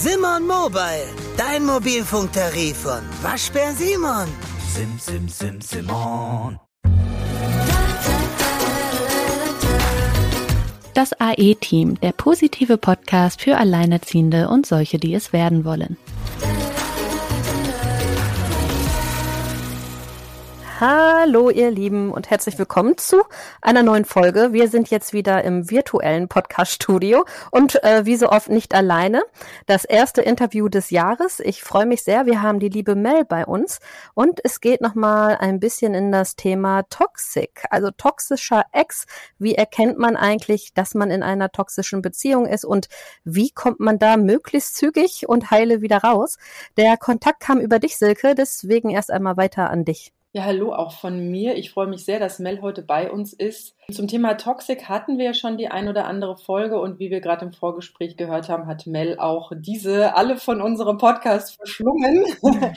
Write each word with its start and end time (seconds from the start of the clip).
Simon 0.00 0.46
Mobile, 0.46 1.08
dein 1.36 1.66
Mobilfunktarif 1.66 2.76
von 2.76 3.00
Waschbär 3.20 3.72
Simon. 3.72 4.28
Sim, 4.72 4.96
sim, 4.96 5.28
sim, 5.28 5.60
Simon. 5.60 6.60
Das 10.94 11.20
AE-Team, 11.20 11.98
der 11.98 12.12
positive 12.12 12.78
Podcast 12.78 13.42
für 13.42 13.56
Alleinerziehende 13.56 14.48
und 14.48 14.66
solche, 14.66 14.98
die 14.98 15.14
es 15.14 15.32
werden 15.32 15.64
wollen. 15.64 15.96
Hallo 20.80 21.50
ihr 21.50 21.72
Lieben 21.72 22.12
und 22.12 22.30
herzlich 22.30 22.56
willkommen 22.56 22.96
zu 22.96 23.24
einer 23.60 23.82
neuen 23.82 24.04
Folge. 24.04 24.52
Wir 24.52 24.68
sind 24.68 24.90
jetzt 24.90 25.12
wieder 25.12 25.42
im 25.42 25.68
virtuellen 25.72 26.28
Podcast-Studio 26.28 27.24
und 27.50 27.82
äh, 27.82 28.06
wie 28.06 28.14
so 28.14 28.28
oft 28.28 28.48
nicht 28.48 28.76
alleine. 28.76 29.24
Das 29.66 29.84
erste 29.84 30.22
Interview 30.22 30.68
des 30.68 30.90
Jahres. 30.90 31.40
Ich 31.40 31.64
freue 31.64 31.84
mich 31.84 32.04
sehr. 32.04 32.26
Wir 32.26 32.42
haben 32.42 32.60
die 32.60 32.68
liebe 32.68 32.94
Mel 32.94 33.24
bei 33.24 33.44
uns 33.44 33.80
und 34.14 34.38
es 34.44 34.60
geht 34.60 34.80
nochmal 34.80 35.36
ein 35.38 35.58
bisschen 35.58 35.94
in 35.94 36.12
das 36.12 36.36
Thema 36.36 36.84
Toxic, 36.84 37.64
also 37.70 37.90
toxischer 37.90 38.64
Ex. 38.70 39.06
Wie 39.36 39.56
erkennt 39.56 39.98
man 39.98 40.14
eigentlich, 40.14 40.74
dass 40.74 40.94
man 40.94 41.10
in 41.10 41.24
einer 41.24 41.50
toxischen 41.50 42.02
Beziehung 42.02 42.46
ist 42.46 42.64
und 42.64 42.88
wie 43.24 43.50
kommt 43.50 43.80
man 43.80 43.98
da 43.98 44.16
möglichst 44.16 44.76
zügig 44.76 45.28
und 45.28 45.50
heile 45.50 45.82
wieder 45.82 45.98
raus? 46.04 46.38
Der 46.76 46.96
Kontakt 46.96 47.40
kam 47.40 47.58
über 47.58 47.80
dich, 47.80 47.96
Silke, 47.96 48.36
deswegen 48.36 48.90
erst 48.90 49.10
einmal 49.10 49.36
weiter 49.36 49.70
an 49.70 49.84
dich. 49.84 50.12
Ja, 50.32 50.44
hallo 50.44 50.74
auch 50.74 50.92
von 50.92 51.30
mir. 51.30 51.56
Ich 51.56 51.70
freue 51.70 51.86
mich 51.86 52.04
sehr, 52.04 52.18
dass 52.18 52.38
Mel 52.38 52.60
heute 52.60 52.82
bei 52.82 53.10
uns 53.10 53.32
ist. 53.32 53.74
Zum 53.90 54.08
Thema 54.08 54.34
Toxic 54.34 54.86
hatten 54.86 55.16
wir 55.16 55.24
ja 55.24 55.34
schon 55.34 55.56
die 55.56 55.68
ein 55.68 55.88
oder 55.88 56.04
andere 56.04 56.36
Folge 56.36 56.78
und 56.78 56.98
wie 56.98 57.10
wir 57.10 57.22
gerade 57.22 57.46
im 57.46 57.54
Vorgespräch 57.54 58.18
gehört 58.18 58.50
haben, 58.50 58.66
hat 58.66 58.86
Mel 58.86 59.18
auch 59.18 59.52
diese 59.56 60.14
alle 60.16 60.36
von 60.36 60.60
unserem 60.60 60.98
Podcast 60.98 61.56
verschlungen, 61.56 62.26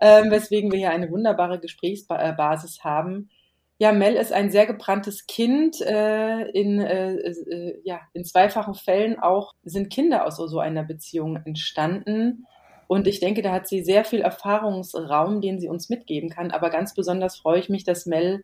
ähm, 0.00 0.32
weswegen 0.32 0.72
wir 0.72 0.78
hier 0.80 0.90
eine 0.90 1.08
wunderbare 1.08 1.60
Gesprächsbasis 1.60 2.82
haben. 2.82 3.30
Ja, 3.78 3.92
Mel 3.92 4.14
ist 4.14 4.32
ein 4.32 4.50
sehr 4.50 4.66
gebranntes 4.66 5.28
Kind. 5.28 5.80
Äh, 5.80 6.50
in, 6.50 6.80
äh, 6.80 7.14
äh, 7.14 7.80
ja, 7.84 8.00
in 8.12 8.24
zweifachen 8.24 8.74
Fällen 8.74 9.20
auch 9.20 9.54
sind 9.62 9.90
Kinder 9.90 10.26
aus 10.26 10.36
so 10.36 10.58
einer 10.58 10.82
Beziehung 10.82 11.36
entstanden. 11.44 12.44
Und 12.88 13.06
ich 13.06 13.20
denke, 13.20 13.42
da 13.42 13.52
hat 13.52 13.68
sie 13.68 13.84
sehr 13.84 14.04
viel 14.04 14.22
Erfahrungsraum, 14.22 15.40
den 15.40 15.60
sie 15.60 15.68
uns 15.68 15.90
mitgeben 15.90 16.30
kann. 16.30 16.50
Aber 16.50 16.70
ganz 16.70 16.94
besonders 16.94 17.36
freue 17.36 17.60
ich 17.60 17.68
mich, 17.68 17.84
dass 17.84 18.06
Mel 18.06 18.42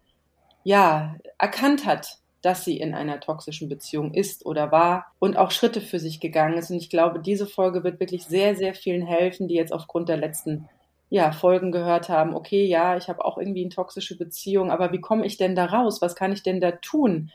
ja 0.62 1.16
erkannt 1.38 1.86
hat, 1.86 2.18
dass 2.42 2.62
sie 2.62 2.78
in 2.78 2.94
einer 2.94 3.20
toxischen 3.20 3.70
Beziehung 3.70 4.12
ist 4.12 4.44
oder 4.44 4.70
war 4.70 5.06
und 5.18 5.38
auch 5.38 5.50
Schritte 5.50 5.80
für 5.80 5.98
sich 5.98 6.20
gegangen 6.20 6.58
ist. 6.58 6.70
Und 6.70 6.76
ich 6.76 6.90
glaube, 6.90 7.20
diese 7.20 7.46
Folge 7.46 7.84
wird 7.84 8.00
wirklich 8.00 8.26
sehr, 8.26 8.54
sehr 8.54 8.74
vielen 8.74 9.06
helfen, 9.06 9.48
die 9.48 9.54
jetzt 9.54 9.72
aufgrund 9.72 10.10
der 10.10 10.18
letzten 10.18 10.68
ja, 11.08 11.32
Folgen 11.32 11.72
gehört 11.72 12.10
haben, 12.10 12.34
okay, 12.34 12.66
ja, 12.66 12.96
ich 12.98 13.08
habe 13.08 13.24
auch 13.24 13.38
irgendwie 13.38 13.62
eine 13.62 13.70
toxische 13.70 14.18
Beziehung, 14.18 14.70
aber 14.70 14.92
wie 14.92 15.00
komme 15.00 15.24
ich 15.24 15.38
denn 15.38 15.54
da 15.54 15.66
raus? 15.66 16.02
Was 16.02 16.16
kann 16.16 16.32
ich 16.32 16.42
denn 16.42 16.60
da 16.60 16.72
tun? 16.72 17.30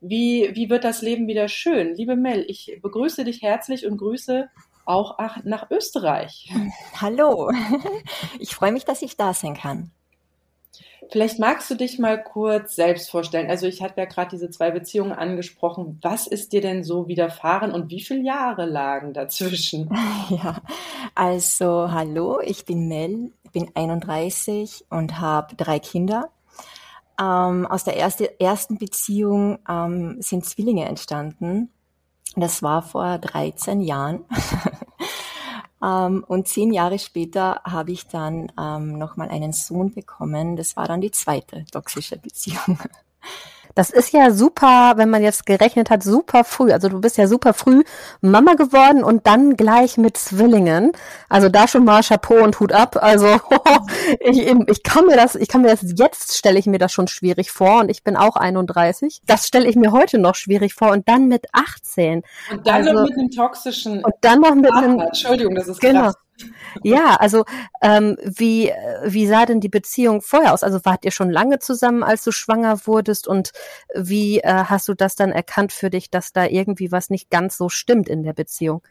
Wie, 0.00 0.50
wie 0.54 0.70
wird 0.70 0.84
das 0.84 1.02
Leben 1.02 1.26
wieder 1.26 1.48
schön? 1.48 1.94
Liebe 1.94 2.14
Mel, 2.14 2.44
ich 2.46 2.78
begrüße 2.82 3.24
dich 3.24 3.42
herzlich 3.42 3.86
und 3.86 3.96
grüße 3.96 4.48
auch 4.84 5.16
nach 5.44 5.70
Österreich. 5.70 6.52
Hallo, 7.00 7.50
ich 8.38 8.54
freue 8.54 8.72
mich, 8.72 8.84
dass 8.84 9.02
ich 9.02 9.16
da 9.16 9.34
sein 9.34 9.54
kann. 9.54 9.90
Vielleicht 11.10 11.38
magst 11.38 11.70
du 11.70 11.74
dich 11.74 11.98
mal 11.98 12.22
kurz 12.22 12.74
selbst 12.74 13.10
vorstellen. 13.10 13.50
Also 13.50 13.66
ich 13.66 13.82
hatte 13.82 14.00
ja 14.00 14.06
gerade 14.06 14.30
diese 14.30 14.48
zwei 14.48 14.70
Beziehungen 14.70 15.12
angesprochen. 15.12 15.98
Was 16.00 16.26
ist 16.26 16.54
dir 16.54 16.62
denn 16.62 16.84
so 16.84 17.06
widerfahren 17.06 17.70
und 17.72 17.90
wie 17.90 18.00
viele 18.00 18.22
Jahre 18.22 18.64
lagen 18.64 19.12
dazwischen? 19.12 19.90
Ja, 20.30 20.62
also 21.14 21.90
hallo, 21.90 22.40
ich 22.40 22.64
bin 22.64 22.88
Mel, 22.88 23.32
bin 23.52 23.70
31 23.74 24.86
und 24.88 25.20
habe 25.20 25.54
drei 25.56 25.78
Kinder. 25.78 26.30
Ähm, 27.20 27.66
aus 27.66 27.84
der 27.84 27.96
erste, 27.96 28.40
ersten 28.40 28.78
Beziehung 28.78 29.58
ähm, 29.68 30.22
sind 30.22 30.46
Zwillinge 30.46 30.86
entstanden. 30.86 31.70
Das 32.36 32.62
war 32.62 32.80
vor 32.82 33.18
13 33.18 33.82
Jahren. 33.82 34.24
ähm, 35.82 36.24
und 36.26 36.48
zehn 36.48 36.72
Jahre 36.72 36.98
später 36.98 37.60
habe 37.64 37.92
ich 37.92 38.06
dann 38.06 38.52
ähm, 38.58 38.98
nochmal 38.98 39.28
einen 39.28 39.52
Sohn 39.52 39.92
bekommen. 39.92 40.56
Das 40.56 40.76
war 40.76 40.86
dann 40.86 41.00
die 41.00 41.10
zweite 41.10 41.64
toxische 41.70 42.18
Beziehung. 42.18 42.78
Das 43.74 43.90
ist 43.90 44.12
ja 44.12 44.30
super, 44.30 44.94
wenn 44.96 45.10
man 45.10 45.22
jetzt 45.22 45.46
gerechnet 45.46 45.90
hat, 45.90 46.02
super 46.02 46.44
früh. 46.44 46.72
Also 46.72 46.88
du 46.88 47.00
bist 47.00 47.16
ja 47.16 47.26
super 47.26 47.54
früh 47.54 47.82
Mama 48.20 48.54
geworden 48.54 49.04
und 49.04 49.26
dann 49.26 49.56
gleich 49.56 49.96
mit 49.96 50.16
Zwillingen. 50.16 50.92
Also 51.28 51.48
da 51.48 51.68
schon 51.68 51.84
mal 51.84 52.02
Chapeau 52.02 52.42
und 52.42 52.58
Hut 52.60 52.72
ab. 52.72 52.96
Also 53.00 53.26
ich, 54.20 54.38
ich 54.38 54.82
kann 54.82 55.06
mir 55.06 55.16
das, 55.16 55.34
ich 55.34 55.48
kann 55.48 55.62
mir 55.62 55.68
das 55.68 55.80
jetzt 55.96 56.36
stelle 56.36 56.58
ich 56.58 56.66
mir 56.66 56.78
das 56.78 56.92
schon 56.92 57.08
schwierig 57.08 57.50
vor 57.50 57.80
und 57.80 57.88
ich 57.88 58.02
bin 58.02 58.16
auch 58.16 58.36
31. 58.36 59.22
Das 59.26 59.46
stelle 59.46 59.68
ich 59.68 59.76
mir 59.76 59.92
heute 59.92 60.18
noch 60.18 60.34
schwierig 60.34 60.74
vor 60.74 60.90
und 60.90 61.08
dann 61.08 61.28
mit 61.28 61.46
18. 61.52 62.22
Und 62.50 62.66
dann 62.66 62.74
also, 62.74 62.92
noch 62.92 63.08
mit 63.08 63.18
einem 63.18 63.30
toxischen. 63.30 64.04
Und 64.04 64.14
dann 64.20 64.40
noch 64.40 64.54
mit 64.54 64.72
einem. 64.72 64.98
Entschuldigung, 65.00 65.54
das 65.54 65.68
ist 65.68 65.80
genau. 65.80 66.02
krass. 66.02 66.14
Ja, 66.82 67.16
also 67.16 67.44
ähm, 67.80 68.16
wie, 68.22 68.72
wie 69.04 69.26
sah 69.26 69.46
denn 69.46 69.60
die 69.60 69.68
Beziehung 69.68 70.22
vorher 70.22 70.54
aus? 70.54 70.62
Also 70.62 70.84
wart 70.84 71.04
ihr 71.04 71.10
schon 71.10 71.30
lange 71.30 71.58
zusammen, 71.58 72.02
als 72.02 72.24
du 72.24 72.32
schwanger 72.32 72.86
wurdest 72.86 73.28
und 73.28 73.52
wie 73.94 74.40
äh, 74.40 74.64
hast 74.64 74.88
du 74.88 74.94
das 74.94 75.16
dann 75.16 75.32
erkannt 75.32 75.72
für 75.72 75.90
dich, 75.90 76.10
dass 76.10 76.32
da 76.32 76.46
irgendwie 76.46 76.92
was 76.92 77.10
nicht 77.10 77.30
ganz 77.30 77.56
so 77.56 77.68
stimmt 77.68 78.08
in 78.08 78.22
der 78.22 78.32
Beziehung? 78.32 78.82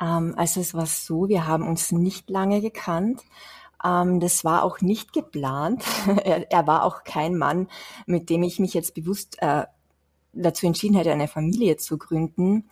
Ähm, 0.00 0.34
also 0.36 0.60
es 0.60 0.74
war 0.74 0.86
so, 0.86 1.28
wir 1.28 1.46
haben 1.46 1.66
uns 1.66 1.92
nicht 1.92 2.30
lange 2.30 2.60
gekannt. 2.60 3.22
Ähm, 3.84 4.20
das 4.20 4.44
war 4.44 4.62
auch 4.62 4.80
nicht 4.80 5.12
geplant. 5.12 5.84
er, 6.24 6.50
er, 6.50 6.66
war 6.66 6.84
auch 6.84 7.04
kein 7.04 7.36
Mann, 7.36 7.68
mit 8.06 8.30
dem 8.30 8.42
ich 8.42 8.58
mich 8.58 8.74
jetzt 8.74 8.94
bewusst 8.94 9.36
äh, 9.40 9.64
dazu 10.32 10.66
entschieden 10.66 10.96
hätte, 10.96 11.12
eine 11.12 11.28
Familie 11.28 11.76
zu 11.76 11.98
gründen. 11.98 12.68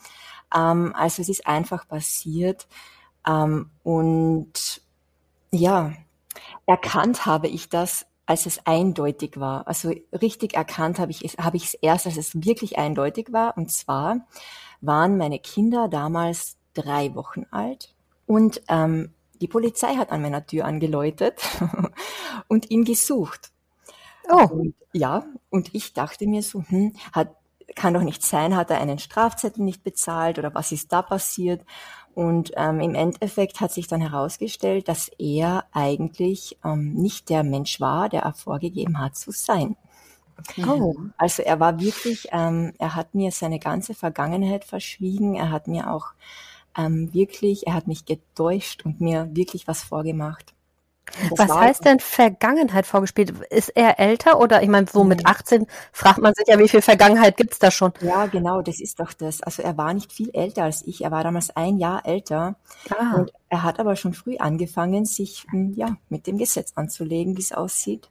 Ähm, 0.55 0.93
also 0.95 1.23
es 1.23 1.29
ist 1.29 1.47
einfach 1.47 1.87
passiert. 1.87 2.67
Ähm, 3.27 3.71
und 3.83 4.83
ja, 5.51 5.93
erkannt 6.67 7.27
habe 7.27 7.49
ich 7.49 7.69
das, 7.69 8.07
als 8.27 8.47
es 8.47 8.67
eindeutig 8.67 9.39
war. 9.39 9.67
Also 9.67 9.93
richtig 10.13 10.55
erkannt 10.55 10.99
habe 10.99 11.11
ich 11.11 11.25
es, 11.25 11.37
habe 11.39 11.57
ich 11.57 11.65
es 11.65 11.75
erst, 11.75 12.07
als 12.07 12.17
es 12.17 12.35
wirklich 12.45 12.79
eindeutig 12.79 13.33
war. 13.33 13.57
Und 13.57 13.71
zwar 13.71 14.27
waren 14.81 15.17
meine 15.17 15.39
Kinder 15.39 15.89
damals 15.89 16.57
drei 16.75 17.15
Wochen 17.15 17.45
alt 17.51 17.95
und 18.27 18.63
ähm, 18.69 19.13
die 19.43 19.49
Polizei 19.49 19.97
hat 19.97 20.11
an 20.11 20.23
meiner 20.23 20.47
Tür 20.47 20.65
angeläutet 20.65 21.43
und 22.49 22.71
ihn 22.71 22.85
gesucht. 22.85 23.53
Oh. 24.31 24.47
Und, 24.51 24.75
ja, 24.93 25.25
und 25.51 25.75
ich 25.75 25.93
dachte 25.93 26.27
mir 26.27 26.43
so, 26.43 26.63
hm, 26.69 26.95
hat, 27.13 27.35
kann 27.75 27.93
doch 27.93 28.03
nicht 28.03 28.23
sein, 28.23 28.57
hat 28.57 28.71
er 28.71 28.81
einen 28.81 29.01
Strafzettel 29.01 29.65
nicht 29.65 29.83
bezahlt 29.83 30.39
oder 30.39 30.55
was 30.55 30.71
ist 30.71 30.93
da 30.93 31.03
passiert? 31.03 31.65
Und 32.15 32.53
ähm, 32.57 32.81
im 32.81 32.95
Endeffekt 32.95 33.61
hat 33.61 33.73
sich 33.73 33.89
dann 33.89 34.01
herausgestellt, 34.01 34.89
dass 34.89 35.11
er 35.19 35.65
eigentlich 35.73 36.59
ähm, 36.65 36.93
nicht 36.95 37.31
der 37.31 37.43
Mensch 37.43 37.81
war, 37.81 38.09
der 38.09 38.23
er 38.23 38.35
vorgegeben 38.35 38.99
hat 38.99 39.17
zu 39.17 39.31
sein. 39.31 39.77
Oh. 40.67 40.95
Also 41.17 41.43
er 41.43 41.61
war 41.61 41.81
wirklich, 41.81 42.29
ähm, 42.33 42.73
er 42.79 42.95
hat 42.95 43.15
mir 43.15 43.31
seine 43.31 43.59
ganze 43.59 43.95
Vergangenheit 43.95 44.65
verschwiegen, 44.65 45.37
er 45.37 45.51
hat 45.51 45.69
mir 45.69 45.91
auch 45.91 46.13
ähm, 46.77 47.13
wirklich, 47.15 47.67
er 47.67 47.75
hat 47.75 47.87
mich 47.87 48.05
getäuscht 48.05 48.85
und 48.85 49.01
mir 49.01 49.29
wirklich 49.33 49.69
was 49.69 49.83
vorgemacht. 49.83 50.55
Was 51.37 51.51
heißt 51.51 51.85
denn 51.85 52.01
Vergangenheit 52.01 52.87
vorgespielt? 52.87 53.31
Ist 53.51 53.71
er 53.71 53.99
älter 53.99 54.41
oder 54.41 54.63
ich 54.63 54.69
meine, 54.69 54.87
so 54.87 55.05
mit 55.05 55.27
18 55.27 55.67
fragt 55.93 56.21
man 56.21 56.33
sich 56.35 56.47
ja, 56.49 56.59
wie 56.59 56.69
viel 56.69 56.83
Vergangenheit 56.83 57.37
gibt's 57.37 57.59
da 57.59 57.71
schon? 57.71 57.93
Ja, 58.01 58.27
genau, 58.27 58.63
das 58.63 58.81
ist 58.81 58.99
doch 59.01 59.13
das. 59.13 59.43
Also 59.43 59.63
er 59.63 59.77
war 59.77 59.93
nicht 59.93 60.13
viel 60.13 60.31
älter 60.33 60.65
als 60.65 60.83
ich. 60.87 61.05
Er 61.05 61.11
war 61.11 61.23
damals 61.23 61.55
ein 61.55 61.79
Jahr 61.79 62.07
älter. 62.07 62.57
Ah. 62.91 63.17
Und 63.17 63.33
er 63.49 63.63
hat 63.63 63.79
aber 63.79 63.97
schon 63.97 64.15
früh 64.15 64.37
angefangen, 64.39 65.05
sich 65.05 65.47
hm, 65.51 65.75
ja 65.75 65.97
mit 66.09 66.27
dem 66.27 66.39
Gesetz 66.39 66.73
anzulegen, 66.77 67.37
wie 67.37 67.43
es 67.43 67.53
aussieht. 67.53 68.09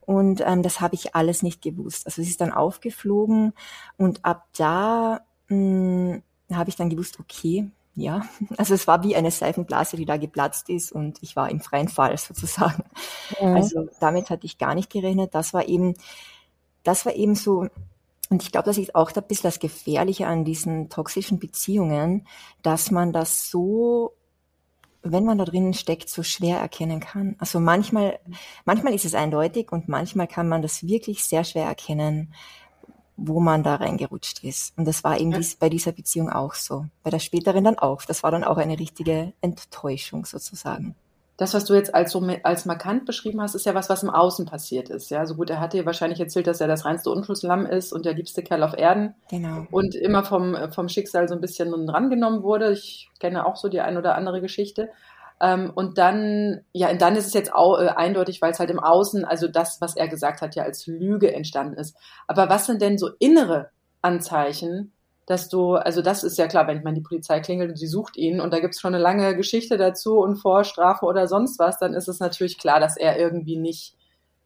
Und 0.00 0.42
ähm, 0.44 0.62
das 0.62 0.80
habe 0.80 0.94
ich 0.94 1.14
alles 1.14 1.42
nicht 1.42 1.62
gewusst. 1.62 2.06
Also 2.06 2.22
es 2.22 2.28
ist 2.28 2.40
dann 2.40 2.52
aufgeflogen 2.52 3.52
und 3.96 4.24
ab 4.24 4.46
da 4.56 5.20
hm, 5.48 6.22
habe 6.52 6.68
ich 6.68 6.76
dann 6.76 6.90
gewusst, 6.90 7.18
okay, 7.20 7.70
ja, 7.94 8.22
also 8.56 8.74
es 8.74 8.86
war 8.86 9.02
wie 9.02 9.16
eine 9.16 9.30
Seifenblase, 9.30 9.96
die 9.96 10.06
da 10.06 10.16
geplatzt 10.16 10.68
ist 10.68 10.92
und 10.92 11.18
ich 11.22 11.36
war 11.36 11.50
im 11.50 11.60
freien 11.60 11.88
Fall 11.88 12.16
sozusagen. 12.18 12.84
Mhm. 13.40 13.54
Also 13.54 13.88
damit 14.00 14.30
hatte 14.30 14.46
ich 14.46 14.58
gar 14.58 14.74
nicht 14.74 14.90
gerechnet. 14.90 15.34
Das 15.34 15.54
war 15.54 15.68
eben, 15.68 15.94
das 16.82 17.06
war 17.06 17.14
eben 17.14 17.34
so, 17.34 17.68
und 18.30 18.42
ich 18.42 18.50
glaube, 18.50 18.66
das 18.66 18.78
ist 18.78 18.94
auch 18.94 19.12
ein 19.14 19.22
bisschen 19.28 19.48
das 19.48 19.58
Gefährliche 19.58 20.26
an 20.26 20.44
diesen 20.44 20.88
toxischen 20.88 21.38
Beziehungen, 21.38 22.26
dass 22.62 22.90
man 22.90 23.12
das 23.12 23.50
so, 23.50 24.14
wenn 25.02 25.24
man 25.24 25.36
da 25.36 25.44
drinnen 25.44 25.74
steckt, 25.74 26.08
so 26.08 26.22
schwer 26.22 26.58
erkennen 26.58 27.00
kann. 27.00 27.36
Also 27.38 27.60
manchmal, 27.60 28.20
manchmal 28.64 28.94
ist 28.94 29.04
es 29.04 29.14
eindeutig 29.14 29.70
und 29.70 29.88
manchmal 29.88 30.28
kann 30.28 30.48
man 30.48 30.62
das 30.62 30.86
wirklich 30.86 31.24
sehr 31.24 31.44
schwer 31.44 31.66
erkennen 31.66 32.32
wo 33.22 33.40
man 33.40 33.62
da 33.62 33.76
reingerutscht 33.76 34.44
ist. 34.44 34.76
Und 34.76 34.86
das 34.86 35.04
war 35.04 35.18
eben 35.18 35.32
dies, 35.32 35.56
bei 35.56 35.68
dieser 35.68 35.92
Beziehung 35.92 36.30
auch 36.30 36.54
so. 36.54 36.86
Bei 37.02 37.10
der 37.10 37.18
späteren 37.18 37.64
dann 37.64 37.78
auch. 37.78 38.02
Das 38.02 38.22
war 38.22 38.30
dann 38.30 38.44
auch 38.44 38.56
eine 38.56 38.78
richtige 38.78 39.32
Enttäuschung 39.40 40.26
sozusagen 40.26 40.94
das, 41.42 41.54
was 41.54 41.64
du 41.64 41.74
jetzt 41.74 41.94
als 41.94 42.12
so 42.12 42.24
als 42.44 42.66
markant 42.66 43.04
beschrieben 43.04 43.40
hast, 43.40 43.54
ist 43.54 43.66
ja 43.66 43.74
was, 43.74 43.88
was 43.88 44.02
im 44.02 44.10
Außen 44.10 44.46
passiert 44.46 44.90
ist. 44.90 45.10
Ja, 45.10 45.26
so 45.26 45.34
gut, 45.34 45.50
er 45.50 45.60
hat 45.60 45.72
dir 45.72 45.84
wahrscheinlich 45.84 46.20
erzählt, 46.20 46.46
dass 46.46 46.60
er 46.60 46.68
das 46.68 46.84
reinste 46.84 47.10
Unschuldslamm 47.10 47.66
ist 47.66 47.92
und 47.92 48.04
der 48.04 48.14
liebste 48.14 48.42
Kerl 48.42 48.62
auf 48.62 48.76
Erden. 48.76 49.14
Genau. 49.28 49.66
Und 49.70 49.96
immer 49.96 50.24
vom, 50.24 50.56
vom 50.72 50.88
Schicksal 50.88 51.28
so 51.28 51.34
ein 51.34 51.40
bisschen 51.40 51.72
rangenommen 51.88 52.42
wurde. 52.44 52.72
Ich 52.72 53.10
kenne 53.18 53.44
auch 53.44 53.56
so 53.56 53.68
die 53.68 53.80
ein 53.80 53.96
oder 53.96 54.14
andere 54.14 54.40
Geschichte. 54.40 54.90
Ähm, 55.42 55.72
und 55.74 55.98
dann, 55.98 56.60
ja, 56.72 56.88
und 56.90 57.02
dann 57.02 57.16
ist 57.16 57.26
es 57.26 57.34
jetzt 57.34 57.52
auch 57.52 57.78
äh, 57.80 57.88
eindeutig, 57.88 58.40
weil 58.40 58.52
es 58.52 58.60
halt 58.60 58.70
im 58.70 58.78
Außen, 58.78 59.24
also 59.24 59.48
das, 59.48 59.80
was 59.80 59.96
er 59.96 60.06
gesagt 60.06 60.40
hat, 60.40 60.54
ja 60.54 60.62
als 60.62 60.86
Lüge 60.86 61.34
entstanden 61.34 61.76
ist. 61.76 61.96
Aber 62.28 62.48
was 62.48 62.66
sind 62.66 62.80
denn 62.80 62.96
so 62.96 63.10
innere 63.18 63.70
Anzeichen, 64.02 64.92
dass 65.26 65.48
du, 65.48 65.74
also 65.74 66.00
das 66.00 66.22
ist 66.22 66.38
ja 66.38 66.46
klar, 66.46 66.68
wenn 66.68 66.84
man 66.84 66.94
die 66.94 67.00
Polizei 67.00 67.40
klingelt 67.40 67.70
und 67.70 67.76
sie 67.76 67.88
sucht 67.88 68.16
ihn 68.16 68.40
und 68.40 68.52
da 68.52 68.60
gibt 68.60 68.74
es 68.74 68.80
schon 68.80 68.94
eine 68.94 69.02
lange 69.02 69.36
Geschichte 69.36 69.76
dazu 69.76 70.18
und 70.18 70.36
Vorstrafe 70.36 71.06
oder 71.06 71.26
sonst 71.26 71.58
was, 71.58 71.78
dann 71.78 71.94
ist 71.94 72.08
es 72.08 72.20
natürlich 72.20 72.58
klar, 72.58 72.78
dass 72.78 72.96
er 72.96 73.18
irgendwie 73.18 73.56
nicht 73.56 73.96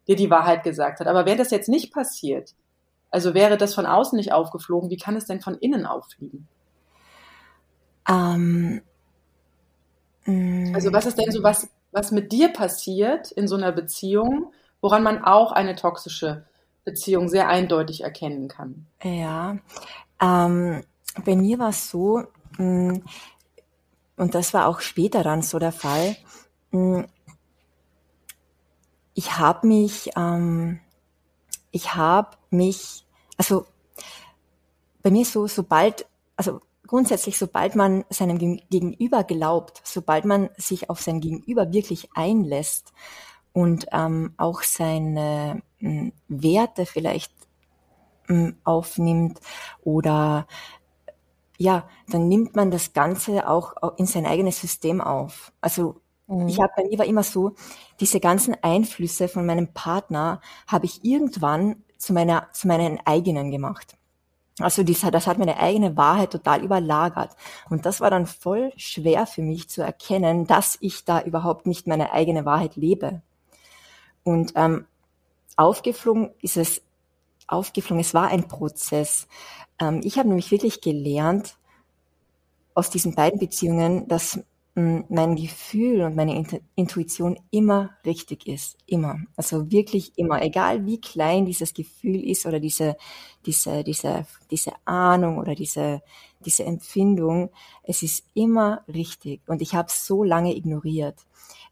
dir 0.09 0.17
die 0.17 0.31
Wahrheit 0.31 0.63
gesagt 0.63 1.01
hat. 1.01 1.09
Aber 1.09 1.27
wäre 1.27 1.37
das 1.37 1.51
jetzt 1.51 1.69
nicht 1.69 1.93
passiert, 1.93 2.55
also 3.11 3.35
wäre 3.35 3.59
das 3.59 3.75
von 3.75 3.85
außen 3.85 4.17
nicht 4.17 4.33
aufgeflogen, 4.33 4.89
wie 4.89 4.97
kann 4.97 5.17
es 5.17 5.27
denn 5.27 5.41
von 5.41 5.59
innen 5.59 5.85
auffliegen? 5.85 6.49
Ähm, 8.09 8.83
also 10.27 10.93
was 10.93 11.07
ist 11.07 11.19
denn 11.19 11.31
so 11.31 11.43
was, 11.43 11.69
was 11.93 12.11
mit 12.11 12.33
dir 12.33 12.49
passiert 12.49 13.31
in 13.33 13.49
so 13.49 13.57
einer 13.57 13.73
Beziehung, 13.73 14.53
woran 14.81 15.03
man 15.03 15.23
auch 15.25 15.53
eine 15.53 15.77
toxische 15.77 16.45
Beziehung 16.85 17.29
sehr 17.29 17.49
eindeutig 17.49 18.03
erkennen 18.03 18.49
kann? 18.49 18.87
Ja, 19.03 19.59
ähm, 20.21 20.83
bei 21.25 21.37
mir 21.37 21.59
war 21.59 21.71
es 21.71 21.91
so, 21.91 22.25
mh, 22.59 22.93
mm, 22.93 23.03
und 24.19 24.35
das 24.35 24.55
war 24.55 24.67
auch 24.67 24.81
später 24.81 25.23
dann 25.23 25.43
so 25.43 25.59
der 25.59 25.73
Fall, 25.73 26.17
mh, 26.71 27.01
mm, 27.01 27.07
ich 29.15 29.39
habe 29.39 29.67
mich, 29.67 30.11
ähm, 30.17 30.81
ich 31.71 31.95
habe 31.95 32.37
mich, 32.51 33.07
also 33.39 33.67
bei 35.03 35.11
mir 35.11 35.25
so, 35.25 35.47
sobald, 35.47 36.07
also 36.37 36.61
grundsätzlich, 36.87 37.39
sobald 37.39 37.75
man 37.75 38.05
seinem 38.11 38.39
Gegenüber 38.39 39.25
glaubt, 39.25 39.81
sobald 39.85 40.25
man 40.25 40.51
sich 40.57 40.91
auf 40.91 41.01
sein 41.01 41.21
Gegenüber 41.21 41.73
wirklich 41.73 42.11
einlässt 42.15 42.93
und 43.53 43.87
ähm, 43.93 44.35
auch 44.37 44.63
seine 44.63 45.63
äh, 45.81 46.11
Werte 46.29 46.87
vielleicht 46.87 47.33
aufnimmt 48.65 49.41
oder 49.83 50.47
ja, 51.59 51.89
dann 52.09 52.29
nimmt 52.29 52.55
man 52.55 52.71
das 52.71 52.93
Ganze 52.93 53.49
auch 53.49 53.75
in 53.97 54.07
sein 54.07 54.27
eigenes 54.27 54.61
System 54.61 55.01
auf. 55.01 55.53
Also 55.61 56.01
mhm. 56.27 56.49
ich 56.49 56.61
habe 56.61 56.73
bei 56.77 56.85
mir 56.85 56.99
war 56.99 57.07
immer 57.07 57.23
so, 57.23 57.55
diese 58.01 58.21
ganzen 58.21 58.57
Einflüsse 58.63 59.29
von 59.29 59.47
meinem 59.47 59.73
Partner 59.73 60.41
habe 60.67 60.87
ich 60.87 61.05
irgendwann 61.05 61.85
zu 61.99 62.13
meiner 62.13 62.49
zu 62.53 62.69
meinen 62.69 63.01
eigenen 63.05 63.51
gemacht. 63.51 63.97
Also 64.59 64.83
das, 64.83 65.01
das 65.01 65.27
hat 65.27 65.39
meine 65.39 65.59
eigene 65.59 65.97
Wahrheit 65.97 66.31
total 66.31 66.65
überlagert. 66.65 67.31
Und 67.69 67.85
das 67.85 68.01
war 68.01 68.11
dann 68.11 68.27
voll 68.27 68.73
schwer 68.77 69.27
für 69.27 69.43
mich 69.43 69.69
zu 69.69 69.83
erkennen, 69.83 70.47
dass 70.47 70.79
ich 70.81 71.05
da 71.05 71.21
überhaupt 71.21 71.67
nicht 71.67 71.87
meine 71.87 72.13
eigene 72.13 72.47
Wahrheit 72.47 72.77
lebe. 72.77 73.21
Und 74.25 74.53
ähm, 74.57 74.87
aufgeflogen 75.57 76.31
ist 76.41 76.57
es 76.57 76.83
aufgeflogen. 77.47 78.01
Es 78.01 78.15
war 78.15 78.29
ein 78.29 78.49
Prozess. 78.49 79.29
Ähm, 79.79 80.01
ich 80.03 80.19
habe 80.19 80.29
nämlich 80.29 80.51
wirklich 80.51 80.81
gelernt 80.81 81.57
aus 82.75 82.91
diesen 82.91 83.15
beiden 83.15 83.39
Beziehungen, 83.39 84.09
dass 84.09 84.41
mein 84.77 85.37
Gefühl 85.37 86.03
und 86.03 86.17
meine 86.17 86.45
Intuition 86.75 87.39
immer 87.51 87.91
richtig 88.05 88.47
ist. 88.47 88.77
Immer. 88.87 89.21
Also 89.35 89.71
wirklich 89.71 90.13
immer. 90.17 90.43
Egal 90.43 90.85
wie 90.85 91.01
klein 91.01 91.47
dieses 91.47 91.73
Gefühl 91.73 92.23
ist 92.29 92.45
oder 92.45 92.61
diese, 92.61 92.97
diese, 93.47 93.83
diese, 93.83 94.27
diese 94.51 94.73
Ahnung 94.85 95.39
oder 95.39 95.55
diese, 95.55 96.03
diese 96.45 96.65
Empfindung. 96.65 97.51
Es 97.85 98.03
ist 98.03 98.27
immer 98.35 98.83
richtig. 98.87 99.41
Und 99.47 99.63
ich 99.63 99.75
habe 99.75 99.89
so 99.91 100.23
lange 100.23 100.55
ignoriert 100.55 101.27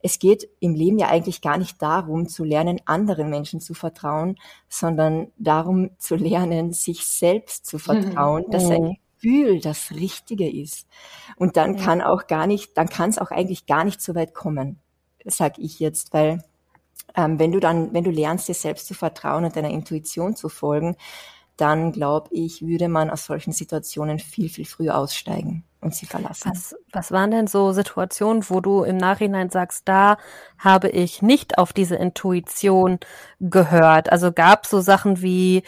es 0.05 0.19
geht 0.19 0.47
im 0.61 0.75
Leben 0.75 0.99
ja 0.99 1.09
eigentlich 1.09 1.41
gar 1.41 1.57
nicht 1.57 1.81
darum, 1.81 2.29
zu 2.29 2.45
lernen, 2.45 2.79
anderen 2.85 3.31
Menschen 3.31 3.61
zu 3.61 3.73
vertrauen, 3.73 4.37
sondern 4.69 5.29
darum 5.39 5.93
zu 5.97 6.15
lernen, 6.15 6.75
sich 6.75 7.07
selbst 7.07 7.65
zu 7.65 7.79
vertrauen, 7.79 8.45
dass 8.51 8.67
ein 8.67 8.83
mhm. 8.83 8.97
Gefühl 9.25 9.61
das 9.61 9.91
Richtige 9.93 10.51
ist. 10.51 10.87
Und 11.37 11.57
dann 11.57 11.77
kann 11.77 12.03
auch 12.03 12.27
gar 12.27 12.47
nicht, 12.47 12.77
dann 12.77 12.89
kann 12.89 13.11
es 13.11 13.19
auch 13.19 13.31
eigentlich 13.31 13.67
gar 13.67 13.85
nicht 13.85 14.01
so 14.01 14.15
weit 14.15 14.35
kommen, 14.35 14.79
sag 15.25 15.59
ich 15.59 15.81
jetzt, 15.81 16.13
weil 16.13 16.43
ähm, 17.17 17.39
wenn 17.39 17.53
du 17.53 17.61
dann, 17.61 17.93
wenn 17.95 18.05
du 18.05 18.11
lernst, 18.11 18.49
dir 18.49 18.55
selbst 18.55 18.87
zu 18.87 18.95
vertrauen 18.95 19.45
und 19.45 19.57
deiner 19.57 19.71
Intuition 19.71 20.37
zu 20.37 20.49
folgen, 20.49 20.97
dann 21.57 21.93
glaube 21.93 22.29
ich, 22.33 22.63
würde 22.63 22.89
man 22.89 23.11
aus 23.11 23.27
solchen 23.27 23.53
Situationen 23.53 24.19
viel, 24.19 24.49
viel 24.49 24.65
früher 24.65 24.99
aussteigen 24.99 25.65
und 25.81 25.95
sie 25.95 26.07
verlassen. 26.07 26.51
Was, 26.53 26.75
was 26.93 27.13
waren 27.13 27.31
denn 27.31 27.47
so 27.47 27.73
Situationen, 27.73 28.45
wo 28.49 28.61
du 28.61 28.83
im 28.83 28.97
Nachhinein 28.97 29.51
sagst, 29.51 29.89
da 29.89 30.17
habe 30.59 30.89
ich 30.89 31.23
nicht 31.23 31.59
auf 31.59 31.73
diese 31.73 31.95
Intuition 31.95 32.99
gehört? 33.39 34.11
Also 34.11 34.33
gab 34.33 34.67
so 34.67 34.81
Sachen 34.81 35.23
wie, 35.23 35.63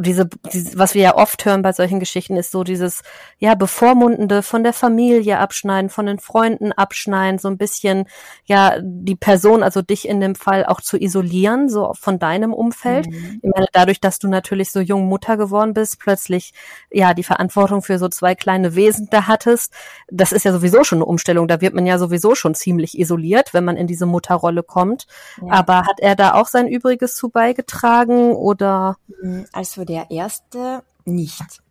diese, 0.00 0.28
diese, 0.52 0.78
was 0.78 0.94
wir 0.94 1.02
ja 1.02 1.16
oft 1.16 1.44
hören 1.44 1.62
bei 1.62 1.72
solchen 1.72 1.98
Geschichten, 1.98 2.36
ist 2.36 2.52
so 2.52 2.62
dieses, 2.62 3.02
ja, 3.38 3.56
bevormundende 3.56 4.44
von 4.44 4.62
der 4.62 4.72
Familie 4.72 5.38
abschneiden, 5.38 5.90
von 5.90 6.06
den 6.06 6.20
Freunden 6.20 6.70
abschneiden, 6.70 7.40
so 7.40 7.48
ein 7.48 7.58
bisschen, 7.58 8.06
ja, 8.44 8.76
die 8.80 9.16
Person, 9.16 9.64
also 9.64 9.82
dich 9.82 10.08
in 10.08 10.20
dem 10.20 10.36
Fall 10.36 10.64
auch 10.64 10.80
zu 10.80 10.96
isolieren, 10.96 11.68
so 11.68 11.92
von 11.94 12.20
deinem 12.20 12.54
Umfeld. 12.54 13.08
Mhm. 13.08 13.40
Ich 13.42 13.50
meine, 13.52 13.66
dadurch, 13.72 14.00
dass 14.00 14.20
du 14.20 14.28
natürlich 14.28 14.70
so 14.70 14.78
jung 14.78 15.08
Mutter 15.08 15.36
geworden 15.36 15.74
bist, 15.74 15.98
plötzlich, 15.98 16.52
ja, 16.92 17.12
die 17.12 17.24
Verantwortung 17.24 17.82
für 17.82 17.98
so 17.98 18.08
zwei 18.08 18.36
kleine 18.36 18.76
Wesen 18.76 19.08
da 19.10 19.26
hattest, 19.26 19.72
das 20.08 20.30
ist 20.30 20.44
ja 20.44 20.52
sowieso 20.52 20.84
schon 20.84 20.98
eine 20.98 21.06
Umstellung. 21.06 21.48
Da 21.48 21.60
wird 21.60 21.74
man 21.74 21.84
ja 21.84 21.98
sowieso 21.98 22.36
schon 22.36 22.54
ziemlich 22.54 22.96
isoliert, 22.96 23.54
wenn 23.54 23.64
man 23.64 23.76
in 23.76 23.88
diese 23.88 24.06
Mutterrolle 24.06 24.62
kommt. 24.62 25.08
Ja. 25.44 25.52
Aber 25.52 25.78
hat 25.78 25.98
er 25.98 26.14
da 26.14 26.34
auch 26.34 26.46
sein 26.46 26.68
Übriges 26.68 27.16
zu 27.16 27.28
beigetragen 27.28 28.32
oder? 28.36 28.98
Mhm. 29.20 29.47
Also 29.52 29.84
der 29.84 30.10
erste 30.10 30.82
nicht. 31.04 31.62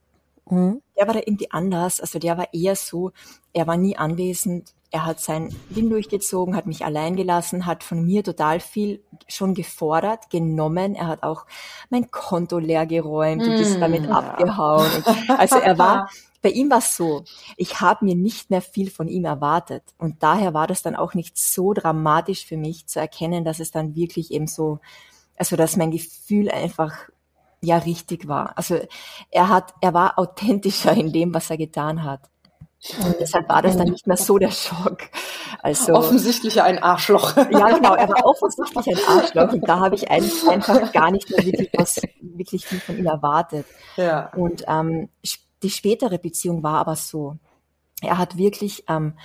Mhm. 0.50 0.82
Der 0.98 1.08
war 1.08 1.14
da 1.14 1.20
irgendwie 1.20 1.52
anders. 1.52 2.02
Also 2.02 2.20
der 2.20 2.38
war 2.38 2.54
eher 2.54 2.76
so, 2.76 3.12
er 3.54 3.68
war 3.68 3.78
nie 3.78 3.98
anwesend. 3.98 4.74
Er 4.90 5.06
hat 5.06 5.20
sein 5.20 5.54
Ding 5.70 5.90
durchgezogen, 5.90 6.56
hat 6.56 6.66
mich 6.66 6.86
allein 6.86 7.18
gelassen, 7.18 7.66
hat 7.66 7.84
von 7.84 8.06
mir 8.06 8.24
total 8.24 8.62
viel 8.62 9.04
schon 9.28 9.54
gefordert, 9.54 10.30
genommen. 10.30 10.96
Er 10.96 11.08
hat 11.08 11.24
auch 11.24 11.46
mein 11.90 12.10
Konto 12.10 12.58
leer 12.58 12.86
geräumt 12.86 13.44
und 13.44 13.52
ist 13.52 13.80
damit 13.80 14.06
ja. 14.06 14.12
abgehauen. 14.12 14.90
Und 14.96 15.30
also 15.38 15.58
er 15.58 15.78
war, 15.78 16.10
bei 16.42 16.50
ihm 16.50 16.70
war 16.72 16.78
es 16.78 16.96
so, 16.96 17.26
ich 17.58 17.82
habe 17.82 18.06
mir 18.06 18.16
nicht 18.16 18.50
mehr 18.50 18.62
viel 18.62 18.90
von 18.90 19.10
ihm 19.10 19.26
erwartet. 19.26 19.84
Und 19.98 20.24
daher 20.24 20.54
war 20.54 20.68
das 20.68 20.84
dann 20.84 20.96
auch 20.96 21.14
nicht 21.14 21.38
so 21.38 21.74
dramatisch 21.74 22.46
für 22.46 22.58
mich 22.58 22.88
zu 22.88 23.02
erkennen, 23.02 23.44
dass 23.44 23.60
es 23.60 23.72
dann 23.72 23.94
wirklich 23.96 24.32
eben 24.32 24.48
so, 24.48 24.80
also 25.36 25.58
dass 25.58 25.76
mein 25.76 25.92
Gefühl 25.92 26.50
einfach 26.50 27.10
ja 27.62 27.78
richtig 27.78 28.28
war. 28.28 28.58
Also 28.58 28.80
er 29.32 29.50
hat, 29.50 29.74
er 29.82 29.94
war 29.94 30.20
authentischer 30.20 30.94
in 30.94 31.12
dem, 31.12 31.34
was 31.34 31.50
er 31.50 31.58
getan 31.58 32.04
hat. 32.04 32.22
Und 33.04 33.16
deshalb 33.20 33.50
war 33.50 33.62
das 33.64 33.76
dann 33.76 33.90
nicht 33.90 34.06
mehr 34.06 34.18
so 34.18 34.38
der 34.38 34.52
Schock. 34.52 35.00
Also 35.64 35.94
offensichtlich 35.94 36.62
ein 36.62 36.82
Arschloch. 36.82 37.36
Ja, 37.36 37.70
genau, 37.76 37.96
er 37.96 38.08
war 38.08 38.26
offensichtlich 38.26 38.88
ein 38.88 39.18
Arschloch 39.18 39.52
und 39.52 39.68
da 39.68 39.80
habe 39.80 39.96
ich 39.96 40.10
einfach 40.10 40.92
gar 40.94 41.10
nicht 41.10 41.30
mehr 41.30 41.44
wirklich 41.44 41.70
was 41.76 42.00
wirklich 42.22 42.66
viel 42.66 42.80
von 42.80 42.98
ihm 42.98 43.08
erwartet. 43.08 43.66
Ja. 43.96 44.32
Und 44.34 44.64
ähm, 44.68 45.10
die 45.64 45.70
spätere 45.72 46.20
Beziehung 46.20 46.62
war 46.62 46.80
aber 46.80 46.96
so. 46.96 47.38
Er 48.02 48.20
hat 48.20 48.38
wirklich 48.38 48.84
ähm, 48.88 49.18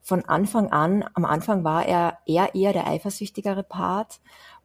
von 0.00 0.24
Anfang 0.24 0.70
an, 0.70 1.04
am 1.14 1.24
Anfang 1.24 1.64
war 1.64 1.84
er 1.84 2.18
eher 2.26 2.54
eher 2.54 2.72
der 2.72 2.86
eifersüchtigere 2.86 3.64
Part 3.64 4.20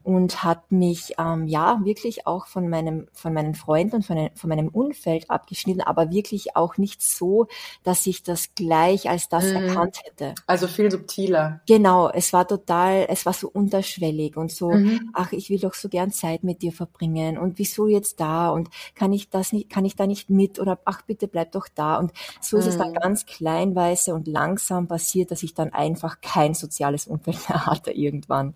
und 0.07 0.41
hat 0.41 0.71
mich 0.71 1.15
ähm, 1.19 1.47
ja 1.47 1.81
wirklich 1.83 2.25
auch 2.27 2.47
von 2.47 2.69
meinem 2.69 3.09
von 3.11 3.33
meinen 3.33 3.55
Freunden 3.55 3.97
und 3.97 4.05
von, 4.05 4.29
von 4.35 4.49
meinem 4.49 4.69
Umfeld 4.69 5.29
abgeschnitten, 5.29 5.81
aber 5.81 6.11
wirklich 6.11 6.55
auch 6.55 6.77
nicht 6.77 7.01
so, 7.01 7.47
dass 7.83 8.07
ich 8.07 8.23
das 8.23 8.55
gleich 8.55 9.09
als 9.09 9.27
das 9.27 9.43
mhm. 9.43 9.55
erkannt 9.57 9.99
hätte. 10.05 10.33
Also 10.45 10.67
viel 10.67 10.89
subtiler. 10.89 11.59
Genau, 11.67 12.09
es 12.09 12.31
war 12.31 12.47
total, 12.47 13.05
es 13.09 13.25
war 13.25 13.33
so 13.33 13.49
unterschwellig 13.49 14.37
und 14.37 14.49
so, 14.49 14.71
mhm. 14.71 15.09
ach, 15.13 15.33
ich 15.33 15.49
will 15.49 15.59
doch 15.59 15.73
so 15.73 15.89
gern 15.89 16.11
Zeit 16.11 16.41
mit 16.41 16.61
dir 16.61 16.71
verbringen 16.71 17.37
und 17.37 17.59
wieso 17.59 17.87
jetzt 17.87 18.21
da 18.21 18.49
und 18.49 18.69
kann 18.95 19.11
ich 19.11 19.29
das 19.29 19.51
nicht, 19.51 19.69
kann 19.69 19.83
ich 19.83 19.97
da 19.97 20.07
nicht 20.07 20.29
mit 20.29 20.57
oder 20.57 20.79
ach 20.85 21.01
bitte 21.01 21.27
bleib 21.27 21.51
doch 21.51 21.67
da 21.75 21.97
und 21.97 22.13
so 22.39 22.55
mhm. 22.55 22.61
ist 22.61 22.67
es 22.67 22.77
dann 22.77 22.91
mhm. 22.91 22.95
ganz 23.01 23.25
kleinweise 23.25 24.13
und 24.13 24.25
langsam 24.25 24.87
passiert, 24.87 25.31
dass 25.31 25.43
ich 25.43 25.53
dann 25.53 25.73
einfach 25.73 26.21
kein 26.21 26.53
soziales 26.53 27.07
Umfeld 27.07 27.49
mehr 27.49 27.65
hatte 27.65 27.91
irgendwann. 27.91 28.55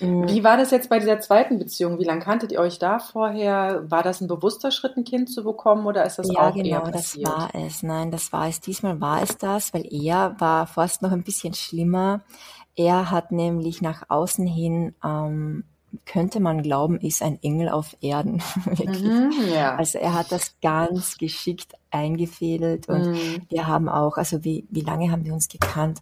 Mhm. 0.00 0.28
Wie 0.28 0.44
war 0.44 0.56
das 0.56 0.70
jetzt 0.70 0.90
bei 0.90 0.98
dieser 0.98 1.20
zweiten 1.20 1.58
Beziehung? 1.58 1.98
Wie 1.98 2.04
lange 2.04 2.20
kanntet 2.20 2.52
ihr 2.52 2.60
euch 2.60 2.78
da 2.78 2.98
vorher? 2.98 3.90
War 3.90 4.02
das 4.02 4.20
ein 4.20 4.28
bewusster 4.28 4.70
Schritt, 4.70 4.96
ein 4.96 5.04
Kind 5.04 5.32
zu 5.32 5.42
bekommen 5.42 5.86
oder 5.86 6.04
ist 6.04 6.18
das 6.18 6.30
ja, 6.30 6.48
auch 6.48 6.54
genau, 6.54 6.68
eher 6.68 6.80
passiert? 6.80 7.26
das 7.26 7.34
war 7.34 7.50
es. 7.54 7.82
Nein, 7.82 8.10
das 8.10 8.32
war 8.32 8.48
es. 8.48 8.60
Diesmal 8.60 9.00
war 9.00 9.22
es 9.22 9.38
das, 9.38 9.72
weil 9.72 9.86
er 9.90 10.38
war 10.38 10.66
fast 10.66 11.02
noch 11.02 11.12
ein 11.12 11.22
bisschen 11.22 11.54
schlimmer. 11.54 12.20
Er 12.76 13.10
hat 13.10 13.32
nämlich 13.32 13.82
nach 13.82 14.04
außen 14.08 14.46
hin 14.46 14.94
ähm, 15.04 15.64
könnte 16.06 16.40
man 16.40 16.62
glauben, 16.62 17.00
ist 17.00 17.22
ein 17.22 17.42
Engel 17.42 17.68
auf 17.68 17.96
Erden. 18.00 18.42
Mhm, 18.80 19.32
ja. 19.52 19.76
Also 19.76 19.98
er 19.98 20.14
hat 20.14 20.30
das 20.32 20.54
ganz 20.62 21.18
geschickt 21.18 21.74
eingefädelt 21.90 22.88
und 22.88 23.12
mhm. 23.12 23.42
wir 23.48 23.66
haben 23.66 23.88
auch, 23.88 24.16
also 24.16 24.44
wie, 24.44 24.66
wie 24.70 24.80
lange 24.80 25.10
haben 25.10 25.24
wir 25.24 25.34
uns 25.34 25.48
gekannt? 25.48 26.00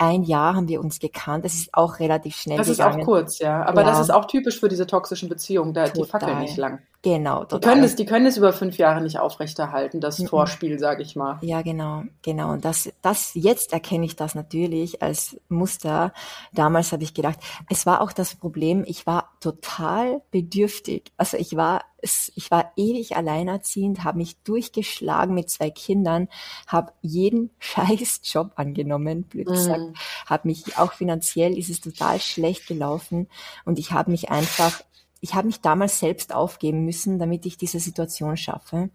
Ein 0.00 0.22
Jahr 0.22 0.54
haben 0.56 0.66
wir 0.66 0.80
uns 0.80 0.98
gekannt. 0.98 1.44
Das 1.44 1.54
ist 1.54 1.74
auch 1.74 1.98
relativ 1.98 2.34
schnell. 2.34 2.56
Das 2.56 2.68
gegangen. 2.68 3.00
ist 3.00 3.02
auch 3.02 3.04
kurz, 3.04 3.38
ja. 3.38 3.64
Aber 3.66 3.82
ja. 3.82 3.88
das 3.88 4.00
ist 4.00 4.10
auch 4.10 4.24
typisch 4.24 4.58
für 4.58 4.68
diese 4.68 4.86
toxischen 4.86 5.28
Beziehungen. 5.28 5.74
Da, 5.74 5.88
die 5.88 6.04
fackeln 6.04 6.38
nicht 6.38 6.56
lang. 6.56 6.80
Genau, 7.02 7.44
total. 7.44 7.60
Die 7.60 7.66
können 7.66 7.84
es, 7.84 7.96
die 7.96 8.04
können 8.06 8.26
es 8.26 8.36
über 8.36 8.52
fünf 8.52 8.76
Jahre 8.78 9.02
nicht 9.02 9.18
aufrechterhalten, 9.18 10.00
das 10.00 10.18
mhm. 10.18 10.26
Vorspiel, 10.26 10.78
sage 10.78 11.02
ich 11.02 11.16
mal. 11.16 11.38
Ja, 11.42 11.62
genau, 11.62 12.04
genau. 12.22 12.52
Und 12.52 12.64
das, 12.64 12.92
das, 13.02 13.32
jetzt 13.34 13.72
erkenne 13.72 14.04
ich 14.04 14.16
das 14.16 14.34
natürlich 14.34 15.02
als 15.02 15.38
Muster. 15.48 16.12
Damals 16.52 16.92
habe 16.92 17.02
ich 17.02 17.14
gedacht, 17.14 17.38
es 17.70 17.84
war 17.84 18.00
auch 18.00 18.12
das 18.12 18.34
Problem, 18.34 18.84
ich 18.86 19.06
war 19.06 19.30
total 19.40 20.20
bedürftig. 20.30 21.12
Also 21.16 21.38
ich 21.38 21.56
war, 21.56 21.84
ich 22.02 22.50
war 22.50 22.72
ewig 22.76 23.16
alleinerziehend, 23.16 24.04
habe 24.04 24.18
mich 24.18 24.38
durchgeschlagen 24.42 25.34
mit 25.34 25.50
zwei 25.50 25.70
Kindern, 25.70 26.28
habe 26.66 26.92
jeden 27.02 27.50
scheiß 27.58 28.20
Job 28.24 28.52
angenommen, 28.56 29.24
blöd 29.24 29.46
gesagt, 29.46 29.80
mhm. 29.80 29.94
habe 30.26 30.48
mich 30.48 30.78
auch 30.78 30.92
finanziell 30.92 31.56
ist 31.58 31.70
es 31.70 31.80
total 31.80 32.20
schlecht 32.20 32.66
gelaufen 32.66 33.28
und 33.64 33.78
ich 33.78 33.92
habe 33.92 34.10
mich 34.10 34.30
einfach 34.30 34.80
ich 35.20 35.34
habe 35.34 35.46
mich 35.46 35.60
damals 35.60 35.98
selbst 35.98 36.34
aufgeben 36.34 36.84
müssen, 36.84 37.18
damit 37.18 37.44
ich 37.44 37.58
diese 37.58 37.78
Situation 37.78 38.36
schaffe. 38.36 38.88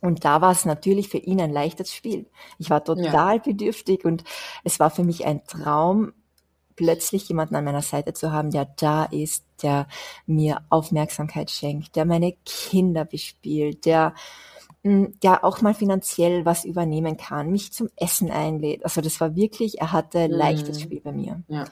Und 0.00 0.24
da 0.24 0.40
war 0.40 0.52
es 0.52 0.64
natürlich 0.64 1.08
für 1.08 1.18
ihn 1.18 1.40
ein 1.40 1.52
leichtes 1.52 1.92
Spiel. 1.92 2.26
Ich 2.58 2.70
war 2.70 2.84
total 2.84 3.36
ja. 3.36 3.42
bedürftig 3.42 4.04
und 4.04 4.24
es 4.64 4.78
war 4.78 4.90
für 4.90 5.02
mich 5.02 5.26
ein 5.26 5.44
Traum, 5.44 6.12
plötzlich 6.78 7.28
jemanden 7.28 7.56
an 7.56 7.64
meiner 7.64 7.82
Seite 7.82 8.14
zu 8.14 8.32
haben, 8.32 8.52
der 8.52 8.66
da 8.76 9.04
ist, 9.04 9.44
der 9.62 9.88
mir 10.26 10.62
Aufmerksamkeit 10.70 11.50
schenkt, 11.50 11.96
der 11.96 12.04
meine 12.04 12.34
Kinder 12.44 13.04
bespielt, 13.04 13.84
der 13.84 14.14
hm, 14.84 15.18
der 15.24 15.44
auch 15.44 15.60
mal 15.60 15.74
finanziell 15.74 16.44
was 16.44 16.64
übernehmen 16.64 17.16
kann, 17.16 17.50
mich 17.50 17.72
zum 17.72 17.88
Essen 17.96 18.30
einlädt. 18.30 18.84
Also 18.84 19.00
das 19.00 19.20
war 19.20 19.34
wirklich, 19.34 19.80
er 19.80 19.90
hatte 19.90 20.28
leichtes 20.28 20.78
mhm. 20.78 20.82
Spiel 20.82 21.00
bei 21.00 21.10
mir. 21.10 21.42
Ja. 21.48 21.64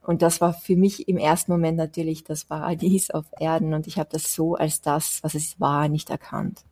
Und 0.00 0.22
das 0.22 0.40
war 0.40 0.54
für 0.54 0.76
mich 0.76 1.08
im 1.08 1.18
ersten 1.18 1.50
Moment 1.50 1.76
natürlich 1.76 2.22
das 2.22 2.44
Paradies 2.44 3.10
auf 3.10 3.24
Erden 3.40 3.74
und 3.74 3.88
ich 3.88 3.98
habe 3.98 4.08
das 4.12 4.32
so 4.32 4.54
als 4.54 4.80
das, 4.80 5.18
was 5.22 5.34
es 5.34 5.58
war, 5.58 5.88
nicht 5.88 6.08
erkannt. 6.10 6.62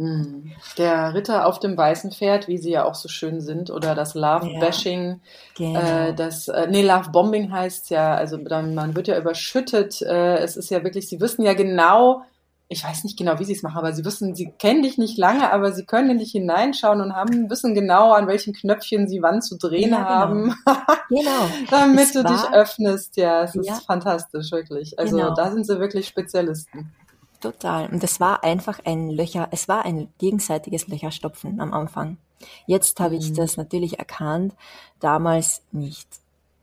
Hm. 0.00 0.52
Der 0.78 1.12
Ritter 1.12 1.44
auf 1.44 1.60
dem 1.60 1.76
weißen 1.76 2.10
Pferd, 2.10 2.48
wie 2.48 2.56
sie 2.56 2.70
ja 2.70 2.84
auch 2.86 2.94
so 2.94 3.06
schön 3.06 3.42
sind, 3.42 3.70
oder 3.70 3.94
das 3.94 4.14
Love-Bashing, 4.14 5.20
ja, 5.58 5.66
genau. 5.66 5.78
äh, 5.78 6.14
das, 6.14 6.48
äh, 6.48 6.68
nee, 6.70 6.80
Love-Bombing 6.80 7.52
heißt 7.52 7.90
ja, 7.90 8.14
also 8.14 8.38
dann, 8.38 8.74
man 8.74 8.96
wird 8.96 9.08
ja 9.08 9.18
überschüttet, 9.18 10.00
äh, 10.00 10.38
es 10.38 10.56
ist 10.56 10.70
ja 10.70 10.82
wirklich, 10.84 11.06
sie 11.06 11.20
wissen 11.20 11.44
ja 11.44 11.52
genau, 11.52 12.22
ich 12.68 12.82
weiß 12.82 13.04
nicht 13.04 13.18
genau, 13.18 13.38
wie 13.40 13.44
sie 13.44 13.52
es 13.52 13.62
machen, 13.62 13.76
aber 13.76 13.92
sie 13.92 14.02
wissen, 14.04 14.34
sie 14.34 14.54
kennen 14.58 14.82
dich 14.82 14.96
nicht 14.96 15.18
lange, 15.18 15.52
aber 15.52 15.72
sie 15.72 15.84
können 15.84 16.08
in 16.08 16.18
dich 16.18 16.30
hineinschauen 16.30 17.02
und 17.02 17.14
haben, 17.14 17.50
wissen 17.50 17.74
genau, 17.74 18.12
an 18.12 18.26
welchen 18.26 18.54
Knöpfchen 18.54 19.06
sie 19.06 19.20
wann 19.20 19.42
zu 19.42 19.58
drehen 19.58 19.90
ja, 19.90 19.98
genau. 19.98 20.08
haben. 20.08 20.54
genau. 21.10 21.50
Damit 21.70 21.98
es 21.98 22.12
du 22.12 22.24
war, 22.24 22.32
dich 22.32 22.54
öffnest. 22.54 23.18
Ja, 23.18 23.42
es 23.42 23.54
ja. 23.54 23.74
ist 23.74 23.84
fantastisch, 23.84 24.50
wirklich. 24.50 24.98
Also 24.98 25.16
genau. 25.16 25.34
da 25.34 25.50
sind 25.50 25.66
sie 25.66 25.78
wirklich 25.78 26.06
Spezialisten. 26.08 26.94
Total. 27.40 27.88
Und 27.88 28.04
es 28.04 28.20
war 28.20 28.44
einfach 28.44 28.80
ein 28.84 29.10
Löcher, 29.10 29.48
es 29.50 29.66
war 29.66 29.84
ein 29.84 30.12
gegenseitiges 30.18 30.88
Löcherstopfen 30.88 31.60
am 31.60 31.72
Anfang. 31.72 32.18
Jetzt 32.66 33.00
habe 33.00 33.14
mhm. 33.14 33.20
ich 33.20 33.32
das 33.32 33.56
natürlich 33.56 33.98
erkannt, 33.98 34.54
damals 35.00 35.62
nicht. 35.72 36.08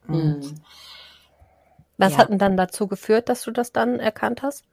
Und, 0.07 0.39
mhm. 0.39 0.61
Was 1.97 2.13
ja. 2.13 2.19
hat 2.19 2.29
denn 2.29 2.37
dann 2.37 2.57
dazu 2.57 2.87
geführt, 2.87 3.27
dass 3.27 3.41
du 3.41 3.51
das 3.51 3.71
dann 3.71 3.99
erkannt 3.99 4.43
hast? 4.43 4.63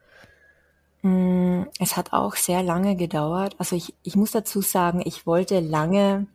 Mm, 1.01 1.63
es 1.79 1.97
hat 1.97 2.13
auch 2.13 2.35
sehr 2.35 2.61
lange 2.63 2.95
gedauert. 2.95 3.55
Also 3.57 3.75
ich, 3.75 3.95
ich 4.03 4.15
muss 4.15 4.31
dazu 4.31 4.61
sagen, 4.61 5.01
ich 5.03 5.25
wollte 5.25 5.59
lange, 5.59 6.27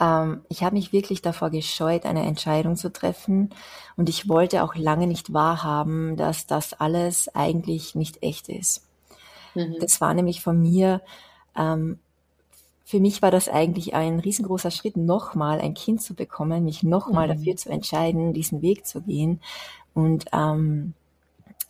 ähm, 0.00 0.42
ich 0.48 0.64
habe 0.64 0.74
mich 0.74 0.92
wirklich 0.92 1.20
davor 1.20 1.50
gescheut, 1.50 2.06
eine 2.06 2.24
Entscheidung 2.24 2.76
zu 2.76 2.90
treffen. 2.90 3.50
Und 3.96 4.08
ich 4.08 4.28
wollte 4.28 4.62
auch 4.62 4.74
lange 4.74 5.06
nicht 5.06 5.32
wahrhaben, 5.32 6.16
dass 6.16 6.46
das 6.46 6.72
alles 6.72 7.34
eigentlich 7.34 7.94
nicht 7.94 8.22
echt 8.22 8.48
ist. 8.48 8.85
Mhm. 9.56 9.76
Das 9.80 10.00
war 10.00 10.14
nämlich 10.14 10.40
von 10.40 10.60
mir, 10.60 11.00
ähm, 11.56 11.98
für 12.84 13.00
mich 13.00 13.20
war 13.20 13.32
das 13.32 13.48
eigentlich 13.48 13.94
ein 13.94 14.20
riesengroßer 14.20 14.70
Schritt, 14.70 14.96
nochmal 14.96 15.60
ein 15.60 15.74
Kind 15.74 16.02
zu 16.02 16.14
bekommen, 16.14 16.64
mich 16.64 16.84
nochmal 16.84 17.26
mhm. 17.26 17.38
dafür 17.38 17.56
zu 17.56 17.70
entscheiden, 17.70 18.32
diesen 18.32 18.62
Weg 18.62 18.86
zu 18.86 19.02
gehen. 19.02 19.40
Und 19.92 20.26
ähm, 20.32 20.94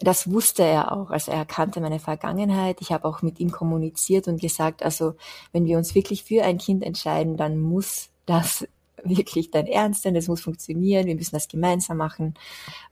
das 0.00 0.30
wusste 0.30 0.62
er 0.62 0.92
auch. 0.92 1.10
Also 1.10 1.32
er 1.32 1.46
kannte 1.46 1.80
meine 1.80 2.00
Vergangenheit. 2.00 2.80
Ich 2.80 2.92
habe 2.92 3.06
auch 3.06 3.22
mit 3.22 3.40
ihm 3.40 3.50
kommuniziert 3.50 4.28
und 4.28 4.40
gesagt, 4.40 4.82
also 4.82 5.14
wenn 5.52 5.64
wir 5.64 5.78
uns 5.78 5.94
wirklich 5.94 6.24
für 6.24 6.44
ein 6.44 6.58
Kind 6.58 6.84
entscheiden, 6.84 7.36
dann 7.36 7.58
muss 7.58 8.10
das 8.26 8.66
wirklich 9.04 9.50
dein 9.50 9.66
Ernst 9.66 10.02
sein, 10.02 10.14
das 10.14 10.28
muss 10.28 10.40
funktionieren, 10.40 11.06
wir 11.06 11.14
müssen 11.14 11.34
das 11.34 11.48
gemeinsam 11.48 11.98
machen. 11.98 12.34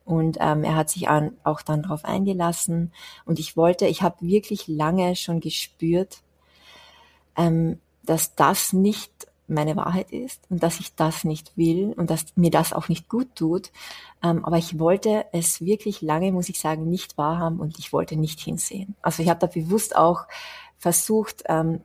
Und 0.05 0.39
ähm, 0.41 0.65
er 0.65 0.77
hat 0.77 0.91
sich 0.91 1.09
an, 1.09 1.33
auch 1.45 1.63
dann 1.63 1.83
darauf 1.83 2.05
eingelassen. 2.05 2.93
Und 3.25 3.39
ich 3.39 3.57
wollte, 3.57 3.87
ich 3.87 4.03
habe 4.03 4.17
wirklich 4.21 4.69
lange 4.69 5.17
schon 5.17 5.41
gespürt, 5.41 6.23
ähm, 7.37 7.79
dass 8.03 8.35
das 8.35 8.73
nicht 8.73 9.13
meine 9.47 9.77
Wahrheit 9.77 10.11
ist 10.11 10.41
und 10.49 10.63
dass 10.63 10.81
ich 10.81 10.95
das 10.95 11.25
nicht 11.25 11.57
will 11.57 11.93
und 11.97 12.11
dass 12.11 12.27
mir 12.35 12.51
das 12.51 12.73
auch 12.73 12.89
nicht 12.89 13.09
gut 13.09 13.35
tut. 13.35 13.73
Ähm, 14.23 14.45
aber 14.45 14.57
ich 14.57 14.79
wollte 14.79 15.27
es 15.33 15.61
wirklich 15.61 16.01
lange, 16.01 16.33
muss 16.33 16.49
ich 16.49 16.59
sagen, 16.59 16.89
nicht 16.89 17.19
wahrhaben 17.19 17.61
und 17.61 17.79
ich 17.79 17.93
wollte 17.93 18.17
nicht 18.17 18.41
hinsehen. 18.41 18.95
Also 19.03 19.23
ich 19.23 19.29
habe 19.29 19.41
da 19.41 19.47
bewusst 19.47 19.97
auch 19.97 20.27
versucht, 20.79 21.45
ähm, 21.47 21.81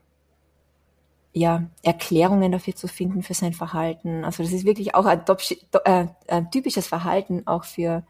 ja, 1.34 1.64
Erklärungen 1.84 2.52
dafür 2.52 2.76
zu 2.76 2.88
finden 2.88 3.24
für 3.24 3.34
sein 3.34 3.54
Verhalten. 3.54 4.26
Also 4.26 4.44
das 4.44 4.52
ist 4.52 4.66
wirklich 4.66 4.96
auch 4.96 5.06
ein, 5.06 5.22
äh, 5.86 6.08
ein 6.28 6.52
typisches 6.52 6.88
Verhalten 6.88 7.46
auch 7.46 7.66
für, 7.66 8.04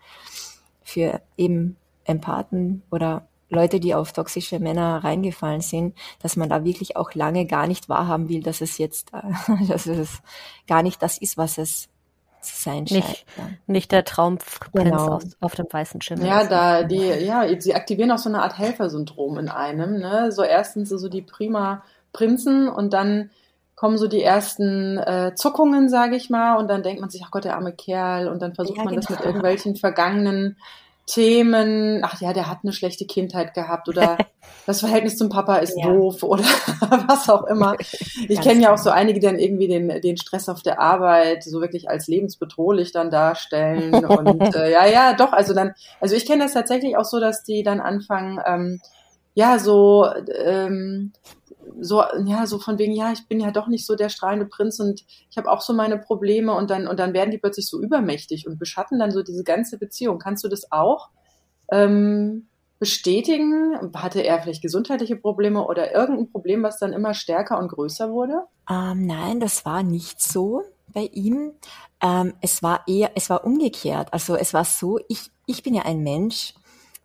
für 0.81 1.21
eben 1.37 1.75
Empathen 2.05 2.83
oder 2.91 3.27
Leute, 3.49 3.79
die 3.79 3.95
auf 3.95 4.13
toxische 4.13 4.59
Männer 4.59 5.03
reingefallen 5.03 5.61
sind, 5.61 5.97
dass 6.21 6.35
man 6.35 6.49
da 6.49 6.63
wirklich 6.63 6.95
auch 6.95 7.13
lange 7.13 7.45
gar 7.45 7.67
nicht 7.67 7.89
wahrhaben 7.89 8.29
will, 8.29 8.43
dass 8.43 8.61
es 8.61 8.77
jetzt, 8.77 9.11
äh, 9.13 9.65
dass 9.67 9.85
es 9.85 10.21
gar 10.67 10.83
nicht 10.83 11.01
das 11.01 11.17
ist, 11.17 11.37
was 11.37 11.57
es 11.57 11.89
sein 12.41 12.87
scheint. 12.87 13.05
Nicht, 13.05 13.25
nicht 13.67 13.91
der 13.91 14.05
Traumprinz 14.05 14.71
genau. 14.71 15.15
auf, 15.15 15.23
auf, 15.41 15.55
dem 15.55 15.67
weißen 15.69 16.01
Schimmel. 16.01 16.25
Ja, 16.25 16.45
da 16.45 16.83
die, 16.83 16.95
ja, 16.95 17.45
sie 17.59 17.73
aktivieren 17.73 18.11
auch 18.11 18.17
so 18.17 18.29
eine 18.29 18.41
Art 18.41 18.57
Helfersyndrom 18.57 19.37
in 19.39 19.49
einem. 19.49 19.99
Ne? 19.99 20.31
So 20.31 20.43
erstens 20.43 20.89
so 20.89 21.09
die 21.09 21.21
prima 21.21 21.83
Prinzen 22.13 22.67
und 22.67 22.93
dann 22.93 23.29
kommen 23.75 23.97
so 23.97 24.07
die 24.07 24.21
ersten 24.21 24.97
äh, 24.97 25.33
Zuckungen, 25.35 25.87
sage 25.87 26.17
ich 26.17 26.29
mal, 26.29 26.57
und 26.57 26.67
dann 26.67 26.83
denkt 26.83 26.99
man 26.99 27.09
sich, 27.09 27.23
ach 27.25 27.31
Gott, 27.31 27.45
der 27.45 27.55
arme 27.55 27.71
Kerl, 27.71 28.27
und 28.27 28.41
dann 28.41 28.53
versucht 28.53 28.77
ja, 28.77 28.83
man 28.83 28.93
genau. 28.93 29.07
das 29.07 29.09
mit 29.09 29.25
irgendwelchen 29.25 29.77
vergangenen 29.77 30.57
Themen, 31.09 32.01
ach 32.03 32.21
ja, 32.21 32.33
der 32.33 32.47
hat 32.49 32.59
eine 32.61 32.71
schlechte 32.71 33.05
Kindheit 33.05 33.53
gehabt 33.53 33.89
oder 33.89 34.17
das 34.67 34.81
Verhältnis 34.81 35.17
zum 35.17 35.29
Papa 35.29 35.57
ist 35.57 35.75
ja. 35.77 35.87
doof 35.87 36.23
oder 36.23 36.43
was 37.07 37.29
auch 37.29 37.45
immer. 37.45 37.75
Ich 38.27 38.41
kenne 38.41 38.61
ja 38.61 38.73
auch 38.73 38.77
so 38.77 38.89
einige, 38.89 39.19
die 39.19 39.25
dann 39.25 39.39
irgendwie 39.39 39.67
den, 39.67 40.01
den 40.01 40.17
Stress 40.17 40.49
auf 40.49 40.61
der 40.61 40.79
Arbeit 40.79 41.43
so 41.43 41.61
wirklich 41.61 41.89
als 41.89 42.07
lebensbedrohlich 42.07 42.91
dann 42.91 43.09
darstellen 43.09 43.93
und 44.05 44.55
äh, 44.55 44.71
ja, 44.71 44.85
ja, 44.85 45.13
doch, 45.13 45.31
also 45.31 45.53
dann, 45.53 45.73
also 45.99 46.15
ich 46.15 46.25
kenne 46.25 46.43
das 46.43 46.53
tatsächlich 46.53 46.97
auch 46.97 47.05
so, 47.05 47.19
dass 47.19 47.43
die 47.43 47.63
dann 47.63 47.79
anfangen, 47.79 48.39
ähm, 48.45 48.81
ja, 49.33 49.57
so 49.57 50.05
ähm, 50.43 51.13
so, 51.81 52.03
ja, 52.25 52.45
so 52.45 52.59
von 52.59 52.77
wegen, 52.77 52.93
ja, 52.93 53.11
ich 53.11 53.27
bin 53.27 53.39
ja 53.39 53.51
doch 53.51 53.67
nicht 53.67 53.85
so 53.85 53.95
der 53.95 54.09
strahlende 54.09 54.45
Prinz 54.45 54.79
und 54.79 55.03
ich 55.29 55.37
habe 55.37 55.49
auch 55.49 55.61
so 55.61 55.73
meine 55.73 55.97
Probleme 55.97 56.53
und 56.53 56.69
dann, 56.69 56.87
und 56.87 56.99
dann 56.99 57.13
werden 57.13 57.31
die 57.31 57.37
plötzlich 57.37 57.67
so 57.67 57.81
übermächtig 57.81 58.47
und 58.47 58.59
beschatten 58.59 58.99
dann 58.99 59.11
so 59.11 59.23
diese 59.23 59.43
ganze 59.43 59.77
Beziehung. 59.77 60.19
Kannst 60.19 60.43
du 60.43 60.47
das 60.47 60.71
auch 60.71 61.09
ähm, 61.71 62.47
bestätigen? 62.79 63.91
Hatte 63.95 64.21
er 64.21 64.41
vielleicht 64.41 64.61
gesundheitliche 64.61 65.15
Probleme 65.15 65.65
oder 65.65 65.93
irgendein 65.93 66.31
Problem, 66.31 66.63
was 66.63 66.79
dann 66.79 66.93
immer 66.93 67.13
stärker 67.13 67.59
und 67.59 67.69
größer 67.69 68.11
wurde? 68.11 68.43
Ähm, 68.69 69.05
nein, 69.05 69.39
das 69.39 69.65
war 69.65 69.83
nicht 69.83 70.21
so 70.21 70.63
bei 70.93 71.09
ihm. 71.13 71.53
Ähm, 72.01 72.33
es 72.41 72.63
war 72.63 72.83
eher, 72.87 73.11
es 73.15 73.29
war 73.29 73.43
umgekehrt. 73.43 74.13
Also 74.13 74.35
es 74.35 74.53
war 74.53 74.65
so, 74.65 74.99
ich, 75.07 75.29
ich 75.45 75.63
bin 75.63 75.73
ja 75.73 75.83
ein 75.83 76.01
Mensch, 76.01 76.53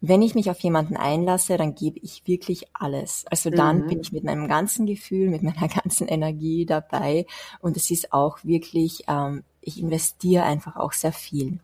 wenn 0.08 0.22
ich 0.22 0.34
mich 0.34 0.50
auf 0.50 0.58
jemanden 0.60 0.96
einlasse, 0.96 1.56
dann 1.56 1.74
gebe 1.74 1.98
ich 2.02 2.22
wirklich 2.26 2.66
alles. 2.74 3.24
Also 3.30 3.50
dann 3.50 3.82
mhm. 3.82 3.86
bin 3.88 4.00
ich 4.00 4.12
mit 4.12 4.24
meinem 4.24 4.48
ganzen 4.48 4.86
Gefühl, 4.86 5.30
mit 5.30 5.42
meiner 5.42 5.68
ganzen 5.82 6.08
Energie 6.08 6.66
dabei 6.66 7.26
und 7.60 7.76
es 7.76 7.90
ist 7.90 8.12
auch 8.12 8.38
wirklich, 8.42 9.04
ähm, 9.08 9.44
ich 9.60 9.80
investiere 9.80 10.44
einfach 10.44 10.76
auch 10.76 10.92
sehr 10.92 11.12
viel. 11.12 11.58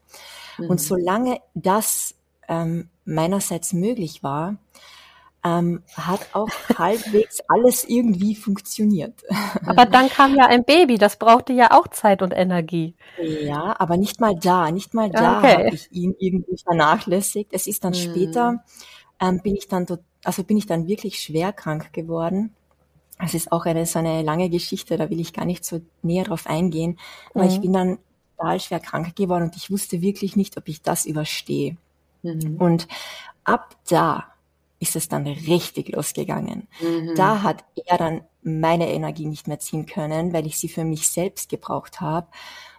Mhm. 0.59 0.71
Und 0.71 0.81
solange 0.81 1.41
das 1.55 2.15
ähm, 2.49 2.89
meinerseits 3.05 3.73
möglich 3.73 4.23
war, 4.23 4.57
ähm, 5.43 5.83
hat 5.95 6.21
auch 6.33 6.49
halbwegs 6.77 7.41
alles 7.49 7.85
irgendwie 7.85 8.35
funktioniert. 8.35 9.15
Aber 9.65 9.87
dann 9.87 10.09
kam 10.09 10.35
ja 10.35 10.47
ein 10.47 10.65
Baby, 10.65 10.99
das 10.99 11.17
brauchte 11.17 11.53
ja 11.53 11.71
auch 11.71 11.89
Zeit 11.89 12.23
und 12.23 12.33
Energie. 12.33 12.95
Ja, 13.19 13.75
aber 13.79 13.97
nicht 13.97 14.21
mal 14.21 14.35
da, 14.35 14.71
nicht 14.71 14.93
mal 14.95 15.11
da 15.11 15.39
okay. 15.39 15.67
habe 15.67 15.75
ich 15.75 15.91
ihn 15.93 16.15
irgendwie 16.19 16.59
vernachlässigt. 16.59 17.53
Es 17.53 17.67
ist 17.67 17.85
dann 17.85 17.95
hm. 17.95 18.01
später, 18.01 18.65
ähm, 19.21 19.41
bin 19.43 19.57
ich 19.57 19.69
dann, 19.69 19.87
also 20.25 20.45
bin 20.45 20.57
ich 20.57 20.67
dann 20.67 20.87
wirklich 20.87 21.21
schwer 21.21 21.53
krank 21.53 21.93
geworden. 21.93 22.55
Es 23.23 23.35
ist 23.35 23.53
auch 23.53 23.67
eine 23.67 23.87
so 23.87 23.99
eine 23.99 24.23
lange 24.23 24.49
Geschichte, 24.49 24.97
da 24.97 25.11
will 25.11 25.21
ich 25.21 25.33
gar 25.33 25.45
nicht 25.45 25.65
so 25.65 25.81
näher 26.03 26.25
drauf 26.25 26.47
eingehen. 26.47 26.99
Aber 27.35 27.45
mhm. 27.45 27.51
ich 27.51 27.61
bin 27.61 27.73
dann 27.73 27.99
total 28.37 28.61
schwer 28.61 28.81
krank 28.81 29.15
geworden 29.15 29.45
und 29.45 29.57
ich 29.57 29.71
wusste 29.71 30.01
wirklich 30.01 30.37
nicht, 30.37 30.57
ob 30.57 30.69
ich 30.69 30.81
das 30.83 31.05
überstehe. 31.05 31.77
Mhm. 32.23 32.57
Und 32.59 32.89
ab 33.45 33.77
da 33.89 34.30
ist 34.81 34.97
es 34.97 35.09
dann 35.09 35.27
richtig 35.27 35.91
losgegangen. 35.91 36.67
Mhm. 36.81 37.15
Da 37.15 37.43
hat 37.43 37.65
er 37.87 37.99
dann 37.99 38.23
meine 38.43 38.91
Energie 38.91 39.27
nicht 39.27 39.47
mehr 39.47 39.61
ziehen 39.61 39.87
können, 39.87 40.33
weil 40.33 40.47
ich 40.47 40.59
sie 40.59 40.69
für 40.69 40.85
mich 40.85 41.07
selbst 41.09 41.51
gebraucht 41.51 42.01
habe 42.01 42.29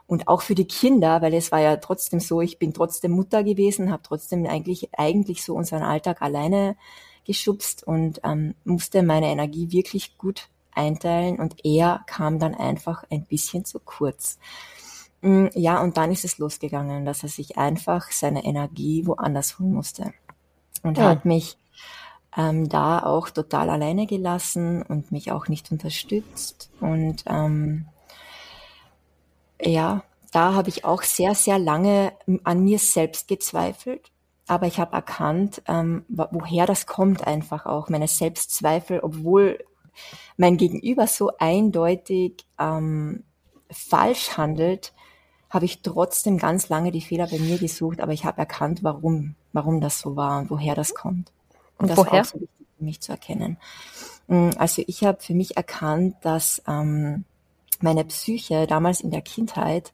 und 0.07 0.27
auch 0.27 0.41
für 0.41 0.55
die 0.55 0.67
Kinder, 0.67 1.21
weil 1.21 1.33
es 1.35 1.51
war 1.51 1.61
ja 1.61 1.77
trotzdem 1.77 2.19
so, 2.19 2.41
ich 2.41 2.57
bin 2.59 2.73
trotzdem 2.73 3.11
Mutter 3.11 3.43
gewesen, 3.43 3.91
habe 3.91 4.01
trotzdem 4.03 4.45
eigentlich 4.47 4.89
eigentlich 4.97 5.43
so 5.43 5.53
unseren 5.53 5.83
Alltag 5.83 6.21
alleine 6.21 6.75
geschubst 7.23 7.85
und 7.85 8.19
ähm, 8.23 8.55
musste 8.65 9.03
meine 9.03 9.27
Energie 9.27 9.71
wirklich 9.71 10.17
gut 10.17 10.49
einteilen 10.73 11.39
und 11.39 11.63
er 11.63 12.03
kam 12.07 12.39
dann 12.39 12.55
einfach 12.55 13.03
ein 13.11 13.25
bisschen 13.25 13.63
zu 13.63 13.79
kurz. 13.79 14.39
Mm, 15.21 15.47
ja, 15.53 15.79
und 15.81 15.97
dann 15.97 16.11
ist 16.11 16.25
es 16.25 16.39
losgegangen, 16.39 17.05
dass 17.05 17.21
er 17.21 17.29
sich 17.29 17.59
einfach 17.59 18.09
seine 18.11 18.43
Energie 18.43 19.05
woanders 19.05 19.59
holen 19.59 19.73
musste 19.73 20.13
und 20.81 20.97
ja. 20.97 21.09
hat 21.09 21.25
mich 21.25 21.57
ähm, 22.37 22.69
da 22.69 23.03
auch 23.03 23.29
total 23.29 23.69
alleine 23.69 24.07
gelassen 24.07 24.81
und 24.83 25.11
mich 25.11 25.31
auch 25.31 25.47
nicht 25.47 25.71
unterstützt. 25.71 26.69
Und 26.79 27.23
ähm, 27.27 27.87
ja, 29.61 30.03
da 30.31 30.53
habe 30.53 30.69
ich 30.69 30.85
auch 30.85 31.03
sehr, 31.03 31.35
sehr 31.35 31.59
lange 31.59 32.13
an 32.43 32.63
mir 32.63 32.79
selbst 32.79 33.27
gezweifelt. 33.27 34.11
Aber 34.47 34.67
ich 34.67 34.79
habe 34.79 34.95
erkannt, 34.95 35.61
ähm, 35.67 36.03
woher 36.09 36.65
das 36.65 36.85
kommt 36.85 37.25
einfach 37.25 37.65
auch, 37.65 37.89
meine 37.89 38.07
Selbstzweifel, 38.07 38.99
obwohl 39.01 39.59
mein 40.37 40.57
Gegenüber 40.57 41.07
so 41.07 41.31
eindeutig 41.37 42.45
ähm, 42.59 43.23
falsch 43.69 44.37
handelt, 44.37 44.93
habe 45.49 45.65
ich 45.65 45.81
trotzdem 45.81 46.37
ganz 46.37 46.69
lange 46.69 46.91
die 46.91 47.01
Fehler 47.01 47.27
bei 47.27 47.37
mir 47.37 47.57
gesucht, 47.57 47.99
aber 48.01 48.13
ich 48.13 48.25
habe 48.25 48.39
erkannt, 48.39 48.83
warum, 48.83 49.35
warum 49.53 49.81
das 49.81 49.99
so 49.99 50.15
war 50.15 50.39
und 50.39 50.49
woher 50.49 50.75
das 50.75 50.93
kommt. 50.95 51.31
Und 51.81 51.89
das 51.89 51.97
Woher? 51.97 52.11
war 52.11 52.21
auch 52.21 52.25
so 52.25 52.41
wichtig 52.41 52.67
für 52.77 52.83
mich 52.83 53.01
zu 53.01 53.11
erkennen. 53.11 53.57
Mm, 54.27 54.49
also 54.57 54.83
ich 54.85 55.03
habe 55.03 55.21
für 55.21 55.33
mich 55.33 55.57
erkannt, 55.57 56.15
dass 56.21 56.61
ähm, 56.67 57.25
meine 57.79 58.05
Psyche 58.05 58.67
damals 58.67 59.01
in 59.01 59.11
der 59.11 59.21
Kindheit 59.21 59.91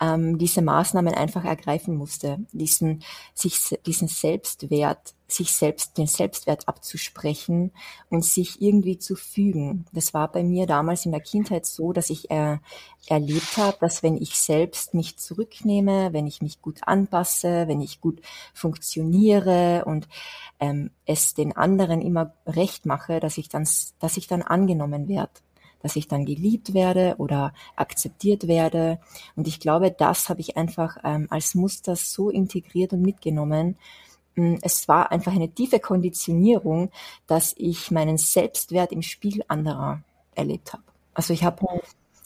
ähm, 0.00 0.38
diese 0.38 0.62
Maßnahmen 0.62 1.14
einfach 1.14 1.44
ergreifen 1.44 1.96
musste, 1.96 2.38
diesen, 2.52 3.02
sich, 3.34 3.78
diesen 3.86 4.08
Selbstwert, 4.08 5.14
sich 5.32 5.52
selbst, 5.52 5.98
den 5.98 6.06
Selbstwert 6.06 6.68
abzusprechen 6.68 7.72
und 8.10 8.24
sich 8.24 8.60
irgendwie 8.62 8.98
zu 8.98 9.16
fügen. 9.16 9.86
Das 9.92 10.14
war 10.14 10.30
bei 10.30 10.42
mir 10.42 10.66
damals 10.66 11.06
in 11.06 11.12
der 11.12 11.20
Kindheit 11.20 11.66
so, 11.66 11.92
dass 11.92 12.10
ich 12.10 12.30
äh, 12.30 12.58
erlebt 13.06 13.56
habe, 13.56 13.76
dass 13.80 14.02
wenn 14.02 14.16
ich 14.16 14.36
selbst 14.36 14.94
mich 14.94 15.18
zurücknehme, 15.18 16.12
wenn 16.12 16.26
ich 16.26 16.42
mich 16.42 16.62
gut 16.62 16.80
anpasse, 16.82 17.66
wenn 17.68 17.80
ich 17.80 18.00
gut 18.00 18.20
funktioniere 18.54 19.84
und 19.86 20.08
ähm, 20.60 20.90
es 21.06 21.34
den 21.34 21.56
anderen 21.56 22.00
immer 22.00 22.34
recht 22.46 22.86
mache, 22.86 23.18
dass 23.18 23.38
ich 23.38 23.48
dann, 23.48 23.66
dass 23.98 24.16
ich 24.16 24.26
dann 24.26 24.42
angenommen 24.42 25.08
werde 25.08 25.32
dass 25.82 25.96
ich 25.96 26.08
dann 26.08 26.24
geliebt 26.24 26.74
werde 26.74 27.16
oder 27.18 27.52
akzeptiert 27.76 28.46
werde. 28.46 29.00
Und 29.36 29.48
ich 29.48 29.60
glaube, 29.60 29.90
das 29.90 30.28
habe 30.28 30.40
ich 30.40 30.56
einfach 30.56 30.96
ähm, 31.04 31.26
als 31.30 31.54
Muster 31.54 31.96
so 31.96 32.30
integriert 32.30 32.92
und 32.92 33.02
mitgenommen. 33.02 33.76
Mm, 34.34 34.56
es 34.62 34.88
war 34.88 35.10
einfach 35.12 35.32
eine 35.32 35.50
tiefe 35.50 35.80
Konditionierung, 35.80 36.90
dass 37.26 37.54
ich 37.56 37.90
meinen 37.90 38.18
Selbstwert 38.18 38.92
im 38.92 39.02
Spiel 39.02 39.42
anderer 39.48 40.02
erlebt 40.34 40.72
habe. 40.72 40.84
Also 41.14 41.32
ich 41.32 41.44
habe 41.44 41.82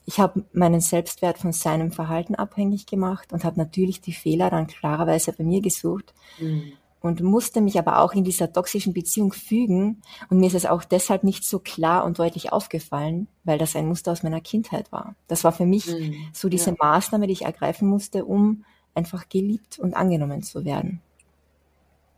ich 0.08 0.20
habe 0.20 0.44
meinen 0.52 0.80
Selbstwert 0.80 1.38
von 1.38 1.52
seinem 1.52 1.90
Verhalten 1.90 2.36
abhängig 2.36 2.86
gemacht 2.86 3.32
und 3.32 3.42
habe 3.42 3.58
natürlich 3.58 4.00
die 4.00 4.12
Fehler 4.12 4.50
dann 4.50 4.68
klarerweise 4.68 5.32
bei 5.32 5.42
mir 5.42 5.60
gesucht. 5.60 6.14
Mhm 6.38 6.74
und 7.06 7.22
musste 7.22 7.60
mich 7.60 7.78
aber 7.78 8.00
auch 8.00 8.12
in 8.12 8.24
dieser 8.24 8.52
toxischen 8.52 8.92
Beziehung 8.92 9.32
fügen. 9.32 10.02
Und 10.28 10.38
mir 10.38 10.48
ist 10.48 10.54
es 10.54 10.66
auch 10.66 10.84
deshalb 10.84 11.24
nicht 11.24 11.44
so 11.44 11.58
klar 11.58 12.04
und 12.04 12.18
deutlich 12.18 12.52
aufgefallen, 12.52 13.28
weil 13.44 13.58
das 13.58 13.76
ein 13.76 13.86
Muster 13.86 14.12
aus 14.12 14.22
meiner 14.22 14.40
Kindheit 14.40 14.90
war. 14.92 15.14
Das 15.28 15.44
war 15.44 15.52
für 15.52 15.66
mich 15.66 15.86
mhm. 15.86 16.14
so 16.32 16.48
diese 16.48 16.70
ja. 16.70 16.76
Maßnahme, 16.78 17.26
die 17.26 17.34
ich 17.34 17.44
ergreifen 17.44 17.88
musste, 17.88 18.24
um 18.24 18.64
einfach 18.94 19.28
geliebt 19.28 19.78
und 19.78 19.94
angenommen 19.94 20.42
zu 20.42 20.64
werden. 20.64 21.00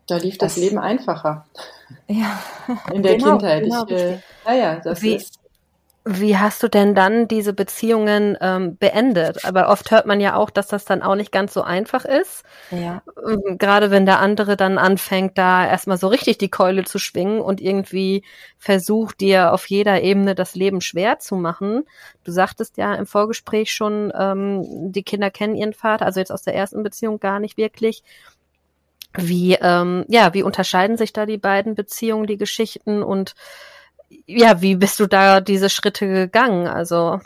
Da 0.09 0.17
lief 0.17 0.37
das, 0.37 0.55
das 0.55 0.63
Leben 0.63 0.79
einfacher. 0.79 1.45
Ja. 2.07 2.39
In 2.93 3.03
der 3.03 3.17
genau, 3.17 3.37
Kindheit. 3.37 3.63
Genau, 3.63 3.85
ich, 3.87 3.91
äh, 3.91 4.19
ja, 4.45 4.53
ja, 4.53 4.79
das 4.79 5.01
Wie, 5.01 5.15
ist 5.15 5.39
wie 6.05 6.37
hast 6.37 6.63
du 6.63 6.69
denn 6.69 6.95
dann 6.95 7.27
diese 7.27 7.53
Beziehungen 7.53 8.37
ähm, 8.41 8.77
beendet? 8.77 9.45
Aber 9.45 9.69
oft 9.69 9.91
hört 9.91 10.05
man 10.05 10.19
ja 10.19 10.35
auch, 10.35 10.49
dass 10.49 10.67
das 10.67 10.85
dann 10.85 11.03
auch 11.03 11.15
nicht 11.15 11.31
ganz 11.31 11.53
so 11.53 11.61
einfach 11.61 12.05
ist. 12.05 12.43
Ja. 12.71 13.03
Ähm, 13.27 13.57
gerade 13.57 13.91
wenn 13.91 14.05
der 14.05 14.19
andere 14.19 14.55
dann 14.55 14.77
anfängt, 14.77 15.37
da 15.37 15.67
erstmal 15.67 15.97
so 15.97 16.07
richtig 16.07 16.37
die 16.37 16.49
Keule 16.49 16.85
zu 16.85 16.99
schwingen 16.99 17.41
und 17.41 17.61
irgendwie 17.61 18.23
versucht, 18.57 19.19
dir 19.19 19.53
auf 19.53 19.67
jeder 19.67 20.01
Ebene 20.01 20.35
das 20.35 20.55
Leben 20.55 20.81
schwer 20.81 21.19
zu 21.19 21.35
machen. 21.35 21.83
Du 22.23 22.31
sagtest 22.31 22.77
ja 22.77 22.95
im 22.95 23.05
Vorgespräch 23.05 23.71
schon, 23.71 24.11
ähm, 24.17 24.91
die 24.91 25.03
Kinder 25.03 25.29
kennen 25.29 25.55
ihren 25.55 25.73
Vater, 25.73 26.05
also 26.05 26.19
jetzt 26.19 26.31
aus 26.31 26.43
der 26.43 26.55
ersten 26.55 26.81
Beziehung 26.81 27.19
gar 27.19 27.39
nicht 27.39 27.57
wirklich. 27.57 28.03
Wie, 29.13 29.55
ähm, 29.55 30.05
ja, 30.07 30.33
wie 30.33 30.43
unterscheiden 30.43 30.97
sich 30.97 31.13
da 31.13 31.25
die 31.25 31.37
beiden 31.37 31.75
Beziehungen, 31.75 32.27
die 32.27 32.37
Geschichten 32.37 33.01
und 33.01 33.33
ja, 34.25 34.61
wie 34.61 34.75
bist 34.75 34.99
du 34.99 35.07
da 35.07 35.41
diese 35.41 35.69
Schritte 35.69 36.07
gegangen? 36.07 36.67
Also, 36.67 37.19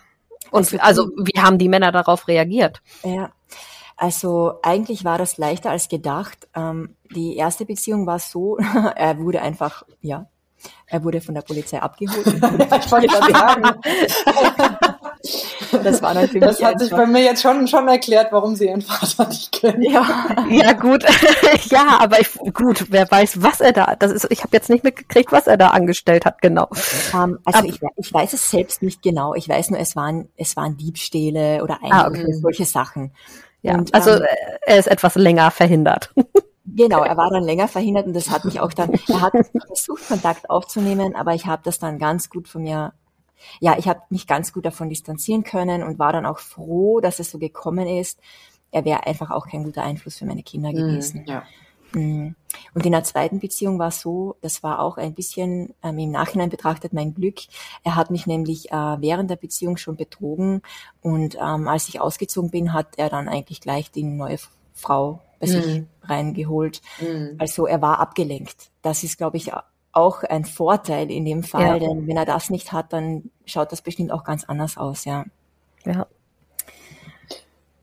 und 0.52 0.82
also, 0.82 1.10
wie 1.18 1.40
haben 1.40 1.58
die 1.58 1.70
Männer 1.70 1.92
darauf 1.92 2.28
reagiert? 2.28 2.82
Ja. 3.04 3.32
Also 3.96 4.60
eigentlich 4.64 5.06
war 5.06 5.18
das 5.18 5.38
leichter 5.38 5.72
als 5.72 5.88
gedacht. 5.88 6.48
Ähm, 6.56 6.96
die 7.16 7.38
erste 7.38 7.66
Beziehung 7.66 8.06
war 8.08 8.20
so, 8.20 8.58
er 8.96 9.18
wurde 9.18 9.42
einfach, 9.42 9.84
ja, 10.02 10.28
er 10.88 11.04
wurde 11.04 11.22
von 11.22 11.36
der 11.36 11.42
Polizei 11.42 11.82
abgeholt. 11.82 12.26
ich 12.28 12.92
wollte 12.92 13.10
sagen. 13.10 13.64
Das 15.84 16.02
war 16.02 16.14
natürlich. 16.14 16.44
Das 16.44 16.62
hat 16.62 16.82
sich 16.82 16.92
bei 16.92 17.06
mir 17.06 17.24
jetzt 17.24 17.42
schon, 17.42 17.66
schon 17.68 17.88
erklärt, 17.88 18.32
warum 18.32 18.56
sie 18.56 18.68
ihren 18.68 18.82
Vater 18.82 19.28
nicht 19.30 19.54
kennen. 19.54 19.82
Ja, 19.82 20.46
ja 20.50 20.74
gut. 20.74 21.06
ja, 21.70 21.98
aber 22.00 22.20
ich, 22.20 22.34
gut, 22.54 22.88
wer 22.90 23.10
weiß, 23.10 23.42
was 23.42 23.62
er 23.62 23.72
da, 23.72 23.96
das 23.96 24.12
ist, 24.12 24.28
ich 24.30 24.44
habe 24.44 24.50
jetzt 24.52 24.70
nicht 24.70 24.84
mitgekriegt, 24.84 25.32
was 25.32 25.48
er 25.48 25.56
da 25.56 25.70
angestellt 25.70 26.26
hat, 26.26 26.42
genau. 26.42 26.68
Um, 27.14 27.20
ähm, 27.20 27.40
also 27.46 27.60
aber, 27.60 27.68
ich, 27.68 27.80
ich 27.96 28.14
weiß 28.14 28.34
es 28.34 28.52
selbst 28.52 28.82
nicht 28.82 29.02
genau. 29.02 29.34
Ich 29.34 29.48
weiß 29.48 29.70
nur, 29.70 29.80
es 29.80 29.96
waren, 29.96 30.28
es 30.36 30.58
waren 30.58 30.76
Diebstähle 30.76 31.64
oder 31.64 31.80
ah, 31.90 32.08
okay. 32.08 32.34
solche 32.34 32.66
Sachen. 32.66 33.14
Ja, 33.62 33.76
und, 33.76 33.94
also 33.94 34.12
ähm, 34.12 34.26
er 34.64 34.78
ist 34.78 34.88
etwas 34.88 35.16
länger 35.16 35.52
verhindert. 35.52 36.14
Genau, 36.66 37.04
er 37.04 37.18
war 37.18 37.30
dann 37.30 37.44
länger 37.44 37.68
verhindert 37.68 38.08
und 38.08 38.14
das 38.14 38.30
hat 38.30 38.46
mich 38.46 38.62
auch 38.62 38.72
dann, 38.72 38.94
er 39.10 39.22
hat 39.22 39.34
versucht, 39.68 40.08
Kontakt 40.08 40.50
aufzunehmen, 40.50 41.14
aber 41.14 41.34
ich 41.34 41.46
habe 41.46 41.62
das 41.66 41.78
dann 41.78 42.00
ganz 42.00 42.30
gut 42.30 42.48
von 42.48 42.64
mir 42.64 42.94
ja, 43.60 43.78
ich 43.78 43.88
habe 43.88 44.02
mich 44.10 44.28
ganz 44.28 44.54
gut 44.54 44.66
davon 44.66 44.90
distanzieren 44.90 45.44
können 45.44 45.84
und 45.84 46.00
war 46.00 46.14
dann 46.14 46.26
auch 46.26 46.40
froh, 46.40 47.00
dass 47.00 47.20
es 47.20 47.32
so 47.32 47.40
gekommen 47.40 47.88
ist. 47.88 48.20
Er 48.72 48.86
wäre 48.86 49.06
einfach 49.06 49.32
auch 49.32 49.48
kein 49.48 49.64
guter 49.64 49.84
Einfluss 49.84 50.18
für 50.18 50.26
meine 50.26 50.44
Kinder 50.44 50.72
mhm, 50.72 50.76
gewesen. 50.76 51.26
Ja. 51.28 51.44
Und 51.96 52.86
in 52.86 52.92
der 52.92 53.04
zweiten 53.04 53.40
Beziehung 53.40 53.78
war 53.78 53.90
es 53.90 54.02
so, 54.02 54.36
das 54.42 54.64
war 54.64 54.80
auch 54.80 54.98
ein 54.98 55.14
bisschen 55.14 55.74
ähm, 55.84 56.00
im 56.00 56.12
Nachhinein 56.12 56.50
betrachtet 56.50 56.92
mein 56.92 57.14
Glück. 57.14 57.42
Er 57.84 57.96
hat 57.96 58.10
mich 58.10 58.26
nämlich 58.26 58.72
äh, 58.72 58.76
während 59.00 59.30
der 59.30 59.36
Beziehung 59.36 59.78
schon 59.78 59.96
betrogen 59.96 60.62
und 61.02 61.36
ähm, 61.36 61.68
als 61.68 61.88
ich 61.88 62.02
ausgezogen 62.02 62.50
bin, 62.50 62.74
hat 62.74 62.98
er 62.98 63.10
dann 63.10 63.30
eigentlich 63.30 63.62
gleich 63.62 63.92
die 63.92 64.04
neue 64.04 64.38
Frau 64.74 65.22
bei 65.40 65.48
sich 65.48 65.82
mm. 65.82 65.88
reingeholt. 66.02 66.82
Mm. 67.00 67.36
Also 67.38 67.68
er 67.68 67.82
war 67.82 68.00
abgelenkt. 68.00 68.72
Das 68.82 69.04
ist, 69.04 69.18
glaube 69.18 69.38
ich, 69.38 69.52
auch 69.94 70.24
ein 70.24 70.44
Vorteil 70.44 71.10
in 71.12 71.24
dem 71.24 71.44
Fall, 71.44 71.80
ja. 71.82 71.88
denn 71.88 72.08
wenn 72.08 72.18
er 72.18 72.26
das 72.26 72.50
nicht 72.50 72.72
hat, 72.74 72.92
dann 72.92 73.30
schaut 73.46 73.72
das 73.72 73.82
bestimmt 73.82 74.12
auch 74.12 74.24
ganz 74.24 74.44
anders 74.44 74.78
aus, 74.78 75.06
ja. 75.06 75.26
Ja. 75.86 76.08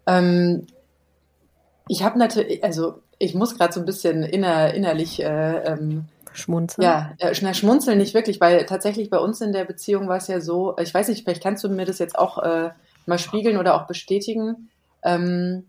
Ähm, 0.07 0.66
ich 1.88 2.03
habe 2.03 2.18
natürlich, 2.18 2.62
also 2.64 3.03
ich 3.18 3.35
muss 3.35 3.57
gerade 3.57 3.73
so 3.73 3.81
ein 3.81 3.87
bisschen 3.87 4.23
inner, 4.23 4.75
innerlich 4.75 5.23
äh, 5.23 5.59
ähm, 5.64 6.07
schmunzeln. 6.33 6.85
Ja, 6.85 7.12
äh, 7.18 7.35
schmunzeln 7.55 7.99
nicht 7.99 8.14
wirklich, 8.14 8.40
weil 8.40 8.64
tatsächlich 8.66 9.11
bei 9.11 9.18
uns 9.18 9.40
in 9.40 9.53
der 9.53 9.64
Beziehung 9.64 10.09
war 10.09 10.16
es 10.16 10.27
ja 10.27 10.40
so, 10.40 10.77
ich 10.79 10.92
weiß 10.92 11.09
nicht, 11.09 11.25
vielleicht 11.25 11.42
kannst 11.42 11.62
du 11.62 11.68
mir 11.68 11.85
das 11.85 11.99
jetzt 11.99 12.18
auch 12.18 12.38
äh, 12.38 12.70
mal 13.07 13.18
spiegeln 13.18 13.57
oder 13.57 13.75
auch 13.75 13.87
bestätigen. 13.87 14.70
Ähm, 15.03 15.66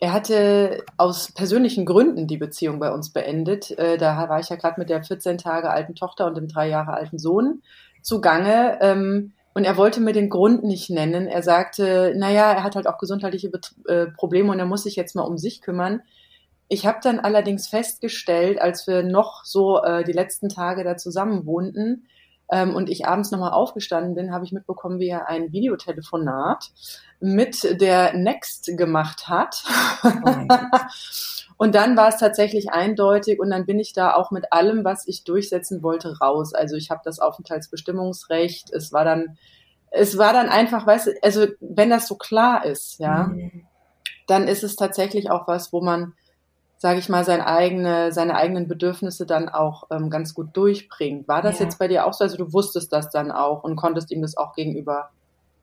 er 0.00 0.12
hatte 0.14 0.82
aus 0.96 1.30
persönlichen 1.32 1.84
Gründen 1.84 2.26
die 2.26 2.38
Beziehung 2.38 2.80
bei 2.80 2.90
uns 2.90 3.12
beendet. 3.12 3.70
Äh, 3.78 3.98
da 3.98 4.28
war 4.30 4.40
ich 4.40 4.48
ja 4.48 4.56
gerade 4.56 4.80
mit 4.80 4.88
der 4.88 5.04
14 5.04 5.36
Tage 5.36 5.70
alten 5.70 5.94
Tochter 5.94 6.26
und 6.26 6.36
dem 6.36 6.48
drei 6.48 6.68
Jahre 6.68 6.94
alten 6.94 7.18
Sohn 7.18 7.62
zugange. 8.00 8.78
Ähm, 8.80 9.34
und 9.52 9.64
er 9.64 9.76
wollte 9.76 10.00
mir 10.00 10.14
den 10.14 10.30
Grund 10.30 10.64
nicht 10.64 10.88
nennen. 10.88 11.26
Er 11.26 11.42
sagte, 11.42 12.14
naja, 12.16 12.50
er 12.50 12.62
hat 12.62 12.76
halt 12.76 12.86
auch 12.86 12.96
gesundheitliche 12.96 13.50
äh, 13.88 14.06
Probleme 14.06 14.50
und 14.50 14.58
er 14.58 14.64
muss 14.64 14.84
sich 14.84 14.96
jetzt 14.96 15.14
mal 15.14 15.24
um 15.24 15.36
sich 15.36 15.60
kümmern. 15.60 16.00
Ich 16.68 16.86
habe 16.86 17.00
dann 17.02 17.20
allerdings 17.20 17.68
festgestellt, 17.68 18.60
als 18.60 18.86
wir 18.86 19.02
noch 19.02 19.44
so 19.44 19.82
äh, 19.82 20.02
die 20.04 20.12
letzten 20.12 20.48
Tage 20.48 20.82
da 20.82 20.96
zusammen 20.96 21.44
wohnten 21.44 22.06
ähm, 22.50 22.74
und 22.74 22.88
ich 22.88 23.06
abends 23.06 23.32
nochmal 23.32 23.52
aufgestanden 23.52 24.14
bin, 24.14 24.32
habe 24.32 24.44
ich 24.44 24.52
mitbekommen, 24.52 24.98
wie 24.98 25.08
er 25.08 25.28
ein 25.28 25.52
Videotelefonat 25.52 26.70
mit 27.20 27.80
der 27.80 28.14
Next 28.14 28.70
gemacht 28.76 29.28
hat. 29.28 29.62
Oh 30.02 30.08
und 31.58 31.74
dann 31.74 31.96
war 31.96 32.08
es 32.08 32.16
tatsächlich 32.16 32.70
eindeutig 32.72 33.38
und 33.38 33.50
dann 33.50 33.66
bin 33.66 33.78
ich 33.78 33.92
da 33.92 34.14
auch 34.14 34.30
mit 34.30 34.52
allem, 34.52 34.84
was 34.84 35.06
ich 35.06 35.24
durchsetzen 35.24 35.82
wollte, 35.82 36.18
raus. 36.18 36.54
Also 36.54 36.76
ich 36.76 36.90
habe 36.90 37.02
das 37.04 37.18
Aufenthaltsbestimmungsrecht. 37.18 38.72
Es 38.72 38.92
war 38.92 39.04
dann, 39.04 39.36
es 39.90 40.16
war 40.16 40.32
dann 40.32 40.48
einfach, 40.48 40.86
weißt 40.86 41.08
du, 41.08 41.12
also 41.22 41.46
wenn 41.60 41.90
das 41.90 42.08
so 42.08 42.16
klar 42.16 42.64
ist, 42.64 42.98
ja, 42.98 43.24
mhm. 43.24 43.66
dann 44.26 44.48
ist 44.48 44.64
es 44.64 44.76
tatsächlich 44.76 45.30
auch 45.30 45.46
was, 45.46 45.74
wo 45.74 45.82
man, 45.82 46.14
sage 46.78 46.98
ich 46.98 47.10
mal, 47.10 47.26
seine 47.26 47.46
eigene, 47.46 48.12
seine 48.12 48.34
eigenen 48.34 48.66
Bedürfnisse 48.66 49.26
dann 49.26 49.50
auch 49.50 49.84
ähm, 49.90 50.08
ganz 50.08 50.32
gut 50.32 50.56
durchbringt. 50.56 51.28
War 51.28 51.42
das 51.42 51.58
ja. 51.58 51.66
jetzt 51.66 51.78
bei 51.78 51.86
dir 51.86 52.06
auch 52.06 52.14
so? 52.14 52.24
Also 52.24 52.38
du 52.38 52.50
wusstest 52.54 52.90
das 52.94 53.10
dann 53.10 53.30
auch 53.30 53.62
und 53.62 53.76
konntest 53.76 54.10
ihm 54.10 54.22
das 54.22 54.38
auch 54.38 54.54
gegenüber 54.54 55.10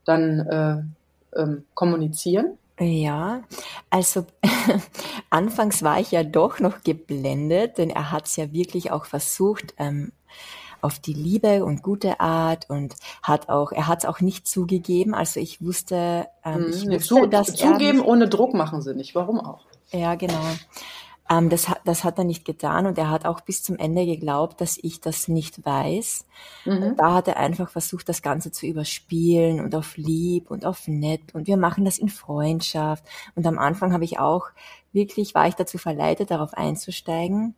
dann 0.05 0.39
äh, 0.39 0.96
ähm, 1.37 1.65
kommunizieren? 1.73 2.57
Ja, 2.79 3.41
also 3.89 4.25
anfangs 5.29 5.81
war 5.81 5.99
ich 5.99 6.11
ja 6.11 6.23
doch 6.23 6.59
noch 6.59 6.83
geblendet, 6.83 7.77
denn 7.79 7.89
er 7.89 8.11
hat 8.11 8.27
es 8.27 8.35
ja 8.35 8.53
wirklich 8.53 8.91
auch 8.91 9.05
versucht, 9.05 9.73
ähm, 9.77 10.11
auf 10.81 10.99
die 10.99 11.13
Liebe 11.13 11.65
und 11.65 11.81
gute 11.81 12.19
Art 12.19 12.69
und 12.69 12.95
hat 13.23 13.49
auch, 13.49 13.71
er 13.71 13.87
hat 13.87 13.99
es 13.99 14.05
auch 14.05 14.21
nicht 14.21 14.47
zugegeben. 14.47 15.15
Also 15.15 15.39
ich 15.39 15.61
wusste, 15.61 16.27
ähm, 16.45 16.67
ich 16.69 16.83
hm, 16.83 16.91
wusste, 16.91 16.99
zu, 16.99 17.25
dass 17.25 17.55
zugeben 17.55 17.99
ohne 18.01 18.29
Druck 18.29 18.53
machen 18.53 18.81
sie 18.81 18.93
nicht. 18.93 19.15
Warum 19.15 19.39
auch? 19.39 19.65
Ja, 19.91 20.15
genau. 20.15 20.43
Ähm, 21.29 21.49
das, 21.49 21.67
hat, 21.67 21.81
das 21.83 22.03
hat 22.03 22.17
er 22.17 22.23
nicht 22.23 22.45
getan 22.45 22.85
und 22.85 22.97
er 22.97 23.09
hat 23.09 23.25
auch 23.25 23.41
bis 23.41 23.61
zum 23.61 23.77
Ende 23.77 24.05
geglaubt, 24.05 24.61
dass 24.61 24.77
ich 24.81 25.01
das 25.01 25.27
nicht 25.27 25.65
weiß. 25.65 26.25
Mhm. 26.65 26.95
Da 26.97 27.13
hat 27.13 27.27
er 27.27 27.37
einfach 27.37 27.69
versucht, 27.69 28.07
das 28.07 28.21
Ganze 28.21 28.51
zu 28.51 28.65
überspielen 28.65 29.59
und 29.59 29.75
auf 29.75 29.97
lieb 29.97 30.49
und 30.49 30.65
auf 30.65 30.87
nett 30.87 31.33
und 31.33 31.47
wir 31.47 31.57
machen 31.57 31.83
das 31.83 31.97
in 31.97 32.09
Freundschaft. 32.09 33.03
Und 33.35 33.45
am 33.45 33.59
Anfang 33.59 33.91
habe 33.93 34.05
ich 34.05 34.19
auch 34.19 34.45
wirklich, 34.93 35.35
war 35.35 35.47
ich 35.47 35.55
dazu 35.55 35.77
verleitet, 35.77 36.31
darauf 36.31 36.53
einzusteigen. 36.53 37.55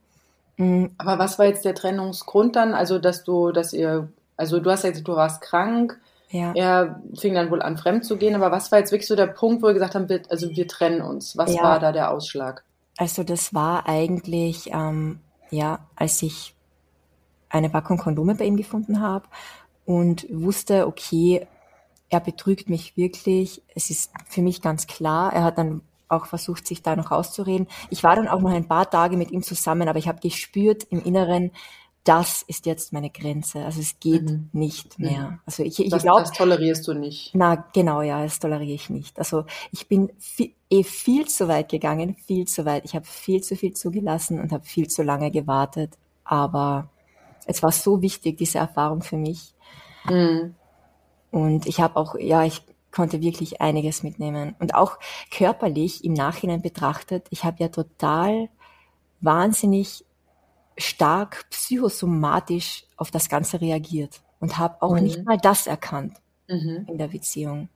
Mhm. 0.58 0.92
Aber 0.98 1.20
was 1.20 1.38
war 1.38 1.46
jetzt 1.46 1.64
der 1.64 1.76
Trennungsgrund 1.76 2.56
dann? 2.56 2.74
Also, 2.74 2.98
dass 2.98 3.24
du, 3.24 3.52
dass 3.52 3.74
ihr, 3.74 4.10
also 4.36 4.60
du 4.60 4.72
hast 4.72 4.84
jetzt, 4.84 5.08
du 5.08 5.16
warst 5.16 5.42
krank, 5.42 6.00
ja. 6.32 6.54
Er 6.54 7.02
fing 7.16 7.34
dann 7.34 7.50
wohl 7.50 7.62
an, 7.62 7.78
fremd 7.78 8.06
zu 8.06 8.16
gehen. 8.16 8.36
Aber 8.36 8.52
was 8.52 8.72
war 8.72 8.78
jetzt 8.78 8.92
wirklich 8.92 9.08
so 9.08 9.16
der 9.16 9.28
Punkt, 9.28 9.64
wo 9.64 9.68
wir 9.68 9.74
gesagt 9.74 9.96
haben, 9.96 10.08
also 10.30 10.50
wir 10.50 10.68
trennen 10.68 11.02
uns? 11.02 11.36
Was 11.38 11.56
ja. 11.56 11.64
war 11.64 11.80
da 11.80 11.92
der 11.92 12.12
Ausschlag? 12.12 12.64
Also 13.00 13.24
das 13.24 13.54
war 13.54 13.88
eigentlich, 13.88 14.72
ähm, 14.74 15.22
ja, 15.52 15.88
als 15.96 16.22
ich 16.22 16.54
eine 17.48 17.70
Packung 17.70 17.98
Kondome 17.98 18.36
bei 18.36 18.44
ihm 18.44 18.58
gefunden 18.58 19.00
habe 19.00 19.26
und 19.86 20.28
wusste, 20.30 20.86
okay, 20.86 21.48
er 22.10 22.20
betrügt 22.20 22.68
mich 22.68 22.98
wirklich. 22.98 23.64
Es 23.74 23.90
ist 23.90 24.12
für 24.28 24.42
mich 24.42 24.62
ganz 24.62 24.86
klar. 24.86 25.32
Er 25.32 25.46
hat 25.46 25.58
dann 25.58 25.82
auch 26.10 26.26
versucht, 26.26 26.68
sich 26.68 26.84
da 26.84 26.98
noch 26.98 27.12
rauszureden. 27.12 27.68
Ich 27.90 28.04
war 28.04 28.18
dann 28.18 28.28
auch 28.28 28.42
noch 28.42 28.52
ein 28.52 28.68
paar 28.68 28.90
Tage 28.90 29.16
mit 29.16 29.32
ihm 29.32 29.44
zusammen, 29.44 29.88
aber 29.88 30.00
ich 30.00 30.10
habe 30.10 30.20
gespürt 30.20 30.84
im 30.90 31.02
Inneren, 31.02 31.52
das 32.04 32.42
ist 32.44 32.66
jetzt 32.66 32.94
meine 32.94 33.10
Grenze. 33.10 33.66
Also 33.66 33.82
es 33.82 34.00
geht 34.00 34.24
mhm. 34.24 34.50
nicht 34.54 34.98
mhm. 34.98 35.06
mehr. 35.06 35.40
Also 35.46 35.64
ich, 35.64 35.80
ich 35.80 35.90
das, 35.90 36.04
glaube, 36.04 36.22
das 36.22 36.32
tolerierst 36.32 36.88
du 36.88 36.94
nicht. 36.94 37.32
Na 37.34 37.68
genau, 37.74 38.02
ja, 38.02 38.24
das 38.24 38.40
toleriere 38.40 38.74
ich 38.74 38.90
nicht. 38.90 39.20
Also 39.20 39.46
ich 39.72 39.88
bin 39.88 40.12
viel, 40.18 40.54
eh 40.70 40.84
viel 40.84 41.28
zu 41.28 41.48
weit 41.48 41.70
gegangen, 41.70 42.16
viel 42.16 42.48
zu 42.48 42.66
weit. 42.66 42.86
Ich 42.86 42.96
habe 42.96 43.06
viel 43.06 43.42
zu 43.42 43.56
viel 43.56 43.74
zugelassen 43.74 44.40
und 44.40 44.52
habe 44.52 44.64
viel 44.64 44.88
zu 44.88 45.04
lange 45.04 45.30
gewartet. 45.32 45.98
Aber 46.24 46.90
es 47.46 47.62
war 47.64 47.72
so 47.72 48.02
wichtig 48.02 48.38
diese 48.38 48.60
Erfahrung 48.60 49.02
für 49.02 49.18
mich. 49.18 49.54
Mhm. 50.06 50.56
Und 51.32 51.68
ich 51.68 51.80
habe 51.80 51.96
auch, 51.98 52.16
ja, 52.16 52.44
ich 52.44 52.62
konnte 52.92 53.22
wirklich 53.22 53.62
einiges 53.62 54.04
mitnehmen 54.04 54.56
und 54.60 54.74
auch 54.74 54.98
körperlich 55.32 56.04
im 56.04 56.14
Nachhinein 56.14 56.62
betrachtet. 56.62 57.28
Ich 57.30 57.44
habe 57.44 57.58
ja 57.60 57.68
total 57.68 58.50
wahnsinnig 59.22 60.06
stark 60.80 61.50
psychosomatisch 61.50 62.86
auf 62.98 63.12
das 63.12 63.30
Ganze 63.30 63.62
reagiert 63.62 64.22
und 64.40 64.58
habe 64.58 64.82
auch 64.82 64.96
mhm. 64.96 65.04
nicht 65.04 65.26
mal 65.26 65.38
das 65.38 65.68
erkannt 65.68 66.18
mhm. 66.48 66.86
in 66.88 66.98
der 66.98 67.10
Beziehung. 67.10 67.70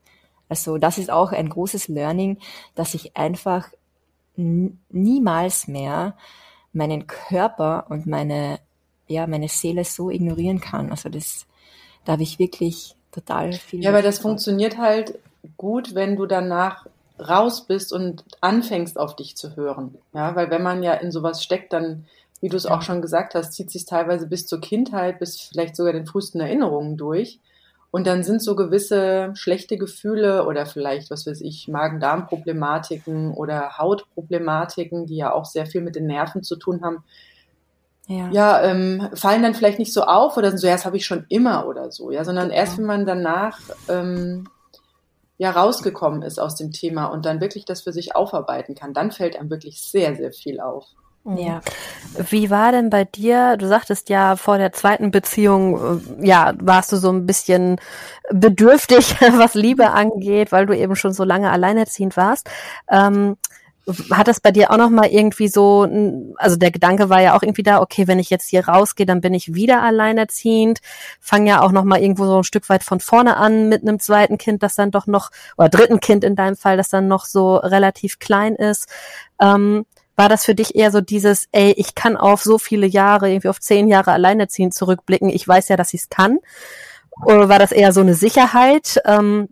Also 0.49 0.77
das 0.77 0.97
ist 0.97 1.09
auch 1.09 1.31
ein 1.31 1.49
großes 1.49 1.87
Learning, 1.87 2.37
dass 2.75 2.93
ich 2.93 3.15
einfach 3.15 3.69
niemals 4.35 5.67
mehr 5.67 6.17
meinen 6.71 7.05
Körper 7.05 7.85
und 7.89 8.07
meine 8.07 8.59
ja 9.07 9.27
meine 9.27 9.47
Seele 9.47 9.83
so 9.83 10.09
ignorieren 10.09 10.59
kann. 10.59 10.89
Also 10.89 11.09
das 11.09 11.45
da 12.05 12.13
habe 12.13 12.23
ich 12.23 12.39
wirklich 12.39 12.95
total 13.11 13.53
viel. 13.53 13.83
Ja, 13.83 13.91
aber 13.91 14.01
das 14.01 14.19
funktioniert 14.19 14.77
halt 14.77 15.19
gut, 15.57 15.95
wenn 15.95 16.15
du 16.15 16.25
danach 16.25 16.87
raus 17.19 17.65
bist 17.67 17.93
und 17.93 18.23
anfängst 18.41 18.97
auf 18.97 19.15
dich 19.15 19.37
zu 19.37 19.55
hören. 19.55 19.97
Ja, 20.13 20.35
weil 20.35 20.49
wenn 20.49 20.63
man 20.63 20.83
ja 20.83 20.93
in 20.93 21.11
sowas 21.11 21.43
steckt, 21.43 21.73
dann 21.73 22.05
wie 22.43 22.49
du 22.49 22.57
es 22.57 22.65
auch 22.65 22.81
schon 22.81 23.01
gesagt 23.01 23.35
hast, 23.35 23.53
zieht 23.53 23.71
sich 23.71 23.85
teilweise 23.85 24.27
bis 24.27 24.45
zur 24.45 24.59
Kindheit, 24.59 25.17
bis 25.17 25.39
vielleicht 25.39 25.77
sogar 25.77 25.93
den 25.93 26.05
frühesten 26.05 26.41
Erinnerungen 26.41 26.97
durch. 26.97 27.39
Und 27.89 28.05
dann 28.05 28.21
sind 28.23 28.43
so 28.43 28.57
gewisse 28.57 29.31
schlechte 29.33 29.77
Gefühle 29.77 30.45
oder 30.45 30.65
vielleicht, 30.65 31.09
was 31.09 31.25
weiß 31.25 31.39
ich, 31.39 31.69
Magen-Darm-Problematiken 31.69 33.33
oder 33.33 33.77
Hautproblematiken, 33.77 35.05
die 35.05 35.15
ja 35.15 35.31
auch 35.31 35.45
sehr 35.45 35.67
viel 35.67 35.79
mit 35.79 35.95
den 35.95 36.05
Nerven 36.05 36.43
zu 36.43 36.57
tun 36.57 36.81
haben, 36.83 37.05
ja, 38.07 38.29
ja 38.31 38.61
ähm, 38.63 39.07
fallen 39.13 39.41
dann 39.41 39.53
vielleicht 39.53 39.79
nicht 39.79 39.93
so 39.93 40.03
auf 40.03 40.35
oder 40.35 40.49
sind 40.49 40.57
so, 40.57 40.67
ja, 40.67 40.73
das 40.73 40.85
habe 40.85 40.97
ich 40.97 41.05
schon 41.05 41.25
immer 41.29 41.65
oder 41.65 41.93
so, 41.93 42.11
ja, 42.11 42.25
sondern 42.25 42.49
genau. 42.49 42.59
erst 42.59 42.77
wenn 42.77 42.85
man 42.85 43.05
danach 43.05 43.57
ähm, 43.87 44.49
ja 45.37 45.51
rausgekommen 45.51 46.23
ist 46.23 46.39
aus 46.41 46.55
dem 46.55 46.73
Thema 46.73 47.05
und 47.05 47.25
dann 47.25 47.39
wirklich 47.39 47.63
das 47.63 47.83
für 47.83 47.93
sich 47.93 48.17
aufarbeiten 48.17 48.75
kann, 48.75 48.93
dann 48.93 49.11
fällt 49.13 49.39
einem 49.39 49.49
wirklich 49.49 49.81
sehr, 49.81 50.17
sehr 50.17 50.33
viel 50.33 50.59
auf. 50.59 50.87
Ja. 51.25 51.61
Wie 52.29 52.49
war 52.49 52.71
denn 52.73 52.89
bei 52.89 53.05
dir? 53.05 53.55
Du 53.57 53.67
sagtest 53.67 54.09
ja 54.09 54.35
vor 54.35 54.57
der 54.57 54.73
zweiten 54.73 55.09
Beziehung, 55.09 56.01
äh, 56.19 56.27
ja, 56.27 56.53
warst 56.59 56.91
du 56.91 56.97
so 56.97 57.09
ein 57.11 57.25
bisschen 57.25 57.79
bedürftig, 58.29 59.15
was 59.37 59.53
Liebe 59.53 59.91
angeht, 59.91 60.51
weil 60.51 60.65
du 60.65 60.75
eben 60.75 60.95
schon 60.95 61.13
so 61.13 61.23
lange 61.23 61.49
alleinerziehend 61.49 62.17
warst. 62.17 62.49
Ähm, 62.89 63.37
hat 64.11 64.27
das 64.27 64.39
bei 64.39 64.51
dir 64.51 64.71
auch 64.71 64.77
noch 64.77 64.89
mal 64.89 65.07
irgendwie 65.07 65.49
so, 65.49 65.87
also 66.37 66.55
der 66.55 66.71
Gedanke 66.71 67.09
war 67.09 67.21
ja 67.21 67.35
auch 67.35 67.43
irgendwie 67.43 67.63
da, 67.63 67.81
okay, 67.81 68.07
wenn 68.07 68.19
ich 68.19 68.29
jetzt 68.29 68.47
hier 68.47 68.67
rausgehe, 68.67 69.05
dann 69.05 69.19
bin 69.19 69.33
ich 69.33 69.53
wieder 69.53 69.81
alleinerziehend, 69.83 70.79
fange 71.19 71.49
ja 71.49 71.61
auch 71.61 71.71
noch 71.71 71.83
mal 71.83 72.01
irgendwo 72.01 72.25
so 72.25 72.37
ein 72.37 72.43
Stück 72.45 72.69
weit 72.69 72.83
von 72.83 73.01
vorne 73.01 73.35
an 73.35 73.67
mit 73.67 73.81
einem 73.81 73.99
zweiten 73.99 74.37
Kind, 74.37 74.63
das 74.63 74.75
dann 74.75 74.91
doch 74.91 75.05
noch, 75.05 75.31
oder 75.57 75.67
dritten 75.69 75.99
Kind 75.99 76.23
in 76.23 76.35
deinem 76.35 76.55
Fall, 76.55 76.77
das 76.77 76.89
dann 76.89 77.09
noch 77.09 77.25
so 77.25 77.57
relativ 77.57 78.19
klein 78.19 78.55
ist. 78.55 78.87
Ähm, 79.41 79.85
war 80.15 80.29
das 80.29 80.45
für 80.45 80.55
dich 80.55 80.75
eher 80.75 80.91
so 80.91 81.01
dieses, 81.01 81.47
ey, 81.51 81.71
ich 81.77 81.95
kann 81.95 82.17
auf 82.17 82.43
so 82.43 82.57
viele 82.57 82.85
Jahre, 82.85 83.29
irgendwie 83.29 83.49
auf 83.49 83.59
zehn 83.59 83.87
Jahre 83.87 84.11
alleinerziehend 84.11 84.73
zurückblicken, 84.73 85.29
ich 85.29 85.47
weiß 85.47 85.69
ja, 85.69 85.77
dass 85.77 85.93
ich 85.93 86.01
es 86.01 86.09
kann? 86.09 86.39
Oder 87.25 87.49
war 87.49 87.59
das 87.59 87.71
eher 87.71 87.93
so 87.93 88.01
eine 88.01 88.15
Sicherheit, 88.15 89.01
ähm, 89.05 89.49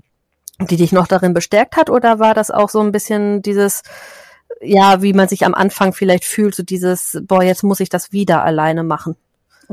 die 0.59 0.77
dich 0.77 0.91
noch 0.91 1.07
darin 1.07 1.33
bestärkt 1.33 1.77
hat? 1.77 1.89
Oder 1.89 2.19
war 2.19 2.33
das 2.33 2.51
auch 2.51 2.69
so 2.69 2.79
ein 2.79 2.91
bisschen 2.91 3.41
dieses, 3.41 3.83
ja, 4.61 5.01
wie 5.01 5.13
man 5.13 5.27
sich 5.27 5.45
am 5.45 5.53
Anfang 5.53 5.93
vielleicht 5.93 6.25
fühlt, 6.25 6.55
so 6.55 6.63
dieses, 6.63 7.19
boah, 7.23 7.43
jetzt 7.43 7.63
muss 7.63 7.79
ich 7.79 7.89
das 7.89 8.11
wieder 8.11 8.43
alleine 8.43 8.83
machen? 8.83 9.15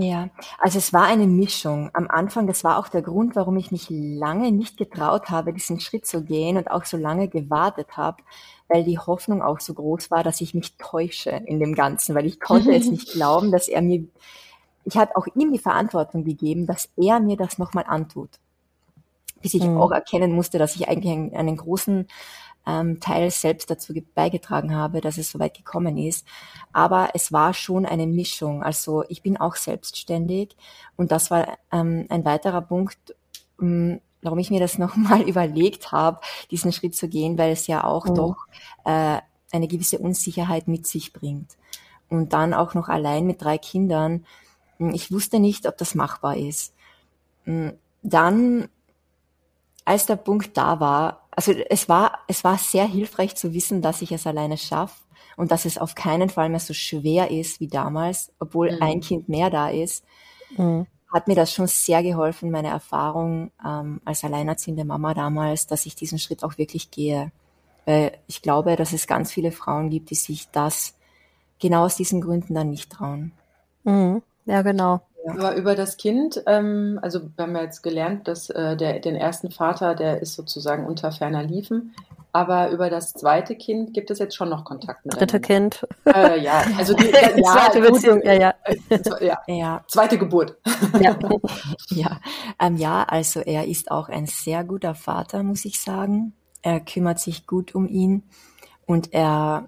Ja, 0.01 0.29
also 0.61 0.79
es 0.79 0.93
war 0.93 1.07
eine 1.07 1.27
Mischung. 1.27 1.91
Am 1.93 2.07
Anfang, 2.09 2.47
das 2.47 2.63
war 2.63 2.79
auch 2.79 2.87
der 2.87 3.03
Grund, 3.03 3.35
warum 3.35 3.57
ich 3.57 3.73
mich 3.73 3.89
lange 3.91 4.53
nicht 4.53 4.77
getraut 4.77 5.29
habe, 5.29 5.53
diesen 5.53 5.81
Schritt 5.81 6.07
zu 6.07 6.23
gehen 6.23 6.57
und 6.57 6.71
auch 6.71 6.85
so 6.85 6.97
lange 6.97 7.27
gewartet 7.27 7.97
habe, 7.97 8.23
weil 8.69 8.85
die 8.85 8.99
Hoffnung 8.99 9.43
auch 9.43 9.61
so 9.61 9.75
groß 9.75 10.11
war, 10.11 10.23
dass 10.23 10.41
ich 10.41 10.55
mich 10.55 10.77
täusche 10.77 11.31
in 11.31 11.59
dem 11.59 11.75
Ganzen, 11.75 12.15
weil 12.15 12.27
ich 12.27 12.41
konnte 12.41 12.75
es 12.75 12.87
nicht 12.91 13.13
glauben, 13.13 13.51
dass 13.51 13.69
er 13.69 13.83
mir, 13.83 14.05
ich 14.85 14.97
hatte 14.97 15.17
auch 15.17 15.27
ihm 15.35 15.53
die 15.53 15.59
Verantwortung 15.59 16.25
gegeben, 16.25 16.67
dass 16.67 16.89
er 16.97 17.21
mir 17.21 17.37
das 17.37 17.59
nochmal 17.59 17.85
antut. 17.87 18.31
Bis 19.41 19.55
ich 19.55 19.63
mhm. 19.63 19.79
auch 19.79 19.93
erkennen 19.93 20.33
musste, 20.33 20.59
dass 20.59 20.75
ich 20.75 20.89
eigentlich 20.89 21.13
einen, 21.13 21.35
einen 21.35 21.57
großen 21.57 22.09
ähm, 22.67 23.01
Teil 23.01 23.31
selbst 23.31 23.71
dazu 23.71 23.95
beigetragen 24.15 24.75
habe, 24.75 25.01
dass 25.01 25.17
es 25.17 25.31
so 25.31 25.39
weit 25.39 25.57
gekommen 25.57 25.97
ist. 25.97 26.27
Aber 26.73 27.11
es 27.15 27.33
war 27.33 27.55
schon 27.55 27.87
eine 27.87 28.07
Mischung. 28.07 28.63
Also 28.63 29.05
ich 29.09 29.23
bin 29.23 29.37
auch 29.39 29.57
selbstständig 29.57 30.57
und 30.97 31.11
das 31.11 31.31
war 31.31 31.57
ähm, 31.73 32.07
ein 32.11 32.25
weiterer 32.25 32.61
Punkt, 32.61 33.17
ähm, 33.61 34.01
warum 34.23 34.39
ich 34.39 34.51
mir 34.51 34.61
das 34.61 34.79
nochmal 34.79 35.23
überlegt 35.23 35.93
habe, 35.93 36.21
diesen 36.51 36.73
Schritt 36.73 36.95
zu 36.95 37.09
gehen, 37.09 37.39
weil 37.39 37.53
es 37.53 37.67
ja 37.67 37.85
auch 37.85 38.07
mhm. 38.07 38.15
doch 38.15 38.37
äh, 38.85 39.19
eine 39.51 39.69
gewisse 39.69 39.99
Unsicherheit 39.99 40.69
mit 40.69 40.87
sich 40.87 41.13
bringt. 41.13 41.57
Und 42.09 42.33
dann 42.33 42.55
auch 42.55 42.75
noch 42.75 42.89
allein 42.89 43.27
mit 43.27 43.43
drei 43.43 43.59
Kindern. 43.59 44.25
Hm, 44.79 44.95
ich 44.95 45.13
wusste 45.13 45.41
nicht, 45.41 45.67
ob 45.67 45.77
das 45.77 45.95
machbar 45.95 46.37
ist. 46.37 46.75
Hm, 47.45 47.75
dann, 48.03 48.69
als 49.85 50.07
der 50.07 50.17
Punkt 50.17 50.57
da 50.57 50.81
war, 50.81 51.29
also 51.31 51.53
es 51.53 51.89
war, 51.89 52.19
es 52.27 52.45
war 52.45 52.59
sehr 52.59 52.87
hilfreich 52.87 53.37
zu 53.37 53.55
wissen, 53.55 53.83
dass 53.83 54.03
ich 54.03 54.13
es 54.13 54.27
alleine 54.27 54.57
schaffe 54.57 54.97
und 55.37 55.51
dass 55.51 55.65
es 55.65 55.79
auf 55.79 55.95
keinen 55.95 56.31
Fall 56.31 56.49
mehr 56.49 56.61
so 56.61 56.75
schwer 56.75 57.31
ist 57.31 57.61
wie 57.61 57.69
damals, 57.69 58.33
obwohl 58.39 58.73
mhm. 58.73 58.83
ein 58.83 59.01
Kind 59.01 59.29
mehr 59.29 59.51
da 59.51 59.69
ist. 59.69 60.05
Mhm 60.57 60.87
hat 61.13 61.27
mir 61.27 61.35
das 61.35 61.53
schon 61.53 61.67
sehr 61.67 62.03
geholfen, 62.03 62.51
meine 62.51 62.69
Erfahrung 62.69 63.51
ähm, 63.65 64.01
als 64.05 64.25
alleinerziehende 64.25 64.85
Mama 64.85 65.15
damals, 65.15 65.67
dass 65.67 65.87
ich 65.87 65.95
diesen 65.95 66.19
Schritt 66.19 66.45
auch 66.45 66.59
wirklich 66.59 66.91
gehe. 66.91 67.33
Weil 67.87 68.13
ich 68.27 68.43
glaube, 68.43 68.77
dass 68.77 68.93
es 68.93 69.07
ganz 69.07 69.33
viele 69.33 69.51
Frauen 69.51 69.89
gibt, 69.89 70.11
die 70.11 70.15
sich 70.15 70.51
das 70.51 70.95
genau 71.59 71.85
aus 71.85 71.97
diesen 71.97 72.21
Gründen 72.21 72.55
dann 72.55 72.71
nicht 72.71 72.93
trauen. 72.93 73.33
Mhm. 73.85 74.23
Ja, 74.45 74.63
genau. 74.63 75.01
Aber 75.27 75.57
über 75.57 75.75
das 75.75 75.97
Kind, 75.97 76.43
ähm, 76.47 76.99
also 77.03 77.21
wir 77.37 77.45
haben 77.45 77.57
ja 77.57 77.63
jetzt 77.63 77.83
gelernt, 77.83 78.29
dass 78.29 78.51
äh, 78.51 78.77
der, 78.77 79.01
den 79.01 79.17
ersten 79.17 79.51
Vater, 79.51 79.95
der 79.95 80.23
ist 80.23 80.35
sozusagen 80.35 80.87
unter 80.87 81.13
ferner 81.13 81.43
Liefen. 81.43 81.95
Aber 82.39 82.71
über 82.71 82.89
das 82.89 83.15
zweite 83.15 83.57
Kind 83.57 83.95
gibt 83.95 84.13
es 84.13 84.21
jetzt 84.21 84.37
schon 84.37 84.49
noch 84.49 84.65
Kontakt 84.65 85.05
mit 85.05 85.19
Dritte 85.19 85.41
Kind. 85.41 85.85
Äh, 86.05 86.41
ja, 86.41 86.63
also 86.77 86.95
die, 86.97 87.07
ja, 87.07 87.33
zweite 87.35 87.81
gut, 87.81 87.95
Beziehung, 87.95 88.23
ja, 88.23 88.33
ja. 88.33 88.55
Äh, 88.63 88.99
ja. 89.27 89.39
ja. 89.49 89.85
Zweite 89.89 90.19
Geburt. 90.19 90.57
Ja, 91.01 91.19
ja. 91.89 92.21
Ähm, 92.61 92.77
ja, 92.77 93.03
also 93.03 93.41
er 93.41 93.67
ist 93.67 93.91
auch 93.91 94.09
ein 94.09 94.27
sehr 94.27 94.63
guter 94.63 94.95
Vater, 94.95 95.43
muss 95.43 95.65
ich 95.65 95.81
sagen. 95.81 96.33
Er 96.63 96.79
kümmert 96.79 97.19
sich 97.19 97.45
gut 97.45 97.75
um 97.75 97.89
ihn 97.89 98.23
und 98.87 99.13
er 99.13 99.67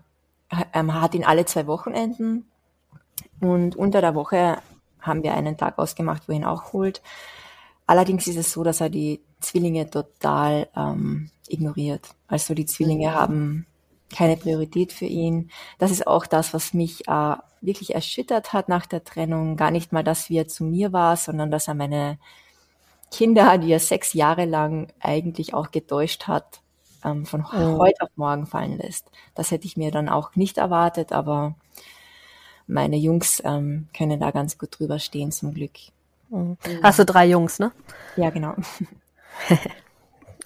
ähm, 0.73 0.95
hat 0.95 1.17
ihn 1.17 1.25
alle 1.25 1.47
zwei 1.47 1.67
Wochenenden 1.67 2.49
und 3.41 3.75
unter 3.75 4.01
der 4.01 4.15
Woche 4.15 4.59
haben 5.01 5.25
wir 5.25 5.35
einen 5.35 5.57
Tag 5.57 5.77
ausgemacht, 5.77 6.29
wo 6.29 6.33
er 6.33 6.39
ihn 6.39 6.45
auch 6.45 6.73
holt. 6.73 7.03
Allerdings 7.89 8.29
ist 8.29 8.37
es 8.37 8.53
so, 8.53 8.63
dass 8.63 8.81
er 8.81 8.91
die 8.91 9.25
Zwillinge 9.41 9.91
total 9.91 10.69
ähm, 10.77 11.31
ignoriert. 11.49 12.09
Also 12.29 12.55
die 12.55 12.67
Zwillinge 12.67 13.09
mhm. 13.09 13.15
haben 13.15 13.67
keine 14.15 14.37
Priorität 14.37 14.93
für 14.93 15.07
ihn. 15.07 15.51
Das 15.79 15.91
ist 15.91 16.07
auch 16.07 16.27
das, 16.27 16.53
was 16.53 16.75
mich 16.75 17.07
äh, 17.09 17.37
wirklich 17.61 17.95
erschüttert 17.95 18.53
hat 18.53 18.69
nach 18.69 18.87
der 18.87 19.05
Trennung. 19.05 19.57
Gar 19.57 19.71
nicht 19.71 19.93
mal, 19.93 20.05
dass 20.05 20.31
er 20.31 20.49
zu 20.49 20.65
mir 20.65 20.93
war, 20.93 21.17
sondern 21.17 21.51
dass 21.51 21.69
er 21.69 21.75
meine 21.75 22.19
Kinder, 23.11 23.59
die 23.59 23.73
er 23.73 23.81
sechs 23.81 24.13
Jahre 24.13 24.45
lang 24.45 24.89
eigentlich 25.01 25.55
auch 25.55 25.71
getäuscht 25.71 26.27
hat, 26.27 26.61
ähm, 27.05 27.27
von 27.27 27.41
mhm. 27.41 27.79
heute 27.79 28.03
auf 28.03 28.11
morgen 28.17 28.47
fallen 28.47 28.79
lässt. 28.79 29.11
Das 29.35 29.51
hätte 29.51 29.67
ich 29.67 29.77
mir 29.77 29.91
dann 29.91 30.09
auch 30.09 30.37
nicht 30.37 30.59
erwartet, 30.59 31.13
aber 31.13 31.55
meine 32.67 32.97
Jungs 32.97 33.43
ähm, 33.45 33.89
können 33.97 34.21
da 34.21 34.31
ganz 34.31 34.59
gut 34.59 34.79
drüber 34.79 34.99
stehen, 34.99 35.33
zum 35.33 35.55
Glück. 35.55 35.73
Mhm. 36.31 36.57
Hast 36.83 36.99
du 36.99 37.05
drei 37.05 37.27
Jungs, 37.27 37.59
ne? 37.59 37.73
Ja, 38.17 38.31
genau. 38.31 38.55
嘿 39.39 39.57
嘿 39.65 39.71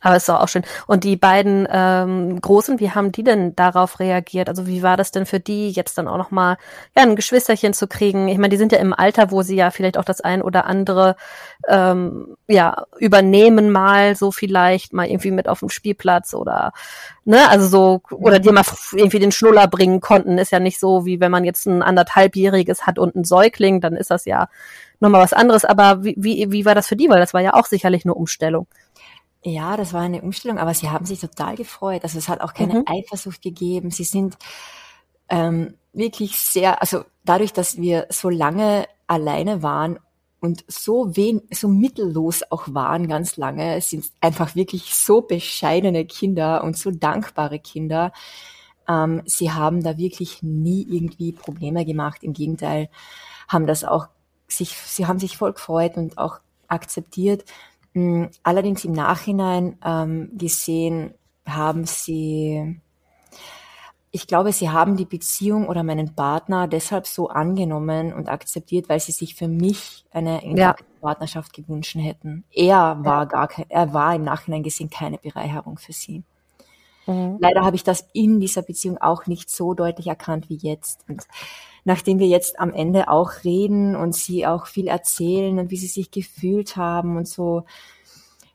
Aber 0.04 0.16
ist 0.16 0.28
doch 0.28 0.40
auch 0.40 0.48
schön. 0.48 0.64
Und 0.86 1.02
die 1.02 1.16
beiden 1.16 1.66
ähm, 1.70 2.38
Großen, 2.38 2.78
wie 2.78 2.90
haben 2.90 3.10
die 3.10 3.24
denn 3.24 3.56
darauf 3.56 4.00
reagiert? 4.00 4.50
Also 4.50 4.66
wie 4.66 4.82
war 4.82 4.98
das 4.98 5.12
denn 5.12 5.24
für 5.24 5.40
die, 5.40 5.70
jetzt 5.70 5.96
dann 5.96 6.08
auch 6.08 6.18
nochmal 6.18 6.58
ja, 6.94 7.04
ein 7.04 7.16
Geschwisterchen 7.16 7.72
zu 7.72 7.88
kriegen? 7.88 8.28
Ich 8.28 8.36
meine, 8.36 8.50
die 8.50 8.58
sind 8.58 8.70
ja 8.70 8.78
im 8.78 8.92
Alter, 8.92 9.30
wo 9.30 9.40
sie 9.40 9.56
ja 9.56 9.70
vielleicht 9.70 9.96
auch 9.96 10.04
das 10.04 10.20
ein 10.20 10.42
oder 10.42 10.66
andere 10.66 11.16
ähm, 11.68 12.36
ja 12.46 12.84
übernehmen 12.98 13.72
mal 13.72 14.14
so 14.14 14.30
vielleicht 14.30 14.92
mal 14.92 15.06
irgendwie 15.06 15.30
mit 15.30 15.48
auf 15.48 15.60
dem 15.60 15.70
Spielplatz 15.70 16.34
oder 16.34 16.74
ne, 17.24 17.48
also 17.48 17.66
so 17.66 18.02
oder 18.14 18.38
dir 18.40 18.52
mal 18.52 18.64
irgendwie 18.92 19.20
den 19.20 19.32
Schnuller 19.32 19.68
bringen 19.68 20.00
konnten. 20.00 20.36
Ist 20.36 20.52
ja 20.52 20.60
nicht 20.60 20.78
so, 20.78 21.06
wie 21.06 21.18
wenn 21.18 21.30
man 21.30 21.44
jetzt 21.44 21.64
ein 21.64 21.82
anderthalbjähriges 21.82 22.86
hat 22.86 22.98
und 22.98 23.16
ein 23.16 23.24
Säugling, 23.24 23.80
dann 23.80 23.96
ist 23.96 24.10
das 24.10 24.26
ja 24.26 24.50
nochmal 25.00 25.22
was 25.22 25.32
anderes. 25.32 25.64
Aber 25.64 26.04
wie, 26.04 26.14
wie, 26.18 26.52
wie 26.52 26.66
war 26.66 26.74
das 26.74 26.88
für 26.88 26.96
die? 26.96 27.08
Weil 27.08 27.20
das 27.20 27.32
war 27.32 27.40
ja 27.40 27.54
auch 27.54 27.64
sicherlich 27.64 28.04
eine 28.04 28.12
Umstellung. 28.12 28.66
Ja, 29.44 29.76
das 29.76 29.92
war 29.92 30.00
eine 30.00 30.22
Umstellung, 30.22 30.58
aber 30.58 30.72
sie 30.72 30.88
haben 30.88 31.04
sich 31.04 31.20
total 31.20 31.56
gefreut. 31.56 32.02
Also 32.02 32.18
es 32.18 32.28
hat 32.28 32.40
auch 32.40 32.54
keine 32.54 32.80
mhm. 32.80 32.84
Eifersucht 32.86 33.42
gegeben. 33.42 33.90
Sie 33.90 34.04
sind 34.04 34.36
ähm, 35.28 35.74
wirklich 35.92 36.38
sehr, 36.38 36.80
also 36.80 37.04
dadurch, 37.24 37.52
dass 37.52 37.76
wir 37.76 38.06
so 38.08 38.30
lange 38.30 38.86
alleine 39.06 39.62
waren 39.62 39.98
und 40.40 40.64
so 40.66 41.14
wen, 41.16 41.42
so 41.50 41.68
mittellos 41.68 42.42
auch 42.50 42.64
waren 42.68 43.06
ganz 43.06 43.36
lange, 43.36 43.80
sind 43.82 44.06
einfach 44.20 44.54
wirklich 44.54 44.94
so 44.94 45.20
bescheidene 45.20 46.06
Kinder 46.06 46.64
und 46.64 46.78
so 46.78 46.90
dankbare 46.90 47.58
Kinder. 47.58 48.12
Ähm, 48.88 49.22
sie 49.26 49.52
haben 49.52 49.82
da 49.82 49.98
wirklich 49.98 50.42
nie 50.42 50.86
irgendwie 50.88 51.32
Probleme 51.32 51.84
gemacht. 51.84 52.22
Im 52.22 52.32
Gegenteil, 52.32 52.88
haben 53.48 53.66
das 53.66 53.84
auch 53.84 54.08
sich, 54.48 54.70
sie 54.76 55.06
haben 55.06 55.18
sich 55.18 55.36
voll 55.36 55.52
gefreut 55.52 55.96
und 55.96 56.18
auch 56.18 56.40
akzeptiert. 56.68 57.44
Mm, 57.94 58.24
allerdings 58.42 58.84
im 58.84 58.92
Nachhinein 58.92 59.78
ähm, 59.84 60.30
gesehen 60.36 61.14
haben 61.46 61.84
sie, 61.84 62.80
ich 64.10 64.26
glaube, 64.26 64.52
sie 64.52 64.70
haben 64.70 64.96
die 64.96 65.04
Beziehung 65.04 65.68
oder 65.68 65.82
meinen 65.82 66.14
Partner 66.14 66.66
deshalb 66.68 67.06
so 67.06 67.28
angenommen 67.28 68.12
und 68.12 68.28
akzeptiert, 68.28 68.88
weil 68.88 69.00
sie 69.00 69.12
sich 69.12 69.34
für 69.34 69.48
mich 69.48 70.04
eine 70.10 70.40
ja. 70.56 70.74
Partnerschaft 71.00 71.52
gewünscht 71.52 71.96
hätten. 71.96 72.44
Er 72.50 72.98
war 73.04 73.22
ja. 73.22 73.24
gar 73.26 73.48
kein, 73.48 73.66
er 73.68 73.94
war 73.94 74.14
im 74.14 74.24
Nachhinein 74.24 74.62
gesehen 74.62 74.90
keine 74.90 75.18
Bereicherung 75.18 75.78
für 75.78 75.92
sie. 75.92 76.24
Mhm. 77.06 77.38
Leider 77.40 77.62
habe 77.62 77.76
ich 77.76 77.84
das 77.84 78.08
in 78.12 78.40
dieser 78.40 78.62
Beziehung 78.62 78.98
auch 78.98 79.26
nicht 79.26 79.50
so 79.50 79.74
deutlich 79.74 80.06
erkannt 80.06 80.48
wie 80.48 80.56
jetzt. 80.56 81.04
Und 81.08 81.26
nachdem 81.84 82.18
wir 82.18 82.26
jetzt 82.26 82.58
am 82.58 82.72
Ende 82.72 83.08
auch 83.08 83.44
reden 83.44 83.94
und 83.94 84.14
sie 84.14 84.46
auch 84.46 84.66
viel 84.66 84.88
erzählen 84.88 85.58
und 85.58 85.70
wie 85.70 85.76
sie 85.76 85.86
sich 85.86 86.10
gefühlt 86.10 86.76
haben 86.76 87.16
und 87.16 87.28
so, 87.28 87.64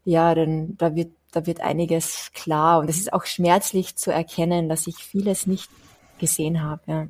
ja, 0.04 0.34
dann 0.36 0.76
da 0.78 0.96
wird 0.96 1.12
da 1.32 1.46
wird 1.46 1.62
einiges 1.62 2.32
klar 2.34 2.80
und 2.80 2.89
es 2.89 2.98
ist 2.98 3.13
auch 3.13 3.26
schmerzlich 3.26 3.96
zu 3.96 4.12
erkennen, 4.12 4.68
dass 4.68 4.88
ich 4.88 4.96
vieles 4.96 5.46
nicht 5.46 5.70
gesehen 6.18 6.63
habe. 6.63 6.82
Ja. 6.88 7.08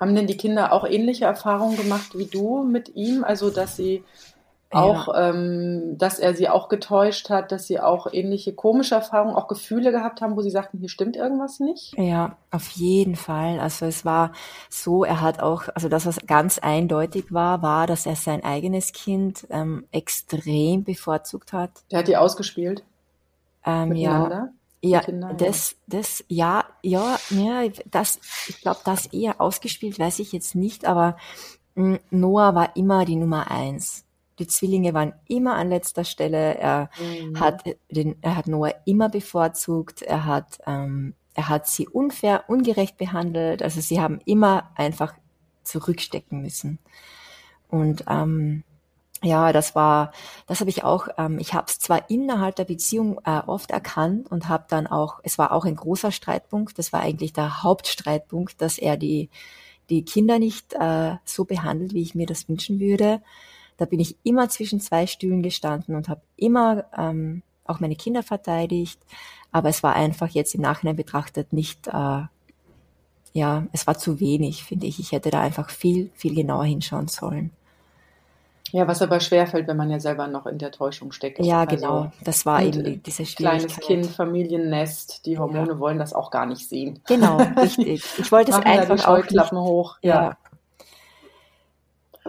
Haben 0.00 0.16
denn 0.16 0.26
die 0.26 0.36
Kinder 0.36 0.72
auch 0.72 0.84
ähnliche 0.84 1.26
Erfahrungen 1.26 1.76
gemacht 1.76 2.18
wie 2.18 2.26
du 2.26 2.64
mit 2.64 2.96
ihm? 2.96 3.22
Also, 3.22 3.50
dass 3.50 3.76
sie 3.76 4.02
auch, 4.72 5.08
ja. 5.08 5.30
ähm, 5.30 5.98
dass 5.98 6.18
er 6.18 6.34
sie 6.34 6.48
auch 6.48 6.68
getäuscht 6.68 7.30
hat, 7.30 7.52
dass 7.52 7.66
sie 7.66 7.80
auch 7.80 8.06
ähnliche 8.12 8.54
komische 8.54 8.94
Erfahrungen, 8.94 9.34
auch 9.34 9.48
Gefühle 9.48 9.92
gehabt 9.92 10.20
haben, 10.20 10.36
wo 10.36 10.40
sie 10.40 10.50
sagten, 10.50 10.78
hier 10.78 10.88
stimmt 10.88 11.16
irgendwas 11.16 11.60
nicht? 11.60 11.96
Ja, 11.98 12.36
auf 12.50 12.68
jeden 12.70 13.16
Fall. 13.16 13.60
Also 13.60 13.86
es 13.86 14.04
war 14.04 14.32
so, 14.68 15.04
er 15.04 15.20
hat 15.20 15.42
auch, 15.42 15.64
also 15.74 15.88
das, 15.88 16.06
was 16.06 16.18
ganz 16.26 16.58
eindeutig 16.58 17.32
war, 17.32 17.62
war, 17.62 17.86
dass 17.86 18.06
er 18.06 18.16
sein 18.16 18.44
eigenes 18.44 18.92
Kind 18.92 19.46
ähm, 19.50 19.84
extrem 19.92 20.84
bevorzugt 20.84 21.52
hat. 21.52 21.70
Der 21.90 22.00
hat 22.00 22.08
die 22.08 22.16
ausgespielt? 22.16 22.82
Ähm, 23.64 23.92
ja. 23.94 24.48
Ja, 24.84 24.98
Kinder, 24.98 25.32
das, 25.34 25.76
das, 25.86 26.24
ja, 26.26 26.64
ja, 26.82 27.16
ja, 27.30 27.62
das, 27.88 28.18
ich 28.48 28.60
glaube, 28.60 28.80
das 28.84 29.06
eher 29.06 29.40
ausgespielt, 29.40 30.00
weiß 30.00 30.18
ich 30.18 30.32
jetzt 30.32 30.56
nicht, 30.56 30.86
aber 30.86 31.16
mm, 31.76 31.94
Noah 32.10 32.56
war 32.56 32.74
immer 32.74 33.04
die 33.04 33.14
Nummer 33.14 33.48
eins. 33.48 34.04
Die 34.38 34.46
Zwillinge 34.46 34.94
waren 34.94 35.12
immer 35.28 35.54
an 35.54 35.68
letzter 35.68 36.04
Stelle. 36.04 36.56
Er 36.58 36.90
mhm. 36.98 37.38
hat 37.38 37.64
den, 37.90 38.16
er 38.22 38.36
hat 38.36 38.48
Noah 38.48 38.74
immer 38.84 39.08
bevorzugt. 39.08 40.02
Er 40.02 40.24
hat, 40.24 40.58
ähm, 40.66 41.14
er 41.34 41.48
hat 41.48 41.66
sie 41.66 41.88
unfair, 41.88 42.44
ungerecht 42.48 42.96
behandelt. 42.96 43.62
Also 43.62 43.80
sie 43.80 44.00
haben 44.00 44.20
immer 44.24 44.70
einfach 44.74 45.14
zurückstecken 45.64 46.40
müssen. 46.42 46.78
Und 47.68 48.04
ähm, 48.08 48.64
ja, 49.22 49.52
das 49.52 49.74
war, 49.74 50.12
das 50.46 50.60
habe 50.60 50.70
ich 50.70 50.82
auch. 50.82 51.08
Ähm, 51.16 51.38
ich 51.38 51.54
habe 51.54 51.66
es 51.68 51.78
zwar 51.78 52.10
innerhalb 52.10 52.56
der 52.56 52.64
Beziehung 52.64 53.20
äh, 53.24 53.40
oft 53.46 53.70
erkannt 53.70 54.30
und 54.30 54.48
habe 54.48 54.64
dann 54.68 54.86
auch, 54.86 55.20
es 55.22 55.38
war 55.38 55.52
auch 55.52 55.64
ein 55.64 55.76
großer 55.76 56.10
Streitpunkt. 56.10 56.78
Das 56.78 56.92
war 56.92 57.00
eigentlich 57.00 57.32
der 57.32 57.62
Hauptstreitpunkt, 57.62 58.60
dass 58.60 58.78
er 58.78 58.96
die 58.96 59.30
die 59.90 60.04
Kinder 60.04 60.38
nicht 60.38 60.74
äh, 60.74 61.16
so 61.24 61.44
behandelt, 61.44 61.92
wie 61.92 62.02
ich 62.02 62.14
mir 62.14 62.26
das 62.26 62.48
wünschen 62.48 62.80
würde. 62.80 63.20
Da 63.76 63.84
bin 63.84 64.00
ich 64.00 64.16
immer 64.22 64.48
zwischen 64.48 64.80
zwei 64.80 65.06
Stühlen 65.06 65.42
gestanden 65.42 65.94
und 65.94 66.08
habe 66.08 66.22
immer 66.36 66.84
ähm, 66.96 67.42
auch 67.64 67.80
meine 67.80 67.96
Kinder 67.96 68.22
verteidigt. 68.22 69.00
Aber 69.50 69.68
es 69.68 69.82
war 69.82 69.94
einfach 69.94 70.28
jetzt 70.28 70.54
im 70.54 70.62
Nachhinein 70.62 70.96
betrachtet 70.96 71.52
nicht, 71.52 71.88
äh, 71.88 72.22
ja, 73.34 73.66
es 73.72 73.86
war 73.86 73.96
zu 73.96 74.20
wenig, 74.20 74.64
finde 74.64 74.86
ich. 74.86 74.98
Ich 74.98 75.12
hätte 75.12 75.30
da 75.30 75.40
einfach 75.40 75.70
viel, 75.70 76.10
viel 76.14 76.34
genauer 76.34 76.64
hinschauen 76.64 77.08
sollen. 77.08 77.50
Ja, 78.72 78.88
was 78.88 79.02
aber 79.02 79.20
schwerfällt, 79.20 79.68
wenn 79.68 79.76
man 79.76 79.90
ja 79.90 80.00
selber 80.00 80.26
noch 80.28 80.46
in 80.46 80.56
der 80.56 80.70
Täuschung 80.70 81.12
steckt. 81.12 81.38
Ja, 81.40 81.60
also 81.60 81.76
genau. 81.76 82.12
Das 82.24 82.46
war 82.46 82.62
eben 82.62 83.02
diese 83.02 83.26
Schwierigkeit. 83.26 83.68
Kleines 83.68 83.80
Kind, 83.80 84.06
Familiennest, 84.06 85.26
die 85.26 85.38
Hormone 85.38 85.72
ja. 85.72 85.78
wollen 85.78 85.98
das 85.98 86.14
auch 86.14 86.30
gar 86.30 86.46
nicht 86.46 86.66
sehen. 86.66 87.00
Genau, 87.06 87.36
richtig. 87.60 88.02
Ich 88.18 88.32
wollte 88.32 88.52
es 88.52 88.56
einfach 88.56 89.06
auch 89.06 89.30
nicht, 89.30 89.52
hoch. 89.52 89.98
Ja. 90.00 90.22
ja. 90.22 90.38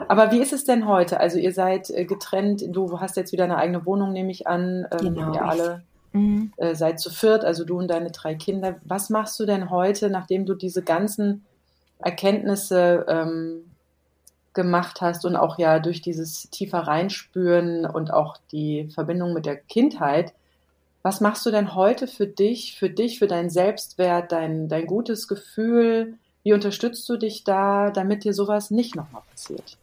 Aber 0.07 0.31
wie 0.31 0.39
ist 0.39 0.53
es 0.53 0.63
denn 0.65 0.87
heute? 0.87 1.19
Also 1.19 1.37
ihr 1.37 1.53
seid 1.53 1.89
äh, 1.89 2.05
getrennt, 2.05 2.63
du 2.67 2.99
hast 2.99 3.17
jetzt 3.17 3.31
wieder 3.31 3.43
eine 3.43 3.57
eigene 3.57 3.85
Wohnung, 3.85 4.11
nehme 4.11 4.31
ich 4.31 4.47
an. 4.47 4.87
Ähm, 4.91 5.15
genau. 5.15 5.33
Ihr 5.33 5.45
alle 5.45 5.83
mhm. 6.13 6.51
seid 6.73 6.99
zu 6.99 7.09
viert, 7.09 7.43
also 7.43 7.65
du 7.65 7.77
und 7.77 7.89
deine 7.89 8.11
drei 8.11 8.35
Kinder. 8.35 8.75
Was 8.83 9.09
machst 9.09 9.39
du 9.39 9.45
denn 9.45 9.69
heute, 9.69 10.09
nachdem 10.09 10.45
du 10.45 10.53
diese 10.53 10.83
ganzen 10.83 11.45
Erkenntnisse 11.99 13.05
ähm, 13.07 13.65
gemacht 14.53 15.01
hast 15.01 15.25
und 15.25 15.35
auch 15.35 15.57
ja 15.57 15.79
durch 15.79 16.01
dieses 16.01 16.49
tiefer 16.49 16.79
reinspüren 16.79 17.85
und 17.85 18.13
auch 18.13 18.37
die 18.51 18.89
Verbindung 18.93 19.33
mit 19.33 19.45
der 19.45 19.57
Kindheit, 19.57 20.33
was 21.01 21.19
machst 21.19 21.45
du 21.45 21.51
denn 21.51 21.75
heute 21.75 22.07
für 22.07 22.27
dich, 22.27 22.77
für 22.79 22.89
dich, 22.89 23.19
für 23.19 23.27
deinen 23.27 23.49
Selbstwert, 23.49 24.31
dein, 24.31 24.69
dein 24.69 24.85
gutes 24.85 25.27
Gefühl? 25.27 26.17
Wie 26.43 26.53
unterstützt 26.53 27.07
du 27.09 27.17
dich 27.17 27.43
da, 27.43 27.91
damit 27.91 28.23
dir 28.23 28.33
sowas 28.33 28.71
nicht 28.71 28.95
nochmal 28.95 29.21
passiert? 29.29 29.77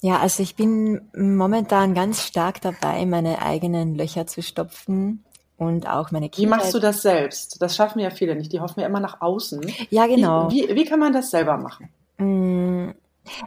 Ja, 0.00 0.18
also 0.20 0.42
ich 0.42 0.54
bin 0.54 1.00
momentan 1.16 1.94
ganz 1.94 2.22
stark 2.22 2.60
dabei, 2.60 3.04
meine 3.04 3.42
eigenen 3.42 3.96
Löcher 3.96 4.26
zu 4.26 4.42
stopfen 4.42 5.24
und 5.56 5.88
auch 5.88 6.12
meine 6.12 6.28
Kinder. 6.28 6.46
Wie 6.46 6.56
machst 6.56 6.72
du 6.72 6.78
das 6.78 7.02
selbst? 7.02 7.60
Das 7.60 7.74
schaffen 7.74 7.98
ja 7.98 8.10
viele 8.10 8.36
nicht. 8.36 8.52
Die 8.52 8.60
hoffen 8.60 8.80
ja 8.80 8.86
immer 8.86 9.00
nach 9.00 9.20
außen. 9.20 9.60
Ja, 9.90 10.06
genau. 10.06 10.50
Wie, 10.50 10.68
wie, 10.68 10.76
wie 10.76 10.84
kann 10.84 11.00
man 11.00 11.12
das 11.12 11.30
selber 11.30 11.56
machen? 11.56 11.88
Mm, 12.18 12.90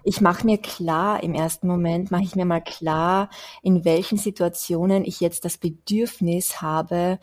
ich 0.04 0.20
mache 0.20 0.46
mir 0.46 0.58
klar, 0.58 1.24
im 1.24 1.34
ersten 1.34 1.68
Moment 1.68 2.12
mache 2.12 2.24
ich 2.24 2.36
mir 2.36 2.46
mal 2.46 2.62
klar, 2.62 3.30
in 3.62 3.86
welchen 3.86 4.18
Situationen 4.18 5.06
ich 5.06 5.22
jetzt 5.22 5.46
das 5.46 5.58
Bedürfnis 5.58 6.62
habe, 6.62 7.20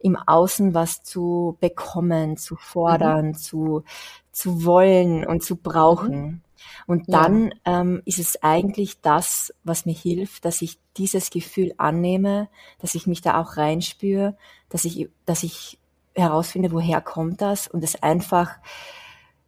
im 0.00 0.16
Außen 0.16 0.74
was 0.74 1.04
zu 1.04 1.56
bekommen, 1.60 2.36
zu 2.36 2.56
fordern, 2.56 3.28
mhm. 3.28 3.34
zu, 3.34 3.84
zu 4.32 4.64
wollen 4.64 5.24
und 5.24 5.44
zu 5.44 5.56
brauchen. 5.56 6.42
Und 6.86 7.12
dann 7.12 7.52
ja. 7.66 7.80
ähm, 7.80 8.02
ist 8.04 8.18
es 8.18 8.42
eigentlich 8.42 9.00
das, 9.00 9.52
was 9.64 9.86
mir 9.86 9.94
hilft, 9.94 10.44
dass 10.44 10.62
ich 10.62 10.78
dieses 10.96 11.30
Gefühl 11.30 11.74
annehme, 11.78 12.48
dass 12.78 12.94
ich 12.94 13.06
mich 13.06 13.20
da 13.20 13.40
auch 13.40 13.56
reinspüre, 13.56 14.36
dass 14.68 14.84
ich, 14.84 15.08
dass 15.26 15.42
ich 15.42 15.78
herausfinde, 16.14 16.72
woher 16.72 17.00
kommt 17.00 17.40
das 17.40 17.68
und 17.68 17.82
es 17.82 18.02
einfach, 18.02 18.56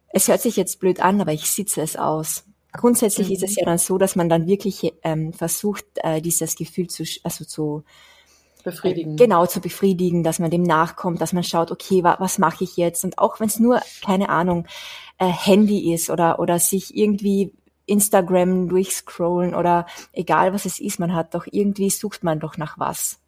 es 0.09 0.27
hört 0.27 0.41
sich 0.41 0.55
jetzt 0.55 0.79
blöd 0.79 0.99
an, 0.99 1.21
aber 1.21 1.33
ich 1.33 1.51
sitze 1.51 1.81
es 1.81 1.95
aus. 1.95 2.45
Grundsätzlich 2.71 3.29
mhm. 3.29 3.33
ist 3.35 3.43
es 3.43 3.51
mhm. 3.51 3.57
ja 3.59 3.65
dann 3.65 3.77
so, 3.77 3.97
dass 3.97 4.15
man 4.15 4.29
dann 4.29 4.47
wirklich 4.47 4.93
ähm, 5.03 5.33
versucht, 5.33 5.85
äh, 5.95 6.21
dieses 6.21 6.55
Gefühl 6.55 6.87
zu, 6.87 7.03
also 7.23 7.45
zu 7.45 7.83
befriedigen. 8.65 9.13
Äh, 9.13 9.15
genau, 9.15 9.45
zu 9.45 9.61
befriedigen, 9.61 10.23
dass 10.23 10.39
man 10.39 10.51
dem 10.51 10.63
nachkommt, 10.63 11.21
dass 11.21 11.31
man 11.31 11.43
schaut, 11.43 11.71
okay, 11.71 12.03
wa 12.03 12.17
was 12.19 12.37
mache 12.37 12.65
ich 12.65 12.75
jetzt? 12.75 13.05
Und 13.05 13.17
auch 13.17 13.39
wenn 13.39 13.47
es 13.47 13.59
nur, 13.59 13.79
keine 14.03 14.27
Ahnung, 14.27 14.67
äh, 15.17 15.27
Handy 15.27 15.93
ist 15.93 16.09
oder, 16.09 16.39
oder 16.39 16.59
sich 16.59 16.95
irgendwie 16.95 17.53
Instagram 17.85 18.67
durchscrollen 18.67 19.53
oder 19.53 19.85
egal 20.11 20.53
was 20.53 20.65
es 20.65 20.79
ist, 20.79 20.99
man 20.99 21.13
hat 21.13 21.35
doch 21.35 21.45
irgendwie 21.49 21.89
sucht 21.89 22.23
man 22.23 22.39
doch 22.39 22.57
nach 22.57 22.79
was. 22.79 23.19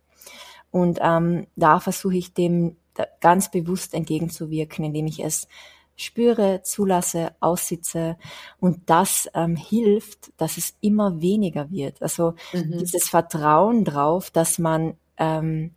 Und 0.71 0.99
ähm, 1.01 1.47
da 1.55 1.79
versuche 1.79 2.17
ich 2.17 2.33
dem 2.33 2.75
ganz 3.21 3.51
bewusst 3.51 3.93
entgegenzuwirken, 3.93 4.85
indem 4.85 5.05
ich 5.07 5.23
es 5.23 5.47
spüre, 5.95 6.61
zulasse, 6.61 7.31
aussitze 7.39 8.17
und 8.59 8.89
das 8.89 9.27
ähm, 9.33 9.55
hilft, 9.55 10.31
dass 10.37 10.57
es 10.57 10.75
immer 10.79 11.21
weniger 11.21 11.71
wird. 11.71 12.01
Also 12.01 12.35
mhm. 12.53 12.77
dieses 12.79 13.09
Vertrauen 13.09 13.83
drauf, 13.83 14.29
dass 14.29 14.59
man 14.59 14.95
ähm, 15.17 15.71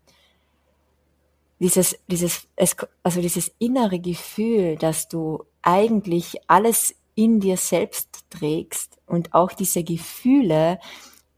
dieses, 1.59 1.99
dieses, 2.07 2.49
es, 2.57 2.77
also 3.03 3.20
dieses 3.20 3.51
innere 3.59 3.99
Gefühl, 3.99 4.77
dass 4.77 5.09
du 5.09 5.44
eigentlich 5.62 6.37
alles 6.46 6.94
in 7.14 7.40
dir 7.40 7.57
selbst 7.57 8.25
trägst 8.31 8.99
und 9.07 9.35
auch 9.35 9.53
diese 9.53 9.85
Gefühle 9.85 10.79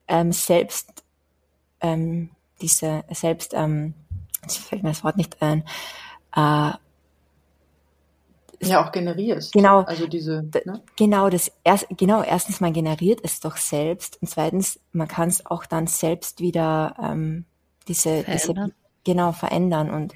ähm, 0.08 0.32
selbst, 0.32 1.04
ähm, 1.80 2.30
diese 2.60 3.04
selbst, 3.10 3.54
ähm, 3.54 3.94
jetzt 4.42 4.58
fällt 4.58 4.82
mir 4.82 4.90
das 4.90 5.02
Wort 5.04 5.16
nicht 5.16 5.40
ein, 5.42 5.64
äh, 6.36 6.72
ja 8.64 8.84
auch 8.84 8.92
generierst. 8.92 9.52
Genau. 9.52 9.80
Also 9.80 10.06
diese. 10.06 10.48
Ne? 10.64 10.82
Genau, 10.96 11.28
das 11.28 11.50
erst, 11.64 11.86
genau, 11.96 12.22
erstens, 12.22 12.60
man 12.60 12.72
generiert 12.72 13.20
es 13.24 13.40
doch 13.40 13.56
selbst 13.56 14.18
und 14.22 14.28
zweitens, 14.28 14.80
man 14.92 15.08
kann 15.08 15.28
es 15.28 15.44
auch 15.46 15.66
dann 15.66 15.86
selbst 15.86 16.40
wieder 16.40 16.94
ähm, 17.02 17.44
diese, 17.88 18.22
verändern. 18.22 18.66
diese 18.66 18.74
genau 19.04 19.32
verändern 19.32 19.90
und 19.90 20.12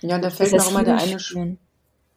ja, 0.00 0.16
und 0.16 0.22
da 0.22 0.28
fällt 0.30 0.52
mir 0.52 0.62
auch 0.62 0.70
immer 0.70 0.84
der 0.84 0.98
eine, 0.98 1.18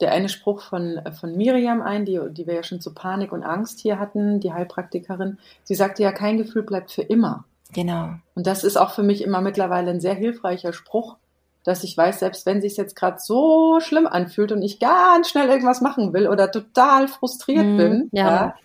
der 0.01 0.11
eine 0.11 0.29
Spruch 0.29 0.61
von, 0.61 1.01
von 1.19 1.35
Miriam 1.35 1.81
ein, 1.81 2.05
die, 2.05 2.19
die 2.31 2.47
wir 2.47 2.55
ja 2.55 2.63
schon 2.63 2.81
zu 2.81 2.93
Panik 2.93 3.31
und 3.31 3.43
Angst 3.43 3.79
hier 3.79 3.99
hatten, 3.99 4.39
die 4.39 4.53
Heilpraktikerin. 4.53 5.37
Sie 5.63 5.75
sagte 5.75 6.03
ja, 6.03 6.11
kein 6.11 6.37
Gefühl 6.37 6.63
bleibt 6.63 6.91
für 6.91 7.03
immer. 7.03 7.45
Genau. 7.73 8.09
Und 8.35 8.47
das 8.47 8.63
ist 8.63 8.77
auch 8.77 8.91
für 8.91 9.03
mich 9.03 9.23
immer 9.23 9.41
mittlerweile 9.41 9.91
ein 9.91 10.01
sehr 10.01 10.15
hilfreicher 10.15 10.73
Spruch, 10.73 11.17
dass 11.63 11.83
ich 11.83 11.95
weiß, 11.95 12.19
selbst 12.19 12.45
wenn 12.45 12.61
sich 12.61 12.75
jetzt 12.75 12.95
gerade 12.95 13.17
so 13.19 13.79
schlimm 13.79 14.07
anfühlt 14.07 14.51
und 14.51 14.61
ich 14.61 14.79
ganz 14.79 15.29
schnell 15.29 15.47
irgendwas 15.47 15.79
machen 15.79 16.11
will 16.11 16.27
oder 16.27 16.51
total 16.51 17.07
frustriert 17.07 17.65
mm, 17.65 17.77
bin, 17.77 18.09
ja. 18.11 18.25
ja 18.25 18.55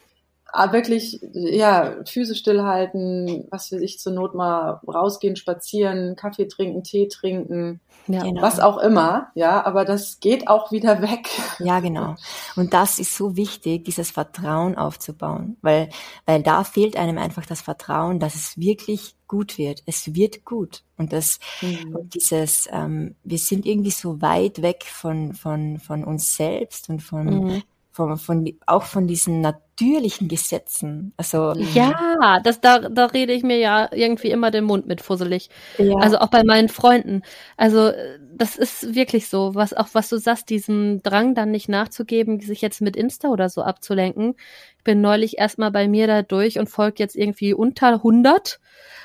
aber 0.56 0.72
wirklich, 0.72 1.20
ja, 1.32 1.96
Füße 2.06 2.34
stillhalten, 2.34 3.46
was 3.50 3.68
für 3.68 3.78
sich 3.78 3.98
zur 3.98 4.12
Not 4.12 4.34
mal 4.34 4.80
rausgehen, 4.86 5.36
spazieren, 5.36 6.16
Kaffee 6.16 6.48
trinken, 6.48 6.82
Tee 6.82 7.08
trinken, 7.08 7.80
ja, 8.06 8.22
genau. 8.22 8.40
was 8.40 8.60
auch 8.60 8.78
immer, 8.78 9.28
ja, 9.34 9.64
aber 9.64 9.84
das 9.84 10.20
geht 10.20 10.48
auch 10.48 10.72
wieder 10.72 11.02
weg. 11.02 11.28
Ja, 11.58 11.80
genau. 11.80 12.16
Und 12.56 12.72
das 12.72 12.98
ist 12.98 13.16
so 13.16 13.36
wichtig, 13.36 13.84
dieses 13.84 14.10
Vertrauen 14.10 14.76
aufzubauen, 14.76 15.56
weil, 15.60 15.90
weil 16.24 16.42
da 16.42 16.64
fehlt 16.64 16.96
einem 16.96 17.18
einfach 17.18 17.44
das 17.44 17.60
Vertrauen, 17.60 18.18
dass 18.18 18.34
es 18.34 18.58
wirklich 18.58 19.16
gut 19.28 19.58
wird. 19.58 19.82
Es 19.86 20.14
wird 20.14 20.44
gut. 20.44 20.84
Und 20.96 21.12
das, 21.12 21.38
mhm. 21.60 21.96
und 21.96 22.14
dieses, 22.14 22.68
ähm, 22.72 23.16
wir 23.24 23.38
sind 23.38 23.66
irgendwie 23.66 23.90
so 23.90 24.22
weit 24.22 24.62
weg 24.62 24.84
von, 24.84 25.34
von, 25.34 25.78
von 25.78 26.04
uns 26.04 26.36
selbst 26.36 26.88
und 26.88 27.00
von, 27.00 27.24
mhm 27.26 27.62
von, 27.96 28.18
von, 28.18 28.46
auch 28.66 28.82
von 28.82 29.06
diesen 29.06 29.40
natürlichen 29.40 30.28
Gesetzen. 30.28 31.14
Also 31.16 31.54
ja, 31.54 32.40
das 32.44 32.60
da, 32.60 32.78
da 32.78 33.06
rede 33.06 33.32
ich 33.32 33.42
mir 33.42 33.56
ja 33.56 33.88
irgendwie 33.90 34.30
immer 34.30 34.50
den 34.50 34.64
Mund 34.64 34.86
mit 34.86 35.00
fusselig. 35.00 35.48
Ja. 35.78 35.94
Also 35.96 36.18
auch 36.18 36.28
bei 36.28 36.44
meinen 36.44 36.68
Freunden. 36.68 37.22
Also 37.56 37.92
das 38.34 38.56
ist 38.56 38.94
wirklich 38.94 39.28
so, 39.28 39.54
was 39.54 39.72
auch 39.72 39.88
was 39.94 40.10
du 40.10 40.18
sagst, 40.18 40.50
diesen 40.50 41.02
Drang 41.02 41.34
dann 41.34 41.50
nicht 41.50 41.70
nachzugeben, 41.70 42.38
sich 42.40 42.60
jetzt 42.60 42.82
mit 42.82 42.96
Insta 42.96 43.28
oder 43.28 43.48
so 43.48 43.62
abzulenken. 43.62 44.34
Ich 44.76 44.84
bin 44.84 45.00
neulich 45.00 45.38
erstmal 45.38 45.70
bei 45.70 45.88
mir 45.88 46.06
da 46.06 46.20
durch 46.20 46.58
und 46.58 46.68
folge 46.68 46.96
jetzt 46.98 47.16
irgendwie 47.16 47.54
unter 47.54 47.94
100 47.94 48.60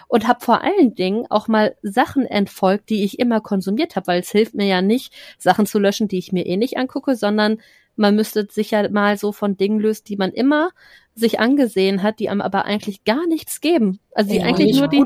und 0.10 0.28
habe 0.28 0.44
vor 0.44 0.62
allen 0.62 0.96
Dingen 0.96 1.28
auch 1.30 1.48
mal 1.48 1.78
Sachen 1.82 2.26
entfolgt, 2.26 2.90
die 2.90 3.06
ich 3.06 3.20
immer 3.20 3.40
konsumiert 3.40 3.96
habe, 3.96 4.08
weil 4.08 4.20
es 4.20 4.32
hilft 4.32 4.54
mir 4.54 4.68
ja 4.68 4.82
nicht, 4.82 5.14
Sachen 5.38 5.66
zu 5.66 5.80
löschen, 5.80 6.10
die 6.10 6.18
ich 6.18 6.34
mir 6.34 6.46
eh 6.46 6.58
nicht 6.58 6.76
angucke, 6.76 7.16
sondern 7.16 7.62
man 7.96 8.16
müsste 8.16 8.48
sich 8.50 8.72
ja 8.72 8.90
mal 8.90 9.18
so 9.18 9.32
von 9.32 9.58
Dingen 9.58 9.80
lösen, 9.80 10.04
die 10.08 10.18
man 10.18 10.32
immer 10.32 10.72
sich 11.14 11.40
angesehen 11.40 12.04
hat, 12.04 12.20
die 12.20 12.30
einem 12.30 12.42
aber 12.42 12.66
eigentlich 12.66 13.04
gar 13.04 13.28
nichts 13.28 13.60
geben. 13.60 14.00
Also 14.14 14.32
die 14.32 14.38
ja, 14.38 14.46
eigentlich 14.46 14.78
nur 14.78 14.88
die, 14.88 15.04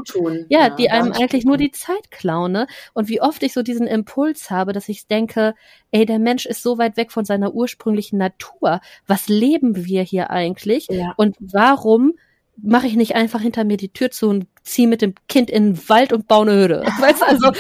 ja, 0.50 0.68
ja, 0.68 0.70
die 0.70 0.92
einem 0.92 1.12
eigentlich 1.12 1.46
nur 1.46 1.58
die 1.58 1.72
Zeit 1.72 2.12
klauen. 2.12 2.52
Ne? 2.52 2.68
Und 2.94 3.10
wie 3.10 3.22
oft 3.22 3.42
ich 3.44 3.54
so 3.54 3.64
diesen 3.64 3.88
Impuls 3.88 4.52
habe, 4.52 4.72
dass 4.72 4.88
ich 4.88 5.08
denke, 5.08 5.56
ey, 5.92 6.06
der 6.06 6.20
Mensch 6.20 6.46
ist 6.46 6.62
so 6.62 6.78
weit 6.78 6.96
weg 6.96 7.12
von 7.12 7.26
seiner 7.26 7.54
ursprünglichen 7.54 8.18
Natur. 8.18 8.82
Was 9.08 9.28
leben 9.28 9.86
wir 9.86 10.04
hier 10.04 10.30
eigentlich? 10.30 10.88
Ja. 10.90 11.14
Und 11.18 11.36
warum 11.40 12.14
mache 12.58 12.88
ich 12.88 12.96
nicht 12.96 13.16
einfach 13.16 13.42
hinter 13.42 13.64
mir 13.64 13.78
die 13.78 13.92
Tür 13.92 14.12
zu 14.12 14.30
und 14.30 14.48
ziehe 14.64 14.88
mit 14.88 15.02
dem 15.02 15.14
Kind 15.28 15.50
in 15.50 15.74
den 15.74 15.90
Wald 15.90 16.14
und 16.14 16.28
baue 16.28 16.50
eine 16.50 16.62
Hütte. 16.62 16.84
Weißt 17.00 17.22
du, 17.22 17.26
also 17.26 17.52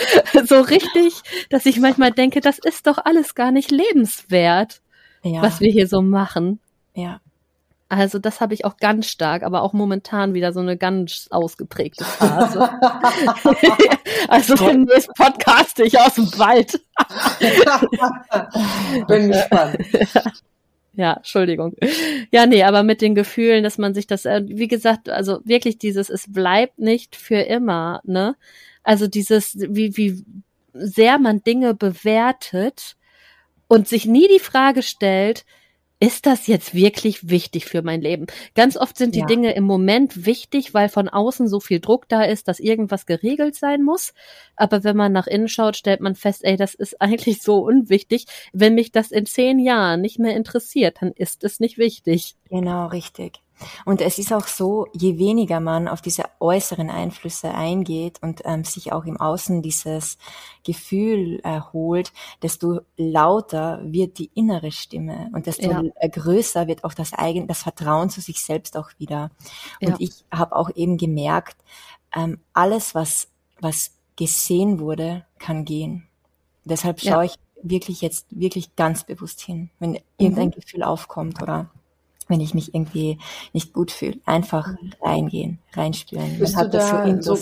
so 0.45 0.61
richtig, 0.61 1.21
dass 1.49 1.65
ich 1.65 1.79
manchmal 1.79 2.11
denke, 2.11 2.39
das 2.39 2.59
ist 2.59 2.87
doch 2.87 2.99
alles 3.03 3.35
gar 3.35 3.51
nicht 3.51 3.71
lebenswert 3.71 4.81
ja. 5.25 5.41
was 5.41 5.59
wir 5.59 5.71
hier 5.71 5.87
so 5.87 6.01
machen. 6.01 6.59
Ja. 6.93 7.19
Also 7.87 8.17
das 8.17 8.41
habe 8.41 8.53
ich 8.53 8.65
auch 8.65 8.77
ganz 8.77 9.07
stark, 9.07 9.43
aber 9.43 9.61
auch 9.61 9.73
momentan 9.73 10.33
wieder 10.33 10.53
so 10.53 10.59
eine 10.59 10.75
ganz 10.75 11.27
ausgeprägte 11.29 12.03
Phase. 12.03 12.61
also 14.27 14.55
demnächst 14.55 15.13
podcaste 15.15 15.83
ich 15.83 15.99
aus 15.99 16.15
dem 16.15 16.25
Wald. 16.39 16.81
Bin 19.07 19.31
gespannt. 19.31 19.77
Ja, 20.93 21.13
Entschuldigung. 21.13 21.75
Ja, 22.31 22.47
nee, 22.47 22.63
aber 22.63 22.81
mit 22.81 23.01
den 23.01 23.13
Gefühlen, 23.13 23.63
dass 23.63 23.77
man 23.77 23.93
sich 23.93 24.07
das, 24.07 24.25
äh, 24.25 24.41
wie 24.45 24.67
gesagt, 24.67 25.09
also 25.09 25.41
wirklich 25.43 25.77
dieses, 25.77 26.09
es 26.09 26.31
bleibt 26.31 26.79
nicht 26.79 27.15
für 27.15 27.39
immer, 27.39 28.01
ne? 28.03 28.35
Also 28.83 29.07
dieses, 29.07 29.57
wie, 29.59 29.95
wie 29.97 30.23
sehr 30.73 31.19
man 31.19 31.43
Dinge 31.43 31.73
bewertet, 31.73 32.95
und 33.67 33.87
sich 33.87 34.05
nie 34.05 34.27
die 34.27 34.39
Frage 34.39 34.83
stellt, 34.83 35.45
ist 35.99 36.25
das 36.25 36.47
jetzt 36.47 36.75
wirklich 36.75 37.29
wichtig 37.29 37.65
für 37.65 37.81
mein 37.81 38.01
Leben? 38.01 38.27
Ganz 38.53 38.75
oft 38.75 38.97
sind 38.97 39.15
die 39.15 39.21
ja. 39.21 39.25
Dinge 39.25 39.53
im 39.55 39.63
Moment 39.63 40.25
wichtig, 40.25 40.73
weil 40.73 40.89
von 40.89 41.07
außen 41.07 41.47
so 41.47 41.61
viel 41.61 41.79
Druck 41.79 42.09
da 42.09 42.23
ist, 42.23 42.49
dass 42.49 42.59
irgendwas 42.59 43.05
geregelt 43.05 43.55
sein 43.55 43.81
muss. 43.81 44.13
Aber 44.57 44.83
wenn 44.83 44.97
man 44.97 45.13
nach 45.13 45.27
innen 45.27 45.47
schaut, 45.47 45.77
stellt 45.77 46.01
man 46.01 46.15
fest, 46.15 46.43
ey, 46.43 46.57
das 46.57 46.75
ist 46.75 47.01
eigentlich 47.01 47.41
so 47.41 47.59
unwichtig. 47.59 48.25
Wenn 48.51 48.75
mich 48.75 48.91
das 48.91 49.11
in 49.11 49.25
zehn 49.25 49.57
Jahren 49.57 50.01
nicht 50.01 50.19
mehr 50.19 50.35
interessiert, 50.35 50.97
dann 51.01 51.11
ist 51.13 51.43
es 51.45 51.59
nicht 51.61 51.77
wichtig. 51.77 52.35
Genau, 52.49 52.87
richtig. 52.87 53.44
Und 53.85 54.01
es 54.01 54.17
ist 54.17 54.33
auch 54.33 54.47
so, 54.47 54.87
je 54.93 55.17
weniger 55.17 55.59
man 55.59 55.87
auf 55.87 56.01
diese 56.01 56.23
äußeren 56.39 56.89
Einflüsse 56.89 57.53
eingeht 57.53 58.21
und 58.21 58.41
ähm, 58.45 58.63
sich 58.63 58.91
auch 58.91 59.05
im 59.05 59.17
Außen 59.17 59.61
dieses 59.61 60.17
Gefühl 60.63 61.39
erholt, 61.41 62.11
desto 62.41 62.81
lauter 62.97 63.79
wird 63.83 64.17
die 64.17 64.31
innere 64.33 64.71
Stimme 64.71 65.29
und 65.33 65.45
desto 65.45 65.69
ja. 65.69 65.81
größer 66.09 66.67
wird 66.67 66.83
auch 66.83 66.93
das 66.93 67.13
eigene, 67.13 67.47
das 67.47 67.63
Vertrauen 67.63 68.09
zu 68.09 68.21
sich 68.21 68.41
selbst 68.41 68.77
auch 68.77 68.89
wieder. 68.97 69.31
Und 69.81 69.89
ja. 69.89 69.95
ich 69.99 70.25
habe 70.31 70.55
auch 70.55 70.69
eben 70.75 70.97
gemerkt, 70.97 71.57
ähm, 72.15 72.39
alles, 72.53 72.95
was, 72.95 73.29
was 73.59 73.91
gesehen 74.15 74.79
wurde, 74.79 75.25
kann 75.39 75.65
gehen. 75.65 76.07
Deshalb 76.63 76.99
schaue 76.99 77.25
ja. 77.25 77.31
ich 77.31 77.35
wirklich 77.61 78.01
jetzt 78.01 78.27
wirklich 78.29 78.75
ganz 78.75 79.03
bewusst 79.03 79.41
hin, 79.41 79.69
wenn 79.79 79.99
irgendein 80.17 80.47
mhm. 80.47 80.51
Gefühl 80.51 80.83
aufkommt 80.83 81.41
oder 81.41 81.69
wenn 82.27 82.39
ich 82.39 82.53
mich 82.53 82.73
irgendwie 82.73 83.19
nicht 83.53 83.73
gut 83.73 83.91
fühle. 83.91 84.19
Einfach 84.25 84.67
mhm. 84.67 84.91
reingehen, 85.01 85.59
reinspüren. 85.73 86.39
Bist 86.39 86.59
du, 86.59 86.69
da 86.69 87.21
so, 87.21 87.39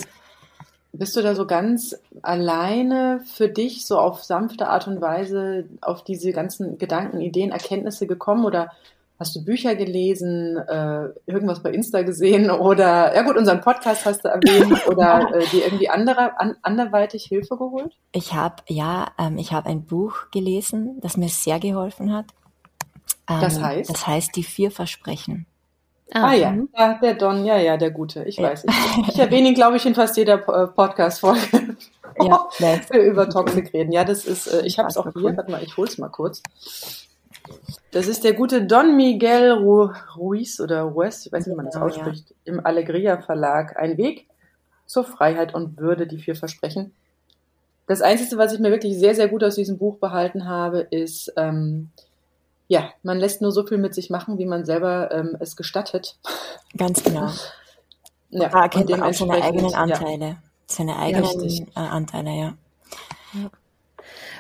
bist 0.92 1.16
du 1.16 1.22
da 1.22 1.36
so 1.36 1.46
ganz 1.46 1.96
alleine 2.22 3.22
für 3.26 3.50
dich, 3.50 3.86
so 3.86 3.98
auf 3.98 4.24
sanfte 4.24 4.68
Art 4.68 4.88
und 4.88 5.02
Weise 5.02 5.66
auf 5.82 6.04
diese 6.04 6.32
ganzen 6.32 6.78
Gedanken, 6.78 7.22
Ideen, 7.22 7.52
Erkenntnisse 7.52 8.08
gekommen 8.08 8.46
oder 8.46 8.72
Hast 9.20 9.36
du 9.36 9.46
Bücher 9.46 9.76
gelesen, 9.76 10.58
äh, 10.58 11.10
irgendwas 11.28 11.62
bei 11.62 11.72
Insta 11.72 12.02
gesehen 12.02 12.50
oder, 12.52 13.16
ja 13.16 13.22
gut, 13.22 13.38
unseren 13.38 13.62
Podcast 13.62 14.06
hast 14.06 14.26
du 14.26 14.30
erwähnt 14.30 14.82
oder 14.88 15.34
äh, 15.34 15.46
dir 15.46 15.66
irgendwie 15.66 15.90
andere, 15.90 16.40
an, 16.40 16.58
anderweitig 16.62 17.26
Hilfe 17.26 17.56
geholt? 17.56 17.94
Ich 18.12 18.34
habe, 18.34 18.56
ja, 18.68 19.12
ähm, 19.20 19.38
ich 19.38 19.54
habe 19.54 19.70
ein 19.70 19.86
Buch 19.86 20.30
gelesen, 20.32 21.00
das 21.02 21.16
mir 21.16 21.30
sehr 21.30 21.60
geholfen 21.60 22.12
hat. 22.12 22.26
Ähm, 23.30 23.42
das 23.42 23.62
heißt? 23.62 23.90
Das 23.90 24.08
heißt 24.08 24.36
Die 24.36 24.44
vier 24.44 24.72
Versprechen. 24.72 25.46
Ah, 26.14 26.30
ah 26.30 26.34
ja. 26.34 26.52
Mhm. 26.52 26.70
ja, 26.78 27.00
der 27.02 27.16
Don, 27.16 27.46
ja, 27.46 27.58
ja, 27.58 27.78
der 27.78 27.92
Gute, 27.92 28.24
ich 28.26 28.38
ja. 28.38 28.50
weiß. 28.50 28.66
Ich, 28.66 29.08
ich 29.10 29.20
erwähne 29.20 29.50
ihn, 29.50 29.56
glaube 29.56 29.78
ich, 29.78 29.86
in 29.86 29.96
fast 29.96 30.16
jeder 30.18 30.36
äh, 30.36 30.68
Podcast-Folge. 30.68 31.76
ja, 32.22 32.48
über 32.94 33.30
Toxic 33.30 33.74
reden. 33.74 33.92
Ja, 33.92 34.04
das 34.04 34.26
ist, 34.26 34.48
äh, 34.48 34.66
ich 34.66 34.78
habe 34.78 34.90
es 34.90 34.98
auch 34.98 35.12
hier, 35.14 35.36
warte 35.36 35.52
mal, 35.52 35.64
ich 35.64 35.76
hol's 35.76 35.98
mal 35.98 36.10
kurz. 36.10 36.44
Das 37.92 38.08
ist 38.08 38.24
der 38.24 38.34
gute 38.34 38.66
Don 38.66 38.96
Miguel 38.96 39.52
Ruiz 39.52 40.60
oder 40.60 40.84
Ruiz, 40.84 41.26
ich 41.26 41.32
weiß 41.32 41.46
nicht, 41.46 41.54
wie 41.54 41.58
man 41.58 41.66
das 41.66 41.76
ausspricht, 41.76 42.30
ja. 42.30 42.54
im 42.54 42.66
Allegria 42.66 43.18
Verlag. 43.22 43.78
Ein 43.78 43.98
Weg 43.98 44.28
zur 44.86 45.04
Freiheit 45.04 45.54
und 45.54 45.78
Würde, 45.78 46.08
die 46.08 46.20
vier 46.20 46.36
Versprechen. 46.36 46.94
Das 47.88 48.02
Einzige, 48.02 48.38
was 48.38 48.54
ich 48.54 48.60
mir 48.60 48.72
wirklich 48.72 48.98
sehr, 48.98 49.16
sehr 49.16 49.28
gut 49.28 49.44
aus 49.44 49.56
diesem 49.56 49.78
Buch 49.78 49.98
behalten 49.98 50.48
habe, 50.48 50.80
ist, 50.80 51.34
ähm, 51.36 51.90
ja, 52.68 52.90
man 53.04 53.20
lässt 53.20 53.42
nur 53.42 53.52
so 53.52 53.66
viel 53.66 53.78
mit 53.78 53.94
sich 53.94 54.10
machen, 54.10 54.38
wie 54.38 54.46
man 54.46 54.66
selber 54.66 55.12
ähm, 55.12 55.38
es 55.40 55.56
gestattet. 55.56 56.18
Ganz 56.78 57.04
genau. 57.04 57.30
ja, 58.30 58.50
da 58.50 58.64
erkennt 58.64 58.90
man 58.90 59.04
auch 59.04 59.14
seine 59.14 59.44
eigenen 59.44 59.74
Anteile. 59.74 60.26
Ja. 60.26 60.38
Seine 60.66 60.98
eigenen 60.98 61.40
ja, 61.50 61.66
äh, 61.76 61.80
Anteile, 61.80 62.30
ja. 62.32 62.54
ja. 63.34 63.52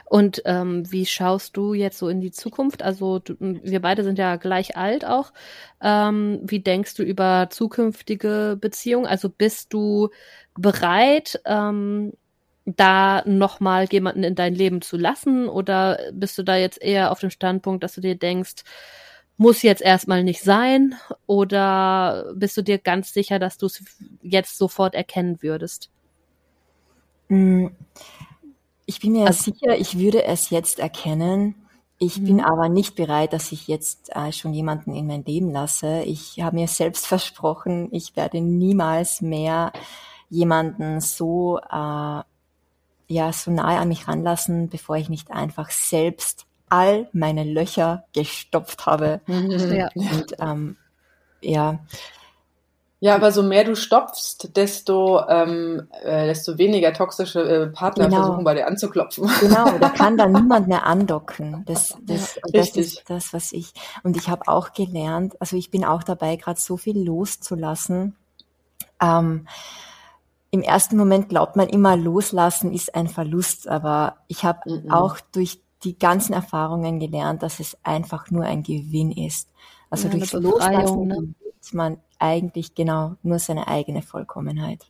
Und 0.05 0.43
ähm, 0.45 0.91
wie 0.91 1.05
schaust 1.05 1.57
du 1.57 1.74
jetzt 1.74 1.97
so 1.97 2.07
in 2.07 2.21
die 2.21 2.32
Zukunft? 2.32 2.84
Also 2.84 3.19
du, 3.19 3.36
wir 3.39 3.82
beide 3.82 4.03
sind 4.03 4.19
ja 4.19 4.36
gleich 4.36 4.78
alt 4.78 5.05
auch. 5.05 5.34
Ähm, 5.82 6.39
wie 6.43 6.59
denkst 6.59 6.93
du 6.95 7.03
über 7.03 7.47
zukünftige 7.49 8.57
Beziehungen? 8.59 9.07
Also 9.07 9.30
bist 9.30 9.74
du 9.74 10.09
bereit, 10.55 11.41
ähm, 11.45 12.13
da 12.66 13.24
nochmal 13.26 13.88
jemanden 13.91 14.24
in 14.24 14.36
dein 14.36 14.55
Leben 14.55 14.82
zu 14.82 14.97
lassen? 14.97 15.47
Oder 15.49 15.99
bist 16.14 16.38
du 16.38 16.43
da 16.43 16.55
jetzt 16.55 16.82
eher 16.82 17.11
auf 17.11 17.20
dem 17.20 17.30
Standpunkt, 17.30 17.84
dass 17.84 17.95
du 17.95 18.01
dir 18.01 18.16
denkst, 18.16 18.64
muss 19.38 19.61
jetzt 19.61 19.82
erstmal 19.82 20.24
nicht 20.24 20.41
sein? 20.41 20.95
Oder 21.26 22.34
bist 22.36 22.55
du 22.57 22.61
dir 22.61 22.78
ganz 22.78 23.14
sicher, 23.14 23.39
dass 23.39 23.57
du 23.57 23.66
es 23.66 23.84
jetzt 24.22 24.57
sofort 24.57 24.95
erkennen 24.95 25.41
würdest? 25.41 25.89
Mm. 27.28 27.68
Ich 28.86 28.99
bin 28.99 29.14
mir 29.14 29.28
also, 29.28 29.43
sicher, 29.43 29.78
ich 29.78 29.97
würde 29.97 30.26
es 30.26 30.49
jetzt 30.49 30.80
erkennen. 30.80 31.55
Ich 31.99 32.22
bin 32.22 32.36
mhm. 32.38 32.43
aber 32.43 32.68
nicht 32.68 32.95
bereit, 32.95 33.32
dass 33.32 33.53
ich 33.53 33.70
jetzt 33.70 34.14
äh, 34.14 34.34
schon 34.34 34.53
jemanden 34.53 34.93
in 34.93 35.07
mein 35.07 35.24
Leben 35.24 35.51
lasse. 35.51 36.01
Ich 36.03 36.41
habe 36.41 36.57
mir 36.57 36.68
selbst 36.68 37.07
versprochen, 37.07 37.88
ich 37.91 38.16
werde 38.16 38.41
niemals 38.41 39.22
mehr 39.22 39.72
jemanden 40.30 40.99
so 40.99 41.59
äh, 41.59 42.22
ja 43.14 43.32
so 43.32 43.51
nahe 43.51 43.80
an 43.80 43.88
mich 43.88 44.07
ranlassen, 44.07 44.70
bevor 44.70 44.97
ich 44.97 45.09
nicht 45.09 45.32
einfach 45.32 45.70
selbst 45.72 46.45
all 46.70 47.07
meine 47.14 47.43
Löcher 47.43 48.05
gestopft 48.14 48.86
habe. 48.86 49.22
Mhm. 49.28 49.51
Ja. 49.74 49.89
Und 49.95 50.36
ähm, 50.39 50.78
ja, 51.41 51.80
ja, 53.03 53.16
aber 53.16 53.34
so 53.34 53.43
mehr 53.43 53.66
du 53.66 53.76
stopfst, 53.76 54.55
desto, 54.55 55.28
ähm, 55.28 55.89
äh, 56.03 56.26
desto 56.26 56.57
weniger 56.57 56.93
toxische 56.93 57.41
äh, 57.41 57.68
Partner 57.68 58.05
genau. 58.05 58.22
versuchen 58.22 58.45
bei 58.45 58.53
dir 58.53 58.66
anzuklopfen. 58.66 59.30
Genau, 59.41 59.78
da 59.78 59.89
kann 59.97 60.16
dann 60.16 60.32
niemand 60.32 60.70
mehr 60.70 60.86
andocken. 60.86 61.66
Das, 61.66 61.97
das, 62.01 62.36
ja, 62.36 62.41
das 62.53 62.70
ist 62.78 63.03
das, 63.09 63.34
was 63.34 63.51
ich. 63.51 63.74
Und 64.03 64.16
ich 64.16 64.30
habe 64.30 64.47
auch 64.47 64.72
gelernt, 64.72 65.36
also 65.41 65.57
ich 65.57 65.70
bin 65.70 65.84
auch 65.84 66.03
dabei, 66.03 66.38
gerade 66.38 66.61
so 66.61 66.78
viel 66.78 66.97
loszulassen. 66.97 68.16
Ähm, 69.01 69.49
Im 70.54 70.62
ersten 70.62 70.97
Moment 70.97 71.30
glaubt 71.30 71.56
man 71.56 71.68
immer, 71.68 71.97
loslassen 71.97 72.74
ist 72.74 72.93
ein 72.93 73.08
Verlust, 73.08 73.68
aber 73.68 74.18
ich 74.28 74.45
habe 74.45 74.84
mhm. 74.84 74.91
auch 74.91 75.20
durch 75.32 75.60
die 75.84 75.97
ganzen 75.97 76.34
Erfahrungen 76.34 76.99
gelernt, 76.99 77.41
dass 77.41 77.60
es 77.60 77.76
einfach 77.82 78.30
nur 78.30 78.43
ein 78.43 78.62
Gewinn 78.62 79.12
ist. 79.12 79.49
Also 79.89 80.10
ja, 80.10 80.14
durch 80.14 80.32
Loslassen 80.32 81.08
ne? 81.08 81.34
man 81.72 81.97
eigentlich 82.20 82.76
genau 82.76 83.16
nur 83.24 83.39
seine 83.39 83.68
eigene 83.68 84.04
Vollkommenheit. 84.04 84.86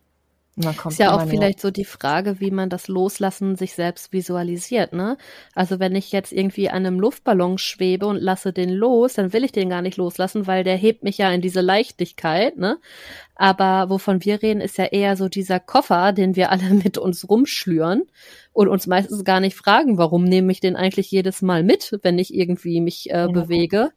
Ist 0.56 1.00
ja 1.00 1.14
auch 1.16 1.26
vielleicht 1.26 1.60
so 1.60 1.72
die 1.72 1.84
Frage, 1.84 2.38
wie 2.38 2.52
man 2.52 2.70
das 2.70 2.86
Loslassen 2.86 3.56
sich 3.56 3.74
selbst 3.74 4.12
visualisiert, 4.12 4.92
ne? 4.92 5.16
Also 5.52 5.80
wenn 5.80 5.96
ich 5.96 6.12
jetzt 6.12 6.32
irgendwie 6.32 6.70
an 6.70 6.86
einem 6.86 7.00
Luftballon 7.00 7.58
schwebe 7.58 8.06
und 8.06 8.18
lasse 8.18 8.52
den 8.52 8.70
los, 8.70 9.14
dann 9.14 9.32
will 9.32 9.42
ich 9.42 9.50
den 9.50 9.68
gar 9.68 9.82
nicht 9.82 9.96
loslassen, 9.96 10.46
weil 10.46 10.62
der 10.62 10.76
hebt 10.76 11.02
mich 11.02 11.18
ja 11.18 11.30
in 11.32 11.40
diese 11.40 11.60
Leichtigkeit, 11.60 12.56
ne? 12.56 12.78
Aber 13.34 13.90
wovon 13.90 14.24
wir 14.24 14.42
reden, 14.42 14.60
ist 14.60 14.78
ja 14.78 14.84
eher 14.84 15.16
so 15.16 15.28
dieser 15.28 15.58
Koffer, 15.58 16.12
den 16.12 16.36
wir 16.36 16.52
alle 16.52 16.70
mit 16.84 16.98
uns 16.98 17.28
rumschlüren 17.28 18.02
und 18.52 18.68
uns 18.68 18.86
meistens 18.86 19.24
gar 19.24 19.40
nicht 19.40 19.56
fragen, 19.56 19.98
warum 19.98 20.22
nehme 20.22 20.52
ich 20.52 20.60
den 20.60 20.76
eigentlich 20.76 21.10
jedes 21.10 21.42
Mal 21.42 21.64
mit, 21.64 21.98
wenn 22.02 22.18
ich 22.18 22.32
irgendwie 22.32 22.80
mich 22.80 23.10
äh, 23.10 23.26
genau. 23.26 23.32
bewege 23.32 23.90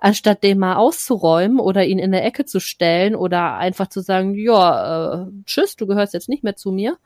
anstatt 0.00 0.42
den 0.42 0.58
mal 0.58 0.76
auszuräumen 0.76 1.60
oder 1.60 1.84
ihn 1.84 1.98
in 1.98 2.10
der 2.10 2.24
Ecke 2.24 2.46
zu 2.46 2.58
stellen 2.58 3.14
oder 3.14 3.56
einfach 3.58 3.88
zu 3.88 4.00
sagen, 4.00 4.34
ja, 4.34 5.26
äh, 5.26 5.26
tschüss, 5.44 5.76
du 5.76 5.86
gehörst 5.86 6.14
jetzt 6.14 6.28
nicht 6.28 6.42
mehr 6.42 6.56
zu 6.56 6.72
mir. 6.72 6.98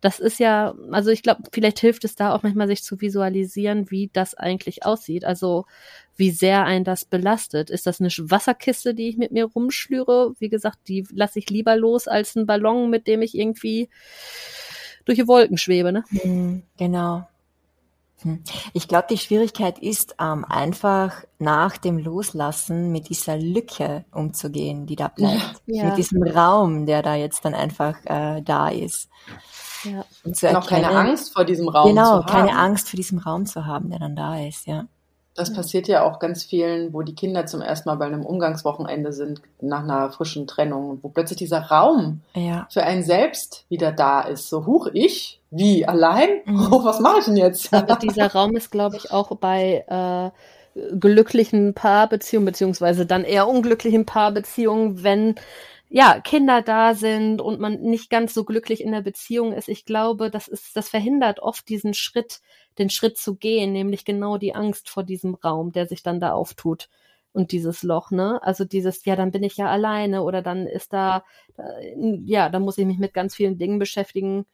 Das 0.00 0.20
ist 0.20 0.38
ja, 0.38 0.74
also 0.90 1.10
ich 1.10 1.22
glaube, 1.22 1.42
vielleicht 1.52 1.80
hilft 1.80 2.04
es 2.04 2.14
da 2.14 2.34
auch 2.34 2.44
manchmal, 2.44 2.68
sich 2.68 2.82
zu 2.82 3.00
visualisieren, 3.00 3.90
wie 3.90 4.10
das 4.12 4.34
eigentlich 4.34 4.86
aussieht. 4.86 5.24
Also 5.24 5.66
wie 6.16 6.30
sehr 6.30 6.64
ein 6.64 6.84
das 6.84 7.04
belastet. 7.04 7.68
Ist 7.68 7.86
das 7.86 8.00
eine 8.00 8.08
Wasserkiste, 8.08 8.94
die 8.94 9.08
ich 9.08 9.16
mit 9.16 9.32
mir 9.32 9.46
rumschlüre? 9.46 10.34
Wie 10.38 10.48
gesagt, 10.48 10.78
die 10.88 11.06
lasse 11.12 11.40
ich 11.40 11.50
lieber 11.50 11.76
los 11.76 12.06
als 12.08 12.36
einen 12.36 12.46
Ballon, 12.46 12.90
mit 12.90 13.06
dem 13.06 13.22
ich 13.22 13.36
irgendwie 13.36 13.88
durch 15.04 15.18
die 15.18 15.28
Wolken 15.28 15.58
schwebe, 15.58 15.92
ne? 15.92 16.04
Hm, 16.10 16.62
genau. 16.76 17.26
Hm. 18.22 18.42
Ich 18.72 18.88
glaube, 18.88 19.06
die 19.10 19.18
Schwierigkeit 19.18 19.78
ist 19.78 20.16
ähm, 20.20 20.44
einfach 20.44 21.24
nach 21.38 21.76
dem 21.76 21.98
Loslassen 21.98 22.90
mit 22.90 23.08
dieser 23.08 23.36
Lücke 23.36 24.04
umzugehen, 24.12 24.86
die 24.86 24.96
da 24.96 25.08
bleibt. 25.08 25.62
Ja. 25.66 25.84
Mit 25.84 25.98
diesem 25.98 26.22
Raum, 26.22 26.86
der 26.86 27.02
da 27.02 27.14
jetzt 27.14 27.44
dann 27.44 27.54
einfach 27.54 27.94
äh, 28.04 28.42
da 28.42 28.68
ist. 28.68 29.08
Ja. 29.84 30.04
Und 30.24 30.36
zu 30.36 30.46
erkennen, 30.46 30.62
Noch 30.62 30.68
keine 30.68 30.90
Angst 30.90 31.32
vor 31.32 31.44
diesem 31.44 31.68
Raum 31.68 31.88
genau, 31.88 32.04
zu 32.04 32.10
haben. 32.10 32.26
Genau, 32.26 32.38
keine 32.38 32.58
Angst 32.58 32.90
vor 32.90 32.96
diesem 32.96 33.18
Raum 33.18 33.46
zu 33.46 33.66
haben, 33.66 33.90
der 33.90 34.00
dann 34.00 34.16
da 34.16 34.38
ist, 34.40 34.66
ja. 34.66 34.86
Das 35.38 35.52
passiert 35.52 35.88
ja 35.88 36.02
auch 36.02 36.18
ganz 36.18 36.44
vielen, 36.44 36.92
wo 36.92 37.02
die 37.02 37.14
Kinder 37.14 37.46
zum 37.46 37.60
ersten 37.60 37.88
Mal 37.88 37.96
bei 37.96 38.06
einem 38.06 38.26
Umgangswochenende 38.26 39.12
sind, 39.12 39.40
nach 39.60 39.82
einer 39.82 40.10
frischen 40.10 40.46
Trennung, 40.46 40.98
wo 41.02 41.08
plötzlich 41.08 41.38
dieser 41.38 41.62
Raum 41.62 42.20
ja. 42.34 42.66
für 42.70 42.82
einen 42.82 43.02
selbst 43.02 43.64
wieder 43.68 43.92
da 43.92 44.20
ist. 44.20 44.48
So, 44.48 44.66
huch, 44.66 44.88
ich? 44.92 45.40
Wie? 45.50 45.86
Allein? 45.86 46.28
Mhm. 46.44 46.68
Oh, 46.72 46.84
was 46.84 47.00
mache 47.00 47.20
ich 47.20 47.24
denn 47.24 47.36
jetzt? 47.36 47.72
Aber 47.72 47.96
dieser 47.96 48.32
Raum 48.32 48.54
ist, 48.56 48.70
glaube 48.70 48.96
ich, 48.96 49.10
auch 49.10 49.34
bei 49.36 49.84
äh, 49.88 50.30
glücklichen 50.98 51.74
Paarbeziehungen, 51.74 52.46
beziehungsweise 52.46 53.06
dann 53.06 53.24
eher 53.24 53.48
unglücklichen 53.48 54.04
Paarbeziehungen, 54.06 55.02
wenn 55.02 55.34
ja, 55.88 56.20
Kinder 56.20 56.62
da 56.62 56.94
sind 56.94 57.40
und 57.40 57.60
man 57.60 57.80
nicht 57.80 58.10
ganz 58.10 58.34
so 58.34 58.44
glücklich 58.44 58.82
in 58.82 58.92
der 58.92 59.00
Beziehung 59.02 59.52
ist. 59.52 59.68
Ich 59.68 59.84
glaube, 59.86 60.30
das 60.30 60.48
ist, 60.48 60.76
das 60.76 60.88
verhindert 60.90 61.40
oft 61.40 61.68
diesen 61.68 61.94
Schritt, 61.94 62.40
den 62.78 62.90
Schritt 62.90 63.16
zu 63.18 63.36
gehen, 63.36 63.72
nämlich 63.72 64.04
genau 64.04 64.36
die 64.38 64.54
Angst 64.54 64.90
vor 64.90 65.02
diesem 65.04 65.34
Raum, 65.34 65.72
der 65.72 65.86
sich 65.86 66.02
dann 66.02 66.20
da 66.20 66.32
auftut 66.32 66.88
und 67.32 67.52
dieses 67.52 67.82
Loch, 67.82 68.10
ne? 68.10 68.40
Also 68.42 68.64
dieses, 68.64 69.04
ja, 69.04 69.16
dann 69.16 69.30
bin 69.32 69.42
ich 69.42 69.56
ja 69.56 69.66
alleine 69.68 70.22
oder 70.22 70.42
dann 70.42 70.66
ist 70.66 70.92
da, 70.92 71.24
ja, 72.24 72.48
dann 72.48 72.62
muss 72.62 72.78
ich 72.78 72.86
mich 72.86 72.98
mit 72.98 73.14
ganz 73.14 73.34
vielen 73.34 73.58
Dingen 73.58 73.78
beschäftigen, 73.78 74.46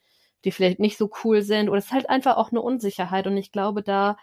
die 0.44 0.50
vielleicht 0.52 0.78
nicht 0.80 0.98
so 0.98 1.10
cool 1.24 1.42
sind 1.42 1.68
oder 1.68 1.78
es 1.78 1.86
ist 1.86 1.92
halt 1.92 2.08
einfach 2.10 2.36
auch 2.36 2.50
eine 2.50 2.60
Unsicherheit 2.62 3.26
und 3.26 3.36
ich 3.36 3.52
glaube, 3.52 3.82
da 3.82 4.16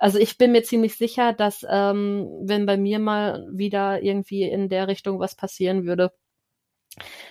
Also 0.00 0.18
ich 0.18 0.38
bin 0.38 0.52
mir 0.52 0.62
ziemlich 0.64 0.96
sicher, 0.96 1.32
dass 1.34 1.66
ähm, 1.70 2.28
wenn 2.42 2.66
bei 2.66 2.76
mir 2.78 2.98
mal 2.98 3.46
wieder 3.52 4.02
irgendwie 4.02 4.44
in 4.44 4.68
der 4.68 4.88
Richtung 4.88 5.18
was 5.20 5.34
passieren 5.36 5.84
würde, 5.86 6.12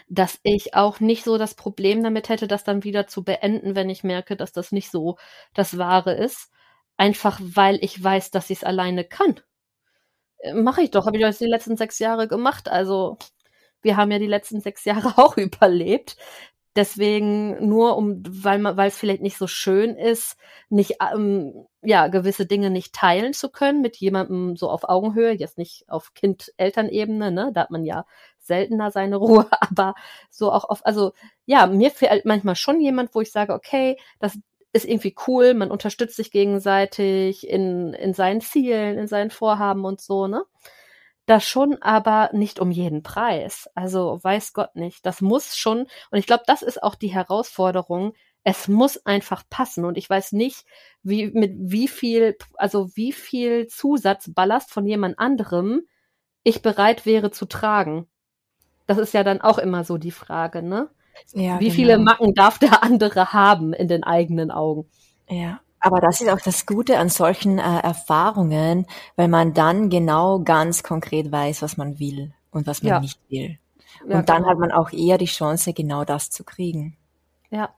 dass 0.07 0.39
ich 0.43 0.75
auch 0.75 0.99
nicht 0.99 1.23
so 1.23 1.37
das 1.37 1.55
Problem 1.55 2.03
damit 2.03 2.29
hätte, 2.29 2.47
das 2.47 2.63
dann 2.63 2.83
wieder 2.83 3.07
zu 3.07 3.23
beenden, 3.23 3.75
wenn 3.75 3.89
ich 3.89 4.03
merke, 4.03 4.35
dass 4.35 4.51
das 4.51 4.71
nicht 4.71 4.91
so 4.91 5.17
das 5.53 5.77
Wahre 5.77 6.13
ist. 6.13 6.49
Einfach 6.97 7.39
weil 7.43 7.79
ich 7.83 8.01
weiß, 8.03 8.31
dass 8.31 8.49
ich 8.49 8.59
es 8.59 8.63
alleine 8.63 9.05
kann. 9.05 9.39
Äh, 10.39 10.53
Mache 10.53 10.83
ich 10.83 10.91
doch, 10.91 11.05
habe 11.05 11.17
ich 11.17 11.23
das 11.23 11.37
die 11.39 11.45
letzten 11.45 11.77
sechs 11.77 11.99
Jahre 11.99 12.27
gemacht. 12.27 12.69
Also 12.69 13.17
wir 13.81 13.97
haben 13.97 14.11
ja 14.11 14.19
die 14.19 14.27
letzten 14.27 14.61
sechs 14.61 14.85
Jahre 14.85 15.13
auch 15.17 15.37
überlebt. 15.37 16.17
Deswegen 16.75 17.67
nur 17.67 17.97
um, 17.97 18.23
weil 18.27 18.59
man, 18.59 18.77
weil 18.77 18.89
es 18.89 18.97
vielleicht 18.97 19.21
nicht 19.21 19.37
so 19.37 19.47
schön 19.47 19.95
ist, 19.95 20.37
nicht 20.69 20.97
ähm, 21.13 21.65
ja 21.81 22.07
gewisse 22.07 22.45
Dinge 22.45 22.69
nicht 22.69 22.93
teilen 22.93 23.33
zu 23.33 23.49
können 23.49 23.81
mit 23.81 23.97
jemandem 23.97 24.55
so 24.55 24.69
auf 24.69 24.83
Augenhöhe, 24.87 25.31
jetzt 25.33 25.57
nicht 25.57 25.85
auf 25.89 26.13
Kind-Elternebene, 26.13 27.31
ne, 27.31 27.51
da 27.53 27.61
hat 27.61 27.71
man 27.71 27.83
ja 27.85 28.05
seltener 28.49 28.91
seine 28.91 29.15
Ruhe, 29.17 29.47
aber 29.61 29.95
so 30.29 30.51
auch 30.51 30.65
auf, 30.65 30.85
also 30.85 31.13
ja, 31.45 31.67
mir 31.67 31.91
fehlt 31.91 32.25
manchmal 32.25 32.55
schon 32.57 32.81
jemand, 32.81 33.15
wo 33.15 33.21
ich 33.21 33.31
sage, 33.31 33.53
okay, 33.53 33.97
das 34.19 34.37
ist 34.73 34.85
irgendwie 34.85 35.15
cool, 35.27 35.53
man 35.53 35.71
unterstützt 35.71 36.17
sich 36.17 36.31
gegenseitig 36.31 37.47
in 37.47 37.93
in 37.93 38.13
seinen 38.13 38.41
Zielen, 38.41 38.97
in 38.97 39.07
seinen 39.07 39.31
Vorhaben 39.31 39.85
und 39.85 40.01
so, 40.01 40.27
ne? 40.27 40.43
Das 41.29 41.45
schon, 41.45 41.79
aber 41.83 42.31
nicht 42.33 42.59
um 42.59 42.71
jeden 42.71 43.03
Preis. 43.03 43.69
Also 43.75 44.17
weiß 44.23 44.53
Gott 44.53 44.75
nicht. 44.75 45.05
Das 45.05 45.21
muss 45.21 45.55
schon, 45.55 45.81
und 46.09 46.17
ich 46.17 46.25
glaube, 46.25 46.41
das 46.47 46.63
ist 46.63 46.81
auch 46.81 46.95
die 46.95 47.13
Herausforderung. 47.13 48.13
Es 48.43 48.67
muss 48.67 49.05
einfach 49.05 49.43
passen. 49.47 49.85
Und 49.85 49.95
ich 49.95 50.09
weiß 50.09 50.31
nicht, 50.31 50.65
wie, 51.03 51.27
mit 51.27 51.53
wie 51.55 51.87
viel, 51.87 52.35
also 52.55 52.89
wie 52.95 53.11
viel 53.13 53.67
Zusatzballast 53.67 54.71
von 54.71 54.87
jemand 54.87 55.19
anderem 55.19 55.83
ich 56.43 56.63
bereit 56.63 57.05
wäre 57.05 57.29
zu 57.29 57.45
tragen. 57.45 58.07
Das 58.89 58.97
ist 58.97 59.13
ja 59.13 59.23
dann 59.23 59.41
auch 59.41 59.57
immer 59.59 59.83
so 59.83 59.97
die 59.97 60.11
Frage, 60.11 60.63
ne? 60.63 60.89
Ja, 61.33 61.59
wie 61.59 61.65
genau. 61.65 61.75
viele 61.75 61.97
Macken 61.99 62.33
darf 62.33 62.59
der 62.59 62.83
andere 62.83 63.33
haben 63.33 63.73
in 63.73 63.87
den 63.87 64.03
eigenen 64.03 64.51
Augen? 64.51 64.89
Ja. 65.29 65.61
Aber 65.79 66.01
das 66.01 66.19
ist 66.21 66.29
auch 66.29 66.41
das 66.41 66.65
Gute 66.65 66.97
an 66.97 67.09
solchen 67.09 67.57
äh, 67.59 67.79
Erfahrungen, 67.79 68.85
weil 69.15 69.27
man 69.29 69.53
dann 69.53 69.89
genau 69.89 70.39
ganz 70.43 70.83
konkret 70.83 71.31
weiß, 71.31 71.61
was 71.61 71.77
man 71.77 71.99
will 71.99 72.33
und 72.51 72.67
was 72.67 72.83
man 72.83 72.95
Ja. 72.95 72.99
nicht 72.99 73.19
will. 73.29 73.59
Und 74.09 74.09
Ja, 74.09 74.21
dann 74.23 74.43
genau. 74.43 74.49
hat 74.49 74.57
man 74.59 74.71
auch 74.71 74.91
eher 74.91 75.17
die 75.17 75.25
Chance, 75.25 75.73
genau 75.73 76.03
das 76.05 76.31
zu 76.31 76.43
kriegen. 76.43 76.97
Ja, 77.51 77.69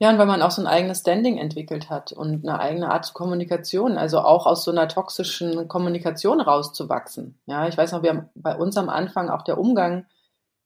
Ja, 0.00 0.10
und 0.10 0.18
weil 0.18 0.26
man 0.26 0.42
auch 0.42 0.52
so 0.52 0.62
ein 0.62 0.68
eigenes 0.68 1.00
Standing 1.00 1.38
entwickelt 1.38 1.90
hat 1.90 2.12
und 2.12 2.46
eine 2.48 2.60
eigene 2.60 2.90
Art 2.90 3.04
zur 3.06 3.14
Kommunikation, 3.14 3.98
also 3.98 4.20
auch 4.20 4.46
aus 4.46 4.62
so 4.64 4.70
einer 4.70 4.86
toxischen 4.88 5.66
Kommunikation 5.66 6.40
rauszuwachsen. 6.40 7.36
Ja, 7.46 7.66
ich 7.66 7.76
weiß 7.76 7.92
noch, 7.92 8.02
wir 8.04 8.10
haben 8.10 8.28
bei 8.36 8.56
uns 8.56 8.76
am 8.76 8.88
Anfang 8.90 9.28
auch 9.28 9.42
der 9.42 9.58
Umgang, 9.58 10.06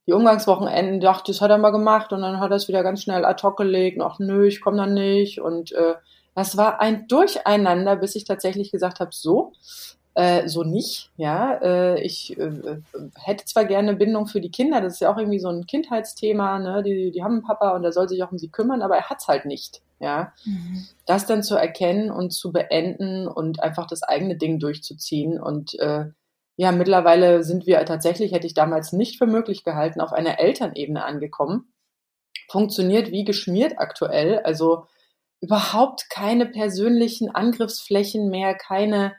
die 0.07 0.12
Umgangswochenenden, 0.12 1.00
dachte, 1.00 1.32
das 1.32 1.40
hat 1.40 1.50
er 1.50 1.59
mal 1.59 1.70
gemacht 1.70 2.12
und 2.12 2.22
dann 2.22 2.40
hat 2.40 2.50
er 2.50 2.57
es 2.57 2.68
wieder 2.68 2.82
ganz 2.82 3.03
schnell 3.03 3.24
ad 3.24 3.42
hoc 3.42 3.57
gelegt 3.57 3.98
und 3.98 4.03
ach 4.03 4.18
nö, 4.18 4.46
ich 4.46 4.61
komme 4.61 4.78
dann 4.78 4.94
nicht 4.94 5.40
und 5.40 5.72
äh, 5.72 5.94
das 6.34 6.57
war 6.57 6.80
ein 6.80 7.07
Durcheinander, 7.09 7.96
bis 7.96 8.16
ich 8.16 8.24
tatsächlich 8.24 8.72
gesagt 8.72 9.00
habe, 9.00 9.11
so, 9.12 9.53
äh, 10.14 10.48
so 10.48 10.62
nicht, 10.62 11.11
ja. 11.16 11.55
Äh, 11.62 12.03
ich 12.03 12.38
äh, 12.38 12.42
äh, 12.44 12.78
hätte 13.16 13.44
zwar 13.44 13.64
gerne 13.64 13.94
Bindung 13.94 14.26
für 14.26 14.40
die 14.40 14.50
Kinder, 14.50 14.80
das 14.80 14.94
ist 14.94 15.00
ja 15.00 15.12
auch 15.12 15.18
irgendwie 15.18 15.38
so 15.38 15.48
ein 15.48 15.66
Kindheitsthema, 15.66 16.59
ne? 16.59 16.82
Die, 16.82 17.11
die 17.12 17.22
haben 17.22 17.34
einen 17.34 17.42
Papa 17.42 17.70
und 17.70 17.82
der 17.82 17.92
soll 17.92 18.09
sich 18.09 18.22
auch 18.22 18.32
um 18.32 18.38
sie 18.38 18.50
kümmern, 18.50 18.82
aber 18.82 18.96
er 18.96 19.09
hat's 19.09 19.28
halt 19.28 19.44
nicht, 19.46 19.82
ja. 20.00 20.32
Das 21.07 21.26
dann 21.26 21.42
zu 21.42 21.57
erkennen 21.57 22.11
und 22.11 22.32
zu 22.32 22.53
beenden 22.53 23.26
und 23.28 23.62
einfach 23.62 23.86
das 23.86 24.03
eigene 24.03 24.36
Ding 24.36 24.59
durchzuziehen 24.59 25.40
und 25.40 25.78
äh, 25.80 26.07
ja, 26.57 26.72
mittlerweile 26.72 27.42
sind 27.44 27.66
wir 27.66 27.84
tatsächlich, 27.84 28.32
hätte 28.32 28.46
ich 28.46 28.55
damals 28.55 28.92
nicht 28.92 29.18
für 29.18 29.26
möglich 29.26 29.64
gehalten, 29.64 30.00
auf 30.00 30.12
einer 30.12 30.38
Elternebene 30.38 31.05
angekommen. 31.05 31.72
Funktioniert 32.50 33.11
wie 33.11 33.24
geschmiert 33.24 33.74
aktuell, 33.78 34.40
also 34.40 34.86
überhaupt 35.40 36.09
keine 36.11 36.46
persönlichen 36.46 37.34
Angriffsflächen 37.34 38.28
mehr, 38.28 38.55
keine 38.55 39.14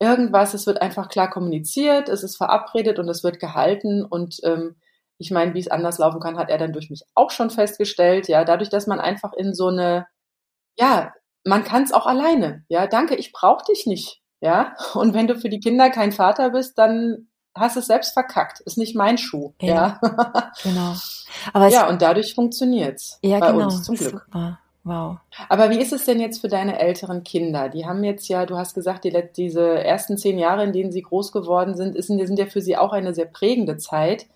irgendwas. 0.00 0.54
Es 0.54 0.66
wird 0.66 0.82
einfach 0.82 1.08
klar 1.08 1.30
kommuniziert, 1.30 2.08
es 2.08 2.22
ist 2.22 2.36
verabredet 2.36 2.98
und 2.98 3.08
es 3.08 3.22
wird 3.24 3.40
gehalten. 3.40 4.04
Und 4.04 4.40
ähm, 4.44 4.76
ich 5.18 5.30
meine, 5.30 5.54
wie 5.54 5.60
es 5.60 5.68
anders 5.68 5.98
laufen 5.98 6.20
kann, 6.20 6.38
hat 6.38 6.50
er 6.50 6.58
dann 6.58 6.72
durch 6.72 6.90
mich 6.90 7.02
auch 7.14 7.30
schon 7.30 7.50
festgestellt. 7.50 8.28
Ja, 8.28 8.44
dadurch, 8.44 8.70
dass 8.70 8.86
man 8.86 9.00
einfach 9.00 9.32
in 9.34 9.54
so 9.54 9.68
eine, 9.68 10.06
ja, 10.78 11.12
man 11.44 11.64
kann 11.64 11.84
es 11.84 11.92
auch 11.92 12.06
alleine. 12.06 12.64
Ja, 12.68 12.86
danke, 12.86 13.16
ich 13.16 13.32
brauche 13.32 13.64
dich 13.66 13.86
nicht. 13.86 14.20
Ja, 14.40 14.74
und 14.94 15.14
wenn 15.14 15.26
du 15.26 15.38
für 15.38 15.48
die 15.48 15.60
Kinder 15.60 15.90
kein 15.90 16.12
Vater 16.12 16.50
bist, 16.50 16.78
dann 16.78 17.28
hast 17.54 17.76
du 17.76 17.80
es 17.80 17.86
selbst 17.86 18.12
verkackt. 18.12 18.60
Ist 18.60 18.78
nicht 18.78 18.94
mein 18.94 19.18
Schuh. 19.18 19.52
Ja, 19.60 19.98
Ja. 20.02 20.52
Genau. 20.62 20.94
Aber 21.52 21.68
ja 21.68 21.88
und 21.88 22.02
dadurch 22.02 22.34
funktioniert's 22.34 23.18
ja, 23.22 23.38
bei 23.38 23.52
genau. 23.52 23.64
uns 23.64 23.82
zum 23.82 23.96
Glück. 23.96 24.22
Super. 24.26 24.58
Wow. 24.84 25.18
Aber 25.50 25.68
wie 25.68 25.78
ist 25.78 25.92
es 25.92 26.06
denn 26.06 26.18
jetzt 26.18 26.40
für 26.40 26.48
deine 26.48 26.78
älteren 26.78 27.22
Kinder? 27.22 27.68
Die 27.68 27.84
haben 27.84 28.04
jetzt 28.04 28.28
ja, 28.28 28.46
du 28.46 28.56
hast 28.56 28.74
gesagt, 28.74 29.04
die, 29.04 29.22
diese 29.36 29.84
ersten 29.84 30.16
zehn 30.16 30.38
Jahre, 30.38 30.64
in 30.64 30.72
denen 30.72 30.92
sie 30.92 31.02
groß 31.02 31.32
geworden 31.32 31.76
sind, 31.76 31.94
ist, 31.94 32.06
sind 32.06 32.38
ja 32.38 32.46
für 32.46 32.62
sie 32.62 32.76
auch 32.76 32.92
eine 32.92 33.12
sehr 33.12 33.26
prägende 33.26 33.76
Zeit. 33.76 34.26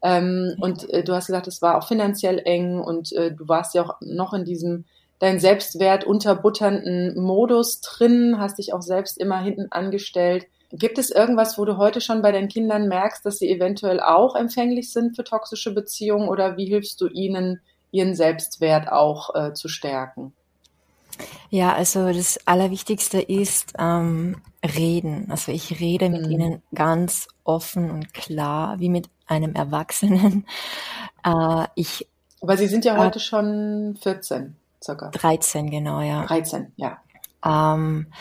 Ähm, 0.00 0.54
Und 0.60 0.88
äh, 0.90 1.04
du 1.04 1.12
hast 1.12 1.26
gesagt, 1.26 1.46
es 1.46 1.60
war 1.60 1.76
auch 1.76 1.86
finanziell 1.88 2.38
eng 2.38 2.80
und 2.80 3.12
äh, 3.12 3.32
du 3.34 3.48
warst 3.48 3.74
ja 3.74 3.84
auch 3.84 3.96
noch 4.00 4.32
in 4.32 4.44
diesem 4.44 4.84
dein 5.18 5.40
Selbstwert 5.40 6.04
unterbutternden 6.04 7.20
Modus 7.20 7.80
drin, 7.80 8.36
hast 8.38 8.58
dich 8.58 8.72
auch 8.72 8.82
selbst 8.82 9.18
immer 9.18 9.40
hinten 9.42 9.68
angestellt. 9.70 10.46
Gibt 10.70 10.98
es 10.98 11.10
irgendwas, 11.10 11.58
wo 11.58 11.64
du 11.64 11.76
heute 11.78 12.00
schon 12.00 12.22
bei 12.22 12.30
deinen 12.32 12.48
Kindern 12.48 12.88
merkst, 12.88 13.24
dass 13.24 13.38
sie 13.38 13.50
eventuell 13.50 14.00
auch 14.00 14.34
empfänglich 14.36 14.92
sind 14.92 15.16
für 15.16 15.24
toxische 15.24 15.72
Beziehungen 15.74 16.28
oder 16.28 16.56
wie 16.56 16.66
hilfst 16.66 17.00
du 17.00 17.08
ihnen, 17.08 17.60
ihren 17.90 18.14
Selbstwert 18.14 18.90
auch 18.92 19.34
äh, 19.34 19.54
zu 19.54 19.68
stärken? 19.68 20.34
Ja, 21.50 21.72
also 21.74 22.12
das 22.12 22.38
Allerwichtigste 22.46 23.20
ist 23.20 23.72
ähm, 23.78 24.40
reden. 24.64 25.28
Also 25.30 25.52
ich 25.52 25.80
rede 25.80 26.10
mit 26.10 26.26
Mhm. 26.26 26.30
ihnen 26.30 26.62
ganz 26.74 27.28
offen 27.44 27.90
und 27.90 28.14
klar, 28.14 28.78
wie 28.80 28.88
mit 28.88 29.08
einem 29.26 29.54
Erwachsenen. 29.54 30.46
Äh, 31.24 31.66
ich 31.74 32.06
Aber 32.40 32.56
sie 32.56 32.66
sind 32.68 32.84
ja 32.84 32.96
Äh, 32.96 32.98
heute 32.98 33.20
schon 33.20 33.96
14, 34.02 34.56
circa. 34.82 35.10
13 35.10 35.70
genau, 35.70 36.00
ja. 36.00 36.24
13, 36.26 36.72
ja. 36.76 36.98
Ähm, 37.44 38.12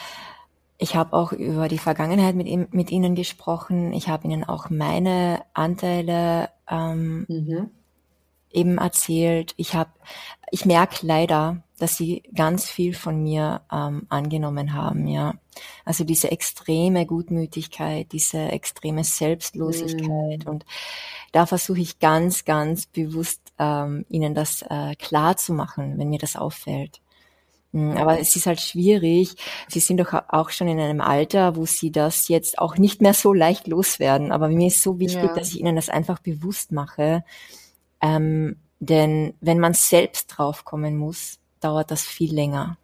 ich 0.78 0.96
habe 0.96 1.14
auch 1.14 1.32
über 1.32 1.68
die 1.68 1.80
Vergangenheit 1.80 2.36
mit, 2.36 2.48
ihm, 2.48 2.68
mit 2.72 2.92
ihnen 2.92 3.16
gesprochen. 3.16 3.94
Ich 3.94 4.10
habe 4.10 4.28
ihnen 4.28 4.44
auch 4.44 4.70
meine 4.70 5.44
Anteile 5.54 6.50
ähm, 6.70 7.26
Mhm. 7.28 7.72
Eben 8.58 8.78
erzählt. 8.80 9.54
Ich 9.58 9.74
habe, 9.76 9.92
ich 10.52 10.66
merke 10.66 11.06
leider, 11.06 11.64
dass 11.80 11.96
sie 11.98 12.24
ganz 12.36 12.70
viel 12.70 12.94
von 12.96 13.22
mir 13.22 13.62
ähm, 13.72 14.06
angenommen 14.10 14.74
haben, 14.74 15.08
ja. 15.08 15.36
Also 15.86 16.04
diese 16.04 16.30
extreme 16.32 17.06
Gutmütigkeit, 17.06 18.12
diese 18.12 18.40
extreme 18.52 19.04
Selbstlosigkeit 19.04 20.46
Mhm. 20.46 20.50
und 20.52 20.66
da 21.32 21.46
versuche 21.46 21.80
ich 21.82 22.00
ganz, 22.00 22.46
ganz 22.46 22.86
bewusst 22.88 23.42
ähm, 23.60 24.06
ihnen 24.10 24.34
das 24.34 24.62
äh, 24.64 24.96
klar 24.96 25.38
zu 25.38 25.54
machen, 25.54 25.98
wenn 25.98 26.10
mir 26.10 26.20
das 26.20 26.36
auffällt. 26.36 27.02
Mm, 27.74 27.98
Aber 27.98 28.20
es 28.20 28.36
ist 28.36 28.46
halt 28.48 28.62
schwierig. 28.62 29.36
Sie 29.68 29.82
sind 29.82 29.98
doch 30.00 30.14
auch 30.30 30.50
schon 30.52 30.68
in 30.70 30.80
einem 30.80 31.02
Alter, 31.02 31.56
wo 31.58 31.66
sie 31.66 31.92
das 31.92 32.28
jetzt 32.30 32.60
auch 32.60 32.78
nicht 32.78 33.02
mehr 33.02 33.14
so 33.14 33.34
leicht 33.34 33.68
loswerden. 33.68 34.32
Aber 34.32 34.48
mir 34.48 34.68
ist 34.68 34.82
so 34.82 35.00
wichtig, 35.00 35.24
Ja. 35.24 35.34
dass 35.36 35.50
ich 35.50 35.60
ihnen 35.60 35.76
das 35.76 35.90
einfach 35.90 36.20
bewusst 36.20 36.72
mache. 36.72 37.24
Ähm, 38.02 38.58
denn 38.80 39.34
wenn 39.42 39.60
man 39.60 39.74
selbst 39.74 40.28
draufkommen 40.28 40.98
muss, 40.98 41.40
dauert 41.60 41.92
das 41.92 42.04
viel 42.04 42.34
länger. 42.34 42.78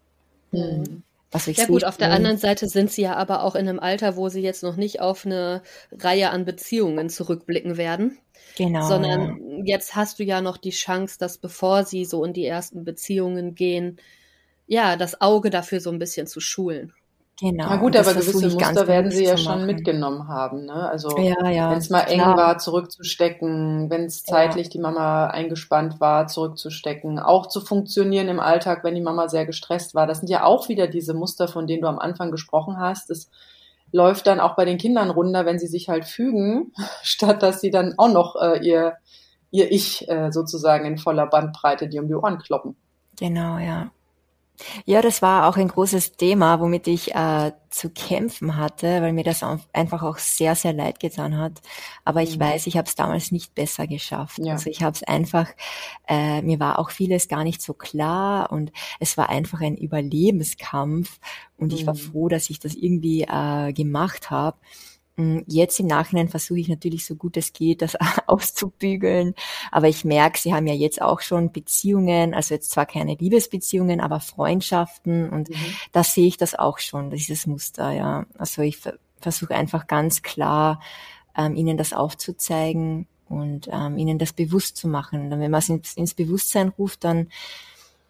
Mhm. 0.51 1.03
Also 1.32 1.49
ich 1.49 1.57
Ja 1.57 1.66
gut, 1.66 1.84
auf 1.84 1.97
der 1.97 2.11
anderen 2.11 2.38
Seite 2.38 2.68
sind 2.68 2.91
sie 2.91 3.01
ja 3.01 3.16
aber 3.16 3.43
auch 3.43 3.55
in 3.55 3.68
einem 3.68 3.80
Alter, 3.80 4.16
wo 4.16 4.30
sie 4.30 4.41
jetzt 4.41 4.61
noch 4.61 4.76
nicht 4.76 5.01
auf 5.01 5.26
eine 5.26 5.64
Reihe 5.91 6.30
an 6.30 6.45
Beziehungen 6.45 7.09
zurückblicken 7.09 7.76
werden, 7.76 8.20
genau, 8.55 8.88
sondern 8.88 9.66
jetzt 9.66 9.95
hast 9.95 10.20
du 10.20 10.24
ja 10.24 10.41
noch 10.41 10.57
die 10.57 10.70
Chance, 10.70 11.18
dass 11.18 11.39
bevor 11.39 11.86
sie 11.86 12.05
so 12.05 12.24
in 12.24 12.34
die 12.34 12.45
ersten 12.45 12.84
Beziehungen 12.84 13.55
gehen, 13.55 13.97
ja, 14.68 14.95
das 14.95 15.22
Auge 15.22 15.49
dafür 15.49 15.80
so 15.80 15.89
ein 15.89 15.99
bisschen 15.99 16.28
zu 16.28 16.39
schulen. 16.39 16.93
Genau. 17.39 17.65
Na 17.69 17.75
gut, 17.77 17.95
aber 17.95 18.13
gewisse 18.13 18.49
Muster 18.49 18.88
werden 18.88 19.11
sie 19.11 19.25
ja 19.25 19.38
schon 19.38 19.65
mitgenommen 19.65 20.27
haben. 20.27 20.65
Ne? 20.65 20.89
Also 20.89 21.17
Ja, 21.17 21.49
ja. 21.49 21.71
wenn 21.71 21.77
es 21.77 21.89
mal 21.89 22.01
eng 22.01 22.19
klar. 22.19 22.38
war, 22.38 22.57
zurückzustecken, 22.57 23.89
wenn 23.89 24.05
es 24.05 24.23
zeitlich 24.23 24.69
die 24.69 24.79
Mama 24.79 25.27
eingespannt 25.27 25.99
war, 25.99 26.27
zurückzustecken, 26.27 27.19
auch 27.19 27.47
zu 27.47 27.61
funktionieren 27.61 28.27
im 28.27 28.39
Alltag, 28.39 28.84
wenn 28.84 28.95
die 28.95 29.01
Mama 29.01 29.29
sehr 29.29 29.45
gestresst 29.45 29.95
war. 29.95 30.07
Das 30.07 30.19
sind 30.19 30.29
ja 30.29 30.43
auch 30.43 30.69
wieder 30.69 30.88
diese 30.88 31.13
Muster, 31.13 31.47
von 31.47 31.67
denen 31.67 31.81
du 31.81 31.88
am 31.88 31.99
Anfang 31.99 32.31
gesprochen 32.31 32.77
hast. 32.77 33.09
Das 33.09 33.29
läuft 33.91 34.27
dann 34.27 34.39
auch 34.39 34.55
bei 34.55 34.65
den 34.65 34.77
Kindern 34.77 35.09
runter, 35.09 35.45
wenn 35.45 35.59
sie 35.59 35.67
sich 35.67 35.88
halt 35.88 36.05
fügen, 36.05 36.73
statt 37.03 37.41
dass 37.41 37.61
sie 37.61 37.71
dann 37.71 37.93
auch 37.97 38.11
noch 38.11 38.36
äh, 38.36 38.59
ihr, 38.65 38.93
ihr 39.51 39.71
Ich 39.71 40.09
äh, 40.09 40.31
sozusagen 40.31 40.86
in 40.86 40.97
voller 40.97 41.27
Bandbreite 41.27 41.88
die 41.88 41.99
um 41.99 42.07
die 42.07 42.15
Ohren 42.15 42.39
kloppen. 42.39 42.75
Genau, 43.17 43.57
ja. 43.59 43.91
Ja, 44.86 45.01
das 45.01 45.22
war 45.22 45.47
auch 45.47 45.58
ein 45.58 45.68
großes 45.68 46.14
Thema, 46.14 46.60
womit 46.60 46.88
ich 46.88 47.14
äh, 47.16 47.51
zu 47.70 47.89
kämpfen 47.89 48.56
hatte, 48.56 49.01
weil 49.01 49.12
mir 49.12 49.24
das 49.24 49.43
einfach 49.74 50.04
auch 50.04 50.20
sehr, 50.20 50.56
sehr 50.56 50.74
leid 50.74 50.99
getan 50.99 51.38
hat. 51.38 51.62
Aber 52.06 52.22
ich 52.22 52.38
mhm. 52.38 52.41
weiß, 52.41 52.68
ich 52.68 52.78
habe 52.78 52.88
es 52.88 52.95
damals 52.95 53.32
nicht 53.32 53.56
besser 53.56 53.88
geschafft. 53.88 54.39
Ja. 54.39 54.54
Also 54.54 54.70
ich 54.70 54.84
habe 54.84 54.95
es 54.95 55.04
einfach, 55.04 55.49
äh, 56.08 56.41
mir 56.43 56.60
war 56.60 56.80
auch 56.80 56.91
vieles 56.91 57.28
gar 57.28 57.43
nicht 57.43 57.62
so 57.62 57.74
klar 57.74 58.51
und 58.51 58.72
es 58.99 59.18
war 59.18 59.30
einfach 59.30 59.62
ein 59.62 59.76
Überlebenskampf 59.76 61.20
und 61.58 61.72
mhm. 61.72 61.78
ich 61.78 61.88
war 61.88 61.95
mhm. 61.95 61.99
froh, 61.99 62.30
dass 62.30 62.49
ich 62.49 62.60
das 62.60 62.76
irgendwie 62.76 63.24
äh, 63.24 63.74
gemacht 63.74 64.30
habe. 64.30 64.58
Hm, 65.16 65.43
jetzt 65.47 65.80
im 65.80 65.86
Nachhinein 65.86 66.28
versuche 66.28 66.59
ich 66.59 66.68
natürlich 66.68 67.05
so 67.05 67.16
gut 67.16 67.38
es 67.38 67.53
geht, 67.53 67.82
das 67.82 67.95
auszubügeln. 68.28 69.36
Aber 69.72 69.88
ich 69.88 70.05
merke, 70.05 70.39
sie 70.39 70.53
haben 70.53 70.66
ja 70.66 70.74
jetzt 70.74 71.01
auch 71.01 71.22
schon 71.22 71.51
Beziehungen, 71.51 72.34
also 72.34 72.55
jetzt 72.55 72.72
zwar 72.72 72.86
keine 72.86 73.16
Liebesbeziehungen, 73.16 74.01
aber 74.01 74.20
Freundschaften 74.20 75.30
und 75.30 75.49
mhm. 75.49 75.55
da 75.91 76.03
sehe 76.03 76.28
ich 76.28 76.38
das 76.38 76.55
auch 76.55 76.80
schon, 76.80 77.11
dieses 77.11 77.45
Muster, 77.45 77.91
ja. 77.91 78.26
Also 78.38 78.64
ich 78.64 78.80
versuche 79.20 79.55
einfach 79.55 79.88
ganz 79.88 80.24
klar, 80.24 80.82
ähm, 81.38 81.55
ihnen 81.55 81.78
das 81.78 81.93
aufzuzeigen 81.93 83.07
und 83.30 83.70
ähm, 83.72 83.97
ihnen 83.97 84.18
das 84.18 84.34
bewusst 84.34 84.78
zu 84.78 84.88
machen. 84.88 85.32
Und 85.32 85.39
wenn 85.39 85.51
man 85.51 85.59
es 85.59 85.70
ins, 85.70 85.93
ins 85.93 86.14
Bewusstsein 86.14 86.70
ruft, 86.70 87.03
dann 87.03 87.30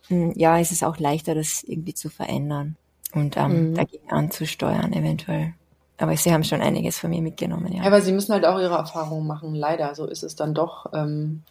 hm, 0.08 0.34
ja, 0.36 0.58
ist 0.58 0.72
es 0.72 0.84
auch 0.84 1.00
leichter, 1.00 1.36
das 1.36 1.64
irgendwie 1.64 1.94
zu 1.94 2.10
verändern 2.10 2.78
und 3.14 3.38
ähm, 3.38 3.72
mhm. 3.72 3.76
dagegen 3.76 4.10
anzusteuern, 4.10 4.94
eventuell. 4.94 5.54
Aber 5.98 6.16
sie 6.18 6.34
haben 6.34 6.44
schon 6.44 6.62
einiges 6.62 7.00
von 7.00 7.10
mir 7.10 7.22
mitgenommen, 7.22 7.72
ja. 7.72 7.82
Ja, 7.82 7.88
aber 7.88 8.02
sie 8.02 8.12
müssen 8.12 8.34
halt 8.34 8.46
auch 8.46 8.60
ihre 8.60 8.76
Erfahrungen 8.76 9.28
machen, 9.28 9.54
leider. 9.54 9.94
So 9.96 10.06
ist 10.06 10.24
es 10.24 10.36
dann 10.36 10.54
doch. 10.54 10.88
Ähm, 10.94 11.44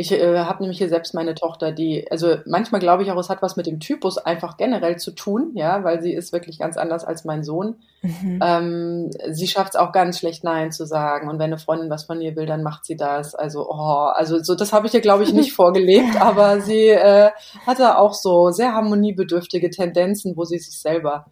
ich 0.00 0.12
äh, 0.12 0.38
habe 0.38 0.62
nämlich 0.62 0.78
hier 0.78 0.88
selbst 0.88 1.12
meine 1.12 1.34
Tochter, 1.34 1.72
die, 1.72 2.08
also 2.08 2.36
manchmal 2.46 2.80
glaube 2.80 3.02
ich 3.02 3.10
auch, 3.10 3.18
es 3.18 3.28
hat 3.28 3.42
was 3.42 3.56
mit 3.56 3.66
dem 3.66 3.80
Typus 3.80 4.16
einfach 4.16 4.56
generell 4.56 4.96
zu 4.96 5.10
tun, 5.10 5.50
ja, 5.54 5.82
weil 5.82 6.00
sie 6.00 6.12
ist 6.14 6.32
wirklich 6.32 6.60
ganz 6.60 6.76
anders 6.76 7.04
als 7.04 7.24
mein 7.24 7.42
Sohn. 7.42 7.74
Mhm. 8.02 8.38
Ähm, 8.40 9.10
sie 9.30 9.48
schafft 9.48 9.74
es 9.74 9.80
auch 9.80 9.90
ganz 9.90 10.20
schlecht 10.20 10.44
Nein 10.44 10.70
zu 10.70 10.86
sagen. 10.86 11.28
Und 11.28 11.40
wenn 11.40 11.46
eine 11.46 11.58
Freundin 11.58 11.90
was 11.90 12.04
von 12.04 12.20
ihr 12.20 12.36
will, 12.36 12.46
dann 12.46 12.62
macht 12.62 12.84
sie 12.84 12.96
das. 12.96 13.34
Also, 13.34 13.68
oh, 13.68 14.12
also 14.14 14.40
so, 14.40 14.54
das 14.54 14.72
habe 14.72 14.86
ich 14.86 14.94
ihr, 14.94 15.00
glaube 15.00 15.24
ich, 15.24 15.32
nicht 15.32 15.52
vorgelebt, 15.56 16.20
aber 16.20 16.60
sie 16.60 16.90
äh, 16.90 17.30
hatte 17.66 17.98
auch 17.98 18.14
so 18.14 18.52
sehr 18.52 18.74
harmoniebedürftige 18.74 19.68
Tendenzen, 19.70 20.36
wo 20.36 20.44
sie 20.44 20.60
sich 20.60 20.78
selber 20.80 21.26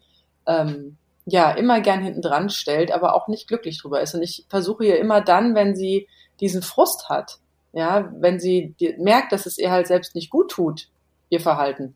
ähm, 0.45 0.97
ja 1.29 1.51
immer 1.51 1.81
gern 1.81 2.01
hinten 2.01 2.21
dran 2.21 2.49
stellt, 2.49 2.91
aber 2.91 3.13
auch 3.13 3.27
nicht 3.27 3.47
glücklich 3.47 3.81
drüber 3.81 4.01
ist. 4.01 4.15
Und 4.15 4.23
ich 4.23 4.45
versuche 4.49 4.85
ihr 4.85 4.97
immer 4.97 5.21
dann, 5.21 5.55
wenn 5.55 5.75
sie 5.75 6.07
diesen 6.39 6.61
Frust 6.61 7.09
hat, 7.09 7.39
ja, 7.73 8.09
wenn 8.17 8.39
sie 8.39 8.75
merkt, 8.97 9.33
dass 9.33 9.45
es 9.45 9.57
ihr 9.57 9.69
halt 9.69 9.87
selbst 9.87 10.15
nicht 10.15 10.29
gut 10.29 10.49
tut, 10.49 10.89
ihr 11.29 11.41
Verhalten, 11.41 11.95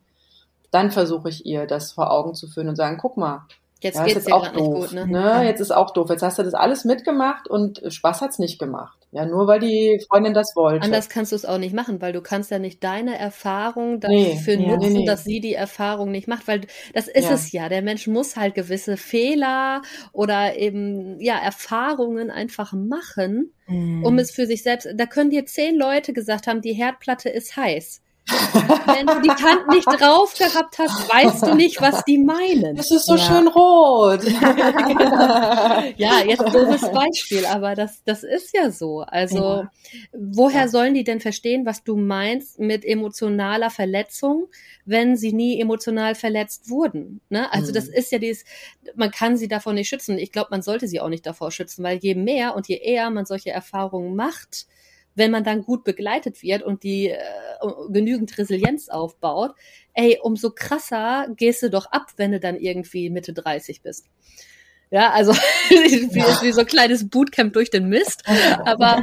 dann 0.69 0.91
versuche 0.91 1.29
ich 1.29 1.45
ihr 1.45 1.65
das 1.65 1.93
vor 1.93 2.11
Augen 2.11 2.35
zu 2.35 2.47
führen 2.47 2.67
und 2.67 2.75
sagen, 2.75 2.97
guck 2.99 3.15
mal, 3.17 3.47
Jetzt 3.81 3.95
ja, 3.95 4.05
geht's 4.05 4.25
dir 4.25 4.35
auch 4.35 4.47
doof. 4.49 4.89
Gut, 4.89 4.93
ne? 4.93 5.07
ne? 5.07 5.43
Jetzt 5.43 5.59
ist 5.59 5.71
auch 5.71 5.91
doof. 5.91 6.09
Jetzt 6.11 6.21
hast 6.21 6.37
du 6.37 6.43
das 6.43 6.53
alles 6.53 6.85
mitgemacht 6.85 7.49
und 7.49 7.81
Spaß 7.87 8.21
hat's 8.21 8.37
nicht 8.37 8.59
gemacht. 8.59 8.95
Ja, 9.11 9.25
nur 9.25 9.47
weil 9.47 9.59
die 9.59 9.99
Freundin 10.07 10.35
das 10.35 10.55
wollte. 10.55 10.85
Anders 10.85 11.09
kannst 11.09 11.31
du 11.31 11.35
es 11.35 11.45
auch 11.45 11.57
nicht 11.57 11.73
machen, 11.73 11.99
weil 11.99 12.13
du 12.13 12.21
kannst 12.21 12.51
ja 12.51 12.59
nicht 12.59 12.83
deine 12.83 13.17
Erfahrung 13.17 13.99
dafür 13.99 14.55
nee, 14.55 14.67
nutzen, 14.67 14.93
nee, 14.93 14.99
nee. 14.99 15.05
dass 15.05 15.23
sie 15.23 15.41
die 15.41 15.55
Erfahrung 15.55 16.11
nicht 16.11 16.27
macht, 16.27 16.47
weil 16.47 16.61
das 16.93 17.07
ist 17.07 17.25
ja. 17.25 17.33
es 17.33 17.51
ja. 17.51 17.69
Der 17.69 17.81
Mensch 17.81 18.05
muss 18.05 18.37
halt 18.37 18.53
gewisse 18.53 18.97
Fehler 18.97 19.81
oder 20.13 20.55
eben 20.57 21.19
ja 21.19 21.37
Erfahrungen 21.39 22.29
einfach 22.29 22.73
machen, 22.73 23.51
mhm. 23.65 24.05
um 24.05 24.19
es 24.19 24.29
für 24.31 24.45
sich 24.45 24.61
selbst. 24.61 24.87
Da 24.95 25.07
können 25.07 25.31
dir 25.31 25.47
zehn 25.47 25.75
Leute 25.75 26.13
gesagt 26.13 26.45
haben, 26.45 26.61
die 26.61 26.73
Herdplatte 26.73 27.29
ist 27.29 27.57
heiß. 27.57 28.01
Wenn 28.27 29.07
du 29.07 29.21
die 29.21 29.29
Kante 29.29 29.69
nicht 29.69 29.87
drauf 29.87 30.33
gehabt 30.37 30.77
hast, 30.77 31.09
weißt 31.11 31.43
du 31.43 31.55
nicht, 31.55 31.81
was 31.81 32.03
die 32.05 32.17
meinen. 32.17 32.77
Es 32.77 32.91
ist 32.91 33.05
so 33.05 33.15
ja. 33.15 33.21
schön 33.21 33.47
rot. 33.47 34.23
ja, 35.97 36.23
jetzt 36.25 36.41
doofes 36.53 36.91
Beispiel, 36.91 37.45
aber 37.45 37.75
das, 37.75 38.03
das 38.05 38.23
ist 38.23 38.53
ja 38.53 38.71
so. 38.71 39.01
Also, 39.01 39.37
ja. 39.37 39.71
woher 40.13 40.61
ja. 40.61 40.67
sollen 40.67 40.93
die 40.93 41.03
denn 41.03 41.19
verstehen, 41.19 41.65
was 41.65 41.83
du 41.83 41.95
meinst 41.97 42.59
mit 42.59 42.85
emotionaler 42.85 43.69
Verletzung, 43.69 44.47
wenn 44.85 45.17
sie 45.17 45.33
nie 45.33 45.59
emotional 45.59 46.15
verletzt 46.15 46.69
wurden? 46.69 47.21
Ne? 47.29 47.51
Also, 47.51 47.71
mhm. 47.71 47.75
das 47.75 47.87
ist 47.87 48.11
ja 48.11 48.19
dieses, 48.19 48.45
man 48.95 49.11
kann 49.11 49.35
sie 49.35 49.47
davor 49.47 49.73
nicht 49.73 49.89
schützen. 49.89 50.17
Ich 50.17 50.31
glaube, 50.31 50.49
man 50.51 50.61
sollte 50.61 50.87
sie 50.87 51.01
auch 51.01 51.09
nicht 51.09 51.25
davor 51.25 51.51
schützen, 51.51 51.83
weil 51.83 51.97
je 51.97 52.15
mehr 52.15 52.55
und 52.55 52.67
je 52.67 52.77
eher 52.77 53.09
man 53.09 53.25
solche 53.25 53.49
Erfahrungen 53.49 54.15
macht, 54.15 54.67
wenn 55.15 55.31
man 55.31 55.43
dann 55.43 55.63
gut 55.63 55.83
begleitet 55.83 56.41
wird 56.41 56.63
und 56.63 56.83
die 56.83 57.09
äh, 57.09 57.17
genügend 57.89 58.37
Resilienz 58.37 58.89
aufbaut, 58.89 59.51
ey, 59.93 60.19
umso 60.21 60.51
krasser 60.51 61.27
gehst 61.35 61.63
du 61.63 61.69
doch 61.69 61.87
ab, 61.87 62.07
wenn 62.17 62.31
du 62.31 62.39
dann 62.39 62.57
irgendwie 62.57 63.09
Mitte 63.09 63.33
30 63.33 63.81
bist. 63.81 64.07
Ja, 64.91 65.11
also 65.11 65.31
wie, 65.69 66.19
ja. 66.19 66.41
wie 66.41 66.51
so 66.51 66.61
ein 66.61 66.67
kleines 66.67 67.09
Bootcamp 67.09 67.53
durch 67.53 67.69
den 67.69 67.87
Mist. 67.87 68.23
Aber 68.65 69.01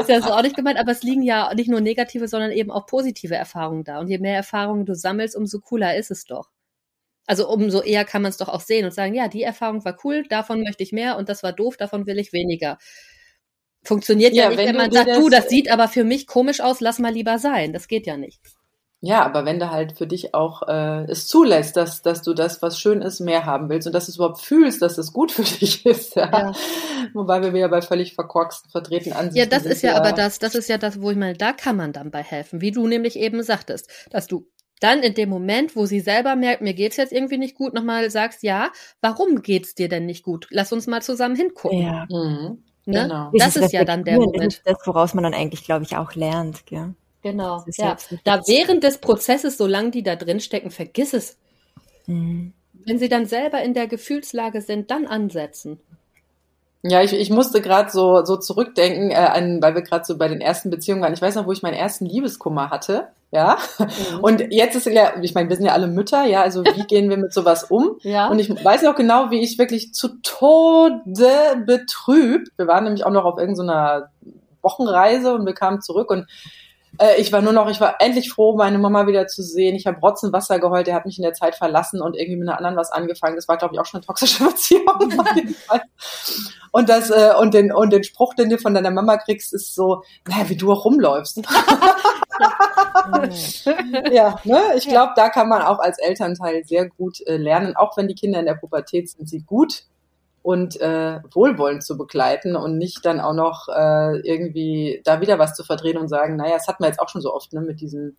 ist 0.00 0.08
ja 0.08 0.22
so 0.22 0.30
auch 0.30 0.42
nicht 0.42 0.56
gemeint. 0.56 0.78
Aber 0.78 0.92
es 0.92 1.02
liegen 1.02 1.22
ja 1.22 1.52
nicht 1.54 1.68
nur 1.68 1.82
negative, 1.82 2.26
sondern 2.26 2.52
eben 2.52 2.70
auch 2.70 2.86
positive 2.86 3.34
Erfahrungen 3.34 3.84
da. 3.84 4.00
Und 4.00 4.08
je 4.08 4.18
mehr 4.18 4.34
Erfahrungen 4.34 4.86
du 4.86 4.94
sammelst, 4.94 5.36
umso 5.36 5.60
cooler 5.60 5.94
ist 5.96 6.10
es 6.10 6.24
doch. 6.24 6.48
Also 7.26 7.48
umso 7.50 7.82
eher 7.82 8.04
kann 8.04 8.22
man 8.22 8.30
es 8.30 8.36
doch 8.38 8.48
auch 8.48 8.60
sehen 8.60 8.84
und 8.84 8.94
sagen, 8.94 9.14
ja, 9.14 9.28
die 9.28 9.42
Erfahrung 9.42 9.84
war 9.84 9.98
cool, 10.04 10.22
davon 10.28 10.62
möchte 10.62 10.84
ich 10.84 10.92
mehr 10.92 11.16
und 11.16 11.28
das 11.28 11.42
war 11.42 11.52
doof, 11.52 11.76
davon 11.76 12.06
will 12.06 12.18
ich 12.18 12.32
weniger. 12.32 12.78
Funktioniert 13.86 14.34
ja, 14.34 14.44
ja 14.44 14.48
nicht, 14.50 14.58
wenn, 14.58 14.66
wenn 14.68 14.76
man 14.76 14.92
sagt, 14.92 15.08
das, 15.08 15.18
du, 15.18 15.28
das 15.28 15.48
sieht 15.48 15.70
aber 15.70 15.88
für 15.88 16.04
mich 16.04 16.26
komisch 16.26 16.60
aus, 16.60 16.80
lass 16.80 16.98
mal 16.98 17.12
lieber 17.12 17.38
sein. 17.38 17.72
Das 17.72 17.88
geht 17.88 18.06
ja 18.06 18.16
nicht. 18.16 18.40
Ja, 19.02 19.24
aber 19.24 19.44
wenn 19.44 19.60
du 19.60 19.70
halt 19.70 19.96
für 19.96 20.06
dich 20.06 20.34
auch 20.34 20.66
äh, 20.66 21.04
es 21.04 21.26
zulässt, 21.26 21.76
dass, 21.76 22.02
dass 22.02 22.22
du 22.22 22.32
das, 22.32 22.62
was 22.62 22.80
schön 22.80 23.02
ist, 23.02 23.20
mehr 23.20 23.44
haben 23.44 23.68
willst 23.68 23.86
und 23.86 23.92
dass 23.92 24.06
du 24.06 24.10
es 24.10 24.16
überhaupt 24.16 24.40
fühlst, 24.40 24.80
dass 24.80 24.96
es 24.96 25.12
gut 25.12 25.30
für 25.32 25.42
dich 25.42 25.84
ist, 25.84 26.16
ja. 26.16 26.30
ja. 26.30 26.52
Wobei 27.12 27.42
wir 27.42 27.52
wieder 27.52 27.68
bei 27.68 27.82
völlig 27.82 28.14
verkorksten, 28.14 28.70
vertreten 28.70 29.12
Ansichten 29.12 29.38
Ja, 29.38 29.46
das 29.46 29.66
ist 29.66 29.82
ja, 29.82 29.92
ja 29.92 29.96
aber 29.98 30.12
das, 30.12 30.38
das 30.38 30.54
ist 30.54 30.68
ja 30.68 30.78
das, 30.78 31.00
wo 31.00 31.10
ich 31.10 31.16
meine, 31.16 31.34
da 31.34 31.52
kann 31.52 31.76
man 31.76 31.92
dann 31.92 32.10
bei 32.10 32.22
helfen, 32.22 32.60
wie 32.60 32.70
du 32.70 32.86
nämlich 32.86 33.16
eben 33.16 33.42
sagtest, 33.42 33.90
dass 34.10 34.26
du 34.26 34.48
dann 34.80 35.02
in 35.02 35.14
dem 35.14 35.28
Moment, 35.28 35.76
wo 35.76 35.86
sie 35.86 36.00
selber 36.00 36.34
merkt, 36.36 36.62
mir 36.62 36.74
geht's 36.74 36.96
jetzt 36.96 37.12
irgendwie 37.12 37.38
nicht 37.38 37.54
gut, 37.54 37.74
nochmal 37.74 38.10
sagst, 38.10 38.42
ja, 38.42 38.70
warum 39.00 39.42
geht's 39.42 39.74
dir 39.74 39.88
denn 39.88 40.06
nicht 40.06 40.22
gut? 40.22 40.46
Lass 40.50 40.72
uns 40.72 40.86
mal 40.86 41.02
zusammen 41.02 41.36
hingucken. 41.36 41.80
Ja. 41.80 42.06
Mhm. 42.10 42.62
Ne? 42.86 43.02
Genau. 43.02 43.30
Das 43.36 43.56
ist 43.56 43.72
ja 43.72 43.84
dann 43.84 44.04
der 44.04 44.16
Moment. 44.16 44.44
Das 44.44 44.54
ist 44.54 44.62
das, 44.64 44.78
woraus 44.86 45.12
man 45.12 45.24
dann 45.24 45.34
eigentlich, 45.34 45.64
glaube 45.64 45.84
ich, 45.84 45.96
auch 45.96 46.14
lernt. 46.14 46.66
Gell? 46.66 46.94
Genau. 47.22 47.64
Ja. 47.76 47.96
Da 48.22 48.46
während 48.46 48.84
des 48.84 48.98
Prozesses, 48.98 49.58
solange 49.58 49.90
die 49.90 50.04
da 50.04 50.14
drin 50.14 50.38
stecken, 50.38 50.70
vergiss 50.70 51.12
es. 51.12 51.36
Mhm. 52.06 52.52
Wenn 52.72 52.98
sie 53.00 53.08
dann 53.08 53.26
selber 53.26 53.60
in 53.62 53.74
der 53.74 53.88
Gefühlslage 53.88 54.60
sind, 54.60 54.92
dann 54.92 55.06
ansetzen. 55.06 55.80
Ja, 56.82 57.02
ich, 57.02 57.12
ich 57.12 57.30
musste 57.30 57.60
gerade 57.60 57.90
so, 57.90 58.24
so 58.24 58.36
zurückdenken, 58.36 59.10
äh, 59.10 59.14
an, 59.14 59.60
weil 59.60 59.74
wir 59.74 59.82
gerade 59.82 60.04
so 60.04 60.16
bei 60.16 60.28
den 60.28 60.40
ersten 60.40 60.70
Beziehungen 60.70 61.02
waren. 61.02 61.12
Ich 61.12 61.22
weiß 61.22 61.34
noch, 61.34 61.46
wo 61.46 61.52
ich 61.52 61.62
meinen 61.62 61.74
ersten 61.74 62.06
Liebeskummer 62.06 62.70
hatte. 62.70 63.08
Ja. 63.32 63.58
Mhm. 63.78 64.20
Und 64.20 64.52
jetzt 64.52 64.76
ist 64.76 64.86
ja, 64.86 65.20
ich 65.20 65.34
meine, 65.34 65.48
wir 65.48 65.56
sind 65.56 65.66
ja 65.66 65.72
alle 65.72 65.88
Mütter, 65.88 66.24
ja, 66.24 66.42
also 66.42 66.64
wie 66.64 66.82
gehen 66.86 67.10
wir 67.10 67.16
mit 67.16 67.32
sowas 67.32 67.64
um? 67.64 67.96
Ja. 68.02 68.28
Und 68.28 68.38
ich 68.38 68.48
weiß 68.48 68.82
noch 68.82 68.94
genau, 68.94 69.30
wie 69.30 69.40
ich 69.40 69.58
wirklich 69.58 69.92
zu 69.92 70.20
Tode 70.22 71.02
betrübt. 71.66 72.48
Wir 72.56 72.66
waren 72.66 72.84
nämlich 72.84 73.04
auch 73.04 73.10
noch 73.10 73.24
auf 73.24 73.38
irgendeiner 73.38 74.10
Wochenreise 74.62 75.34
und 75.34 75.46
wir 75.46 75.54
kamen 75.54 75.80
zurück 75.80 76.10
und 76.10 76.26
äh, 76.98 77.20
ich 77.20 77.32
war 77.32 77.42
nur 77.42 77.52
noch, 77.52 77.68
ich 77.68 77.80
war 77.80 77.96
endlich 78.00 78.30
froh, 78.30 78.56
meine 78.56 78.78
Mama 78.78 79.06
wieder 79.06 79.26
zu 79.26 79.42
sehen. 79.42 79.74
Ich 79.74 79.86
habe 79.86 79.98
Rotzenwasser 80.00 80.58
geheult, 80.58 80.86
der 80.86 80.94
hat 80.94 81.06
mich 81.06 81.18
in 81.18 81.22
der 81.22 81.32
Zeit 81.32 81.54
verlassen 81.54 82.00
und 82.00 82.16
irgendwie 82.16 82.36
mit 82.36 82.48
einer 82.48 82.58
anderen 82.58 82.76
was 82.76 82.92
angefangen. 82.92 83.36
Das 83.36 83.48
war, 83.48 83.56
glaube 83.56 83.74
ich, 83.74 83.80
auch 83.80 83.86
schon 83.86 83.98
eine 83.98 84.06
toxische 84.06 84.44
Beziehung. 84.48 84.86
und 86.70 86.88
das, 86.88 87.10
äh, 87.10 87.32
und 87.38 87.54
den, 87.54 87.72
und 87.72 87.92
den 87.92 88.04
Spruch, 88.04 88.34
den 88.34 88.50
du 88.50 88.58
von 88.58 88.74
deiner 88.74 88.90
Mama 88.90 89.16
kriegst, 89.16 89.52
ist 89.52 89.74
so, 89.74 90.02
naja, 90.28 90.48
wie 90.48 90.56
du 90.56 90.72
auch 90.72 90.84
rumläufst. 90.84 91.38
ja, 94.10 94.38
ne? 94.44 94.60
Ich 94.76 94.88
glaube, 94.88 95.12
da 95.16 95.28
kann 95.28 95.48
man 95.48 95.62
auch 95.62 95.78
als 95.78 95.98
Elternteil 95.98 96.64
sehr 96.64 96.88
gut 96.88 97.20
äh, 97.26 97.36
lernen, 97.36 97.76
auch 97.76 97.96
wenn 97.96 98.08
die 98.08 98.14
Kinder 98.14 98.40
in 98.40 98.46
der 98.46 98.54
Pubertät 98.54 99.08
sind, 99.10 99.28
sie 99.28 99.40
gut 99.40 99.84
und 100.46 100.80
äh, 100.80 101.18
wohlwollend 101.32 101.82
zu 101.82 101.98
begleiten 101.98 102.54
und 102.54 102.78
nicht 102.78 103.04
dann 103.04 103.18
auch 103.18 103.32
noch 103.32 103.66
äh, 103.66 104.20
irgendwie 104.20 105.02
da 105.02 105.20
wieder 105.20 105.40
was 105.40 105.56
zu 105.56 105.64
verdrehen 105.64 105.98
und 105.98 106.06
sagen, 106.06 106.36
naja, 106.36 106.54
das 106.54 106.68
hat 106.68 106.78
man 106.78 106.88
jetzt 106.88 107.00
auch 107.00 107.08
schon 107.08 107.20
so 107.20 107.34
oft, 107.34 107.52
ne, 107.52 107.62
mit 107.62 107.80
diesem, 107.80 108.16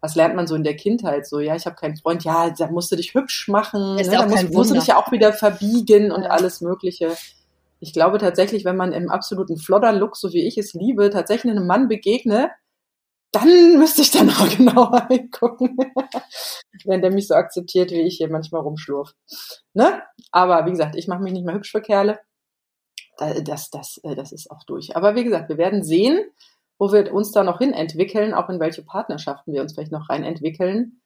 was 0.00 0.16
lernt 0.16 0.34
man 0.34 0.48
so 0.48 0.56
in 0.56 0.64
der 0.64 0.74
Kindheit? 0.74 1.28
So, 1.28 1.38
ja, 1.38 1.54
ich 1.54 1.66
habe 1.66 1.76
keinen 1.76 1.96
Freund, 1.96 2.24
ja, 2.24 2.50
da 2.50 2.66
musst 2.66 2.90
du 2.90 2.96
dich 2.96 3.14
hübsch 3.14 3.46
machen, 3.46 3.94
ne, 3.94 4.02
da 4.10 4.26
musst, 4.26 4.52
musst, 4.52 4.70
du 4.72 4.74
dich 4.74 4.88
ja 4.88 4.96
auch 4.96 5.12
wieder 5.12 5.32
verbiegen 5.32 6.10
und 6.10 6.24
alles 6.24 6.62
Mögliche. 6.62 7.16
Ich 7.78 7.92
glaube 7.92 8.18
tatsächlich, 8.18 8.64
wenn 8.64 8.76
man 8.76 8.92
im 8.92 9.08
absoluten 9.08 9.56
Flodder-Look, 9.56 10.16
so 10.16 10.32
wie 10.32 10.48
ich 10.48 10.58
es 10.58 10.74
liebe, 10.74 11.10
tatsächlich 11.10 11.52
einem 11.52 11.68
Mann 11.68 11.86
begegne, 11.86 12.50
dann 13.32 13.78
müsste 13.78 14.02
ich 14.02 14.10
dann 14.10 14.30
auch 14.30 14.48
genauer 14.56 15.06
hingucken, 15.08 15.76
wenn 16.84 17.02
der 17.02 17.12
mich 17.12 17.28
so 17.28 17.34
akzeptiert, 17.34 17.90
wie 17.90 18.02
ich 18.02 18.16
hier 18.16 18.30
manchmal 18.30 18.62
rumschlurf. 18.62 19.12
Ne? 19.74 20.02
Aber 20.32 20.66
wie 20.66 20.70
gesagt, 20.70 20.96
ich 20.96 21.08
mache 21.08 21.22
mich 21.22 21.32
nicht 21.32 21.44
mehr 21.44 21.54
hübsch 21.54 21.70
für 21.70 21.82
Kerle. 21.82 22.20
Das, 23.42 23.70
das, 23.70 23.98
äh, 24.04 24.14
das 24.14 24.30
ist 24.32 24.50
auch 24.50 24.62
durch. 24.64 24.96
Aber 24.96 25.16
wie 25.16 25.24
gesagt, 25.24 25.48
wir 25.48 25.58
werden 25.58 25.82
sehen, 25.82 26.24
wo 26.78 26.92
wir 26.92 27.12
uns 27.12 27.32
da 27.32 27.42
noch 27.42 27.58
hin 27.58 27.72
entwickeln, 27.72 28.32
auch 28.32 28.48
in 28.48 28.60
welche 28.60 28.84
Partnerschaften 28.84 29.52
wir 29.52 29.62
uns 29.62 29.74
vielleicht 29.74 29.90
noch 29.90 30.08
rein 30.08 30.22
entwickeln. 30.22 31.02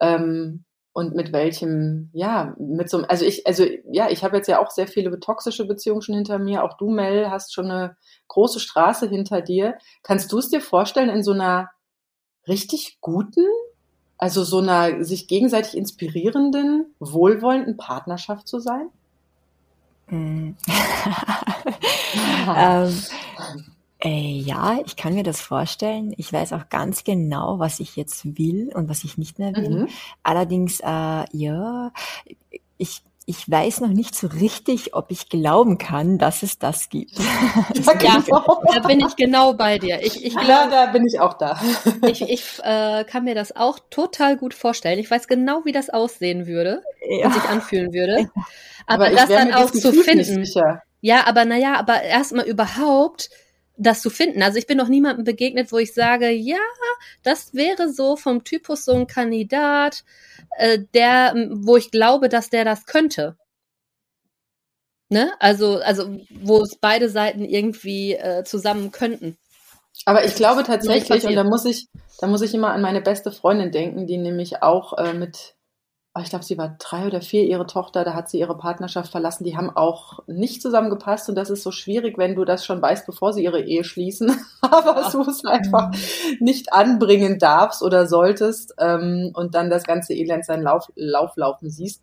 Ähm, 0.00 0.65
und 0.96 1.14
mit 1.14 1.30
welchem, 1.30 2.08
ja, 2.14 2.54
mit 2.58 2.88
so 2.88 3.02
also 3.02 3.26
ich, 3.26 3.46
also 3.46 3.66
ja, 3.92 4.08
ich 4.08 4.24
habe 4.24 4.38
jetzt 4.38 4.46
ja 4.46 4.62
auch 4.62 4.70
sehr 4.70 4.88
viele 4.88 5.20
toxische 5.20 5.66
Beziehungen 5.66 6.00
schon 6.00 6.14
hinter 6.14 6.38
mir. 6.38 6.64
Auch 6.64 6.78
du, 6.78 6.88
Mel, 6.88 7.30
hast 7.30 7.52
schon 7.52 7.70
eine 7.70 7.98
große 8.28 8.60
Straße 8.60 9.06
hinter 9.06 9.42
dir. 9.42 9.76
Kannst 10.02 10.32
du 10.32 10.38
es 10.38 10.48
dir 10.48 10.62
vorstellen, 10.62 11.10
in 11.10 11.22
so 11.22 11.32
einer 11.32 11.68
richtig 12.48 12.96
guten, 13.02 13.44
also 14.16 14.42
so 14.42 14.56
einer 14.60 15.04
sich 15.04 15.28
gegenseitig 15.28 15.76
inspirierenden, 15.76 16.86
wohlwollenden 16.98 17.76
Partnerschaft 17.76 18.48
zu 18.48 18.58
sein? 18.58 18.88
Mm. 20.06 20.52
ähm, 22.56 23.02
äh, 24.04 24.38
ja, 24.38 24.78
ich 24.84 24.96
kann 24.96 25.14
mir 25.14 25.22
das 25.22 25.40
vorstellen. 25.40 26.14
Ich 26.16 26.32
weiß 26.32 26.52
auch 26.52 26.68
ganz 26.68 27.04
genau, 27.04 27.58
was 27.58 27.80
ich 27.80 27.96
jetzt 27.96 28.38
will 28.38 28.70
und 28.74 28.88
was 28.88 29.04
ich 29.04 29.16
nicht 29.16 29.38
mehr 29.38 29.54
will. 29.54 29.80
Mhm. 29.80 29.88
Allerdings, 30.22 30.80
äh, 30.80 31.24
ja, 31.32 31.92
ich 32.78 33.02
ich 33.28 33.50
weiß 33.50 33.80
noch 33.80 33.88
nicht 33.88 34.14
so 34.14 34.28
richtig, 34.28 34.94
ob 34.94 35.10
ich 35.10 35.28
glauben 35.28 35.78
kann, 35.78 36.16
dass 36.16 36.44
es 36.44 36.60
das 36.60 36.88
gibt. 36.88 37.18
ja, 37.18 38.20
genau. 38.24 38.62
da 38.72 38.78
bin 38.86 39.00
ich 39.00 39.16
genau 39.16 39.52
bei 39.52 39.78
dir. 39.78 40.00
Ich, 40.00 40.24
ich 40.24 40.32
glaub, 40.32 40.48
ja, 40.48 40.70
da 40.70 40.86
bin 40.92 41.04
ich 41.04 41.18
auch 41.18 41.34
da. 41.34 41.60
ich 42.06 42.22
ich 42.22 42.60
äh, 42.62 43.02
kann 43.04 43.24
mir 43.24 43.34
das 43.34 43.54
auch 43.54 43.80
total 43.90 44.36
gut 44.36 44.54
vorstellen. 44.54 45.00
Ich 45.00 45.10
weiß 45.10 45.26
genau, 45.26 45.64
wie 45.64 45.72
das 45.72 45.90
aussehen 45.90 46.46
würde 46.46 46.82
ja. 47.08 47.26
und 47.26 47.34
sich 47.34 47.42
anfühlen 47.42 47.92
würde. 47.92 48.30
Aber, 48.86 49.06
aber 49.06 49.16
das 49.16 49.28
dann 49.28 49.52
auch 49.52 49.72
zu 49.72 49.92
finden. 49.92 50.46
Ja, 51.00 51.26
aber 51.26 51.44
naja, 51.44 51.74
aber 51.74 52.02
erstmal 52.02 52.46
überhaupt 52.46 53.28
das 53.76 54.02
zu 54.02 54.10
finden. 54.10 54.42
Also 54.42 54.58
ich 54.58 54.66
bin 54.66 54.78
noch 54.78 54.88
niemandem 54.88 55.24
begegnet, 55.24 55.72
wo 55.72 55.78
ich 55.78 55.92
sage, 55.92 56.30
ja, 56.30 56.58
das 57.22 57.54
wäre 57.54 57.92
so 57.92 58.16
vom 58.16 58.44
Typus 58.44 58.84
so 58.84 58.92
ein 58.92 59.06
Kandidat, 59.06 60.04
äh, 60.58 60.78
der, 60.94 61.34
wo 61.50 61.76
ich 61.76 61.90
glaube, 61.90 62.28
dass 62.28 62.50
der 62.50 62.64
das 62.64 62.86
könnte. 62.86 63.36
Ne? 65.08 65.32
Also, 65.38 65.78
also, 65.78 66.18
wo 66.30 66.62
es 66.62 66.76
beide 66.80 67.08
Seiten 67.08 67.44
irgendwie 67.44 68.14
äh, 68.14 68.42
zusammen 68.44 68.90
könnten. 68.90 69.36
Aber 70.04 70.24
ich 70.24 70.34
glaube 70.34 70.64
tatsächlich, 70.64 71.24
und 71.24 71.34
da 71.34 71.44
muss 71.44 71.64
ich, 71.64 71.88
da 72.20 72.26
muss 72.26 72.42
ich 72.42 72.52
immer 72.54 72.72
an 72.72 72.82
meine 72.82 73.00
beste 73.00 73.30
Freundin 73.30 73.70
denken, 73.70 74.06
die 74.06 74.18
nämlich 74.18 74.62
auch 74.62 74.98
äh, 74.98 75.14
mit 75.14 75.55
ich 76.22 76.30
glaube, 76.30 76.44
sie 76.44 76.56
war 76.56 76.76
drei 76.78 77.06
oder 77.06 77.20
vier, 77.20 77.44
ihre 77.44 77.66
Tochter, 77.66 78.04
da 78.04 78.14
hat 78.14 78.30
sie 78.30 78.38
ihre 78.38 78.56
Partnerschaft 78.56 79.10
verlassen. 79.10 79.44
Die 79.44 79.56
haben 79.56 79.70
auch 79.70 80.20
nicht 80.26 80.62
zusammengepasst 80.62 81.28
und 81.28 81.34
das 81.34 81.50
ist 81.50 81.62
so 81.62 81.70
schwierig, 81.72 82.16
wenn 82.16 82.34
du 82.34 82.44
das 82.44 82.64
schon 82.64 82.80
weißt, 82.80 83.06
bevor 83.06 83.32
sie 83.32 83.44
ihre 83.44 83.60
Ehe 83.60 83.84
schließen, 83.84 84.30
aber 84.60 85.02
ja. 85.02 85.10
du 85.10 85.22
es 85.22 85.44
einfach 85.44 85.90
nicht 86.40 86.72
anbringen 86.72 87.38
darfst 87.38 87.82
oder 87.82 88.06
solltest 88.06 88.74
ähm, 88.78 89.30
und 89.34 89.54
dann 89.54 89.68
das 89.68 89.84
ganze 89.84 90.14
Elend 90.14 90.44
seinen 90.44 90.62
Lauf, 90.62 90.90
Lauf 90.94 91.36
laufen 91.36 91.70
siehst. 91.70 92.02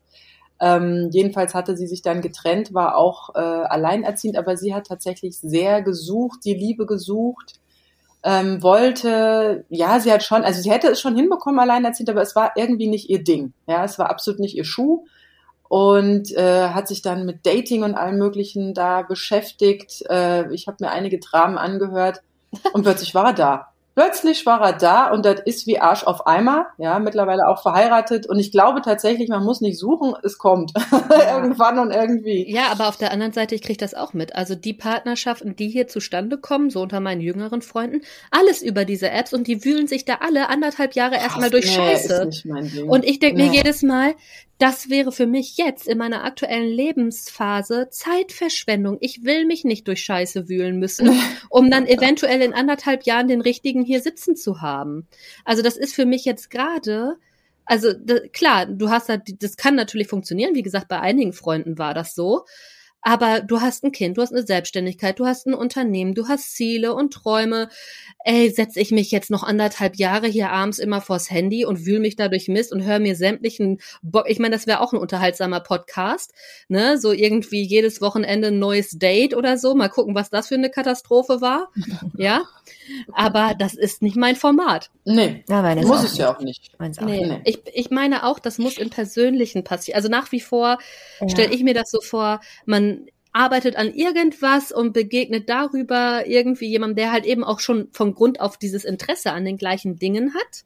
Ähm, 0.60 1.10
jedenfalls 1.12 1.56
hatte 1.56 1.76
sie 1.76 1.88
sich 1.88 2.02
dann 2.02 2.22
getrennt, 2.22 2.74
war 2.74 2.98
auch 2.98 3.36
äh, 3.36 3.40
alleinerziehend, 3.40 4.38
aber 4.38 4.56
sie 4.58 4.74
hat 4.74 4.88
tatsächlich 4.88 5.40
sehr 5.40 5.82
gesucht, 5.82 6.42
die 6.46 6.54
Liebe 6.54 6.86
gesucht 6.86 7.60
ähm, 8.24 8.64
wollte, 8.64 9.66
ja, 9.70 10.00
sie 10.00 10.12
hat 10.12 10.24
schon, 10.24 10.44
also 10.44 10.62
sie 10.62 10.72
hätte 10.72 10.88
es 10.88 11.02
schon 11.02 11.16
hinbekommen, 11.16 11.60
alleinerziehend, 11.60 12.10
aber 12.10 12.22
es 12.22 12.36
war 12.36 12.54
irgendwie 12.56 12.88
nicht 12.88 13.10
ihr 13.10 13.24
Ding. 13.24 13.54
Ja, 13.68 13.84
es 13.84 14.00
war 14.00 14.10
absolut 14.10 14.40
nicht 14.40 14.56
ihr 14.56 14.64
Schuh 14.64 15.06
und 15.68 16.32
äh, 16.38 16.70
hat 16.70 16.88
sich 16.88 17.02
dann 17.02 17.26
mit 17.26 17.46
Dating 17.46 17.84
und 17.84 17.96
allem 17.96 18.18
Möglichen 18.18 18.74
da 18.74 19.02
beschäftigt. 19.02 20.04
Äh, 20.10 20.54
ich 20.54 20.68
habe 20.68 20.78
mir 20.80 20.92
einige 20.92 21.20
Dramen 21.20 21.58
angehört 21.58 22.22
und 22.74 22.84
plötzlich 22.84 23.14
war 23.14 23.28
er 23.28 23.34
da. 23.34 23.73
Plötzlich 23.96 24.46
war 24.48 24.60
er 24.62 24.74
da 24.74 25.12
und 25.12 25.24
das 25.24 25.42
ist 25.46 25.68
wie 25.68 25.80
Arsch 25.80 26.04
auf 26.04 26.26
Eimer, 26.26 26.68
ja, 26.80 26.98
mittlerweile 26.98 27.48
auch 27.48 27.62
verheiratet. 27.62 28.28
Und 28.28 28.40
ich 28.40 28.52
glaube 28.52 28.82
tatsächlich, 28.82 29.30
man 29.30 29.44
muss 29.44 29.62
nicht 29.62 29.78
suchen, 29.78 30.16
es 30.24 30.40
kommt. 30.40 30.74
Ja. 30.76 31.38
Irgendwann 31.38 31.78
und 31.78 31.92
irgendwie. 31.92 32.52
Ja, 32.52 32.72
aber 32.72 32.88
auf 32.88 32.98
der 32.98 33.12
anderen 33.12 33.34
Seite, 33.34 33.54
ich 33.54 33.62
kriege 33.62 33.78
das 33.78 33.94
auch 33.94 34.14
mit. 34.14 34.36
Also 34.36 34.56
die 34.56 34.74
Partnerschaften, 34.74 35.56
die 35.56 35.70
hier 35.70 35.88
zustande 35.88 36.38
kommen, 36.38 36.72
so 36.72 36.82
unter 36.82 37.00
meinen 37.00 37.22
jüngeren 37.22 37.62
Freunden, 37.62 38.02
alles 38.32 38.62
über 38.64 38.86
diese 38.86 39.12
Apps 39.12 39.34
und 39.34 39.48
die 39.48 39.64
wühlen 39.64 39.88
sich 39.88 40.06
da 40.06 40.18
alle 40.22 40.50
anderthalb 40.50 40.94
Jahre 40.94 41.16
erstmal 41.16 41.50
durch 41.52 41.66
nee, 41.66 41.76
Scheiße. 41.76 42.30
Und 42.88 43.06
ich 43.06 43.20
denke 43.20 43.38
nee. 43.38 43.50
mir 43.50 43.56
jedes 43.56 43.84
Mal, 43.84 44.16
das 44.60 44.90
wäre 44.90 45.12
für 45.12 45.26
mich 45.26 45.58
jetzt 45.58 45.88
in 45.88 45.98
meiner 45.98 46.24
aktuellen 46.24 46.70
Lebensphase 46.70 47.90
Zeitverschwendung. 47.90 48.98
Ich 49.02 49.24
will 49.24 49.46
mich 49.46 49.64
nicht 49.64 49.88
durch 49.88 50.02
Scheiße 50.02 50.48
wühlen 50.48 50.80
müssen, 50.80 51.10
um 51.50 51.70
dann 51.72 51.88
eventuell 51.88 52.42
in 52.42 52.54
anderthalb 52.54 53.04
Jahren 53.04 53.28
den 53.28 53.42
richtigen 53.42 53.84
hier 53.84 54.02
sitzen 54.02 54.36
zu 54.36 54.62
haben. 54.62 55.08
Also 55.44 55.62
das 55.62 55.76
ist 55.76 55.96
für 55.96 56.06
mich 56.06 56.24
jetzt 56.24 56.50
gerade, 56.50 57.18
also 57.66 57.94
da, 57.94 58.20
klar, 58.32 58.68
du 58.68 58.90
hast 58.90 59.10
da, 59.10 59.18
das 59.18 59.58
kann 59.58 59.76
natürlich 59.76 60.08
funktionieren. 60.08 60.56
Wie 60.56 60.64
gesagt, 60.64 60.88
bei 60.88 61.00
einigen 61.00 61.34
Freunden 61.34 61.78
war 61.78 61.94
das 61.94 62.14
so. 62.16 62.46
Aber 63.04 63.42
du 63.42 63.60
hast 63.60 63.84
ein 63.84 63.92
Kind, 63.92 64.18
du 64.18 64.22
hast 64.22 64.32
eine 64.32 64.46
Selbstständigkeit, 64.46 65.20
du 65.20 65.26
hast 65.26 65.46
ein 65.46 65.54
Unternehmen, 65.54 66.16
du 66.16 66.30
hast 66.30 66.56
Ziele 66.56 66.94
und 66.94 67.14
Träume. 67.14 67.68
Ey, 68.24 68.50
setze 68.50 68.80
ich 68.80 68.92
mich 68.92 69.12
jetzt 69.12 69.30
noch 69.30 69.44
anderthalb 69.44 69.98
Jahre 69.98 70.28
hier 70.28 70.50
abends 70.52 70.80
immer 70.80 71.02
vors 71.02 71.30
Handy 71.30 71.66
und 71.66 71.86
wühl 71.86 72.00
mich 72.00 72.16
dadurch 72.16 72.48
Mist 72.48 72.72
und 72.72 72.86
höre 72.86 73.00
mir 73.00 73.18
sämtlichen 73.18 73.82
Bock. 74.02 74.30
Ich 74.30 74.40
meine, 74.40 74.56
das 74.56 74.68
wäre 74.68 74.80
auch 74.80 74.94
ein 74.94 75.00
unterhaltsamer 75.00 75.60
Podcast, 75.60 76.34
ne? 76.70 76.98
So 76.98 77.12
irgendwie 77.12 77.62
jedes 77.62 78.00
Wochenende 78.00 78.48
ein 78.48 78.60
neues 78.60 78.92
Date 78.92 79.36
oder 79.36 79.58
so. 79.58 79.76
Mal 79.76 79.90
gucken, 79.90 80.16
was 80.16 80.30
das 80.30 80.48
für 80.48 80.56
eine 80.56 80.70
Katastrophe 80.70 81.42
war. 81.42 81.72
ja. 82.18 82.44
Aber 83.14 83.56
das 83.58 83.74
ist 83.74 84.02
nicht 84.02 84.16
mein 84.16 84.36
Format. 84.36 84.90
Nee, 85.06 85.44
ja, 85.50 85.62
meine 85.62 85.86
muss 85.86 86.04
es 86.04 86.18
ja 86.18 86.34
auch 86.34 86.40
nicht. 86.40 86.72
Auch 86.80 87.02
nee. 87.02 87.26
nee. 87.26 87.42
Ich, 87.46 87.62
ich 87.74 87.90
meine 87.90 88.26
auch, 88.26 88.40
das 88.40 88.58
muss 88.58 88.78
im 88.78 88.90
Persönlichen 88.90 89.64
passieren. 89.64 89.96
Also 89.96 90.10
nach 90.10 90.32
wie 90.32 90.42
vor 90.42 90.78
ja. 91.20 91.30
stelle 91.30 91.54
ich 91.54 91.64
mir 91.64 91.74
das 91.74 91.92
so 91.92 92.02
vor, 92.02 92.40
man 92.66 93.08
arbeitet 93.34 93.76
an 93.76 93.94
irgendwas 93.94 94.72
und 94.72 94.94
begegnet 94.94 95.50
darüber 95.50 96.28
irgendwie 96.28 96.68
jemandem, 96.68 96.98
der 96.98 97.12
halt 97.12 97.26
eben 97.26 97.44
auch 97.44 97.60
schon 97.60 97.90
von 97.92 98.14
Grund 98.14 98.40
auf 98.40 98.58
dieses 98.58 98.86
Interesse 98.86 99.32
an 99.32 99.44
den 99.44 99.58
gleichen 99.58 99.98
Dingen 99.98 100.34
hat. 100.36 100.64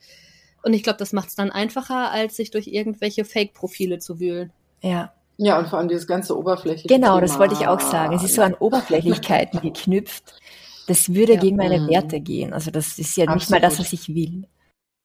Und 0.63 0.73
ich 0.73 0.83
glaube, 0.83 0.99
das 0.99 1.13
macht 1.13 1.29
es 1.29 1.35
dann 1.35 1.49
einfacher, 1.49 2.11
als 2.11 2.35
sich 2.35 2.51
durch 2.51 2.67
irgendwelche 2.67 3.23
Fake-Profile 3.23 3.99
zu 3.99 4.19
wühlen. 4.19 4.51
Ja. 4.81 5.13
Ja, 5.37 5.59
und 5.59 5.67
vor 5.67 5.77
allem 5.77 5.87
dieses 5.87 6.07
ganze 6.07 6.35
Oberflächliche. 6.35 6.87
Genau, 6.87 7.15
Thema. 7.15 7.21
das 7.21 7.39
wollte 7.39 7.53
ich 7.53 7.67
auch 7.67 7.79
sagen. 7.79 8.15
Es 8.15 8.23
ist 8.23 8.33
so 8.33 8.41
an 8.41 8.55
Oberflächlichkeiten 8.55 9.61
geknüpft. 9.61 10.39
Das 10.87 11.13
würde 11.13 11.33
ja. 11.33 11.39
gegen 11.39 11.57
meine 11.57 11.79
mhm. 11.79 11.89
Werte 11.89 12.19
gehen. 12.19 12.53
Also 12.53 12.71
das 12.71 12.97
ist 12.97 13.15
ja 13.17 13.25
Absolut. 13.25 13.41
nicht 13.41 13.49
mal 13.51 13.61
das, 13.61 13.79
was 13.79 13.93
ich 13.93 14.09
will. 14.09 14.47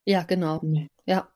Ja, 0.05 0.23
genau. 0.23 0.59
Nee. 0.61 0.87
Ja. 1.05 1.27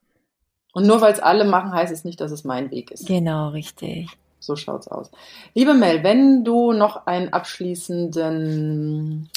Und 0.74 0.88
nur 0.88 1.02
weil 1.02 1.14
es 1.14 1.20
alle 1.20 1.46
machen, 1.46 1.72
heißt 1.72 1.92
es 1.94 2.04
nicht, 2.04 2.20
dass 2.22 2.32
es 2.32 2.44
mein 2.44 2.72
Weg 2.72 2.92
ist. 2.92 3.06
Genau, 3.08 3.50
richtig. 3.50 4.10
So 4.40 4.56
schaut's 4.56 4.88
aus. 4.88 5.12
Liebe 5.54 5.74
Mel, 5.74 6.04
wenn 6.04 6.44
du 6.44 6.72
noch 6.72 7.08
einen 7.08 7.34
abschließenden, 7.34 9.30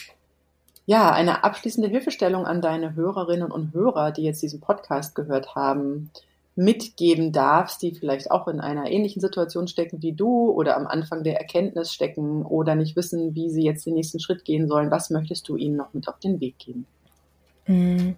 ja, 0.87 1.11
eine 1.13 1.43
abschließende 1.43 1.89
Hilfestellung 1.89 2.47
an 2.47 2.61
deine 2.61 2.95
Hörerinnen 2.95 3.51
und 3.51 3.73
Hörer, 3.75 4.13
die 4.13 4.23
jetzt 4.23 4.43
diesen 4.43 4.61
Podcast 4.61 5.15
gehört 5.15 5.55
haben, 5.55 6.11
mitgeben 6.61 7.33
darfst, 7.33 7.81
die 7.81 7.95
vielleicht 7.95 8.31
auch 8.31 8.47
in 8.47 8.61
einer 8.61 8.91
ähnlichen 8.91 9.21
Situation 9.21 9.67
stecken 9.67 10.03
wie 10.03 10.13
du 10.13 10.51
oder 10.51 10.77
am 10.77 10.87
Anfang 10.87 11.25
der 11.25 11.39
Erkenntnis 11.39 11.91
stecken 11.91 12.45
oder 12.45 12.75
nicht 12.75 12.97
wissen, 12.97 13.35
wie 13.35 13.49
sie 13.49 13.63
jetzt 13.63 13.87
den 13.87 13.95
nächsten 13.95 14.21
Schritt 14.21 14.45
gehen 14.45 14.69
sollen, 14.69 14.91
was 14.91 15.09
möchtest 15.09 15.49
du 15.49 15.57
ihnen 15.57 15.77
noch 15.77 15.95
mit 15.95 16.07
auf 16.07 16.19
den 16.19 16.39
Weg 16.39 16.59
geben? 16.59 16.87
Mm, 17.67 18.11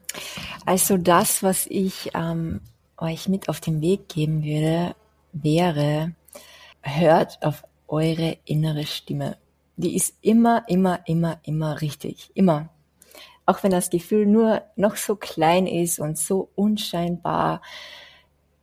also 0.66 0.96
das, 0.96 1.44
was 1.44 1.66
ich 1.68 2.10
ähm, 2.14 2.60
euch 2.98 3.28
mit 3.28 3.48
auf 3.48 3.60
den 3.60 3.80
Weg 3.80 4.08
geben 4.08 4.42
würde, 4.42 4.96
wäre, 5.32 6.12
hört 6.80 7.38
auf 7.42 7.62
eure 7.86 8.38
innere 8.44 8.86
Stimme. 8.86 9.36
Die 9.76 9.94
ist 9.94 10.16
immer, 10.20 10.64
immer, 10.66 10.98
immer, 11.06 11.38
immer 11.44 11.80
richtig. 11.80 12.32
Immer. 12.34 12.70
Auch 13.46 13.62
wenn 13.62 13.70
das 13.70 13.88
Gefühl 13.88 14.26
nur 14.26 14.62
noch 14.74 14.96
so 14.96 15.14
klein 15.14 15.68
ist 15.68 16.00
und 16.00 16.18
so 16.18 16.48
unscheinbar, 16.56 17.60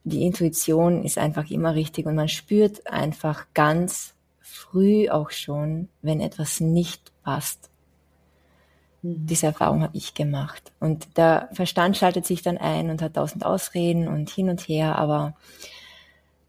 die 0.03 0.23
Intuition 0.23 1.03
ist 1.03 1.17
einfach 1.17 1.49
immer 1.49 1.75
richtig 1.75 2.05
und 2.05 2.15
man 2.15 2.29
spürt 2.29 2.87
einfach 2.87 3.47
ganz 3.53 4.13
früh 4.39 5.09
auch 5.09 5.31
schon, 5.31 5.89
wenn 6.01 6.21
etwas 6.21 6.59
nicht 6.59 7.11
passt. 7.23 7.69
Mhm. 9.01 9.25
Diese 9.25 9.47
Erfahrung 9.47 9.83
habe 9.83 9.97
ich 9.97 10.13
gemacht. 10.13 10.71
Und 10.79 11.17
der 11.17 11.49
Verstand 11.53 11.97
schaltet 11.97 12.25
sich 12.25 12.41
dann 12.41 12.57
ein 12.57 12.89
und 12.89 13.01
hat 13.01 13.15
tausend 13.15 13.45
Ausreden 13.45 14.07
und 14.07 14.29
hin 14.29 14.49
und 14.49 14.61
her, 14.61 14.97
aber 14.97 15.35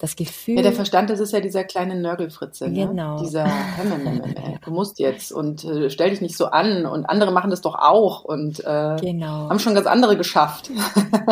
das 0.01 0.17
Gefühl. 0.17 0.57
Ja, 0.57 0.63
der 0.63 0.73
Verstand, 0.73 1.11
das 1.11 1.21
ist 1.21 1.33
ja 1.33 1.41
dieser 1.41 1.63
kleine 1.63 1.95
Nörgelfritze. 1.95 2.69
Ne? 2.69 2.87
Genau. 2.87 3.17
Ne? 3.17 3.23
Dieser, 3.23 3.47
du 4.65 4.71
musst 4.71 4.99
jetzt 4.99 5.31
und 5.31 5.63
äh, 5.65 5.91
stell 5.91 6.11
dich 6.11 6.23
nicht 6.23 6.37
so 6.37 6.47
an 6.47 6.87
und 6.87 7.05
andere 7.05 7.33
machen 7.33 7.51
das 7.51 7.61
doch 7.61 7.75
auch 7.75 8.25
und 8.25 8.61
äh, 8.61 8.97
genau. 9.01 9.51
haben 9.51 9.59
schon 9.59 9.75
ganz 9.75 9.87
andere 9.87 10.17
geschafft. 10.17 10.71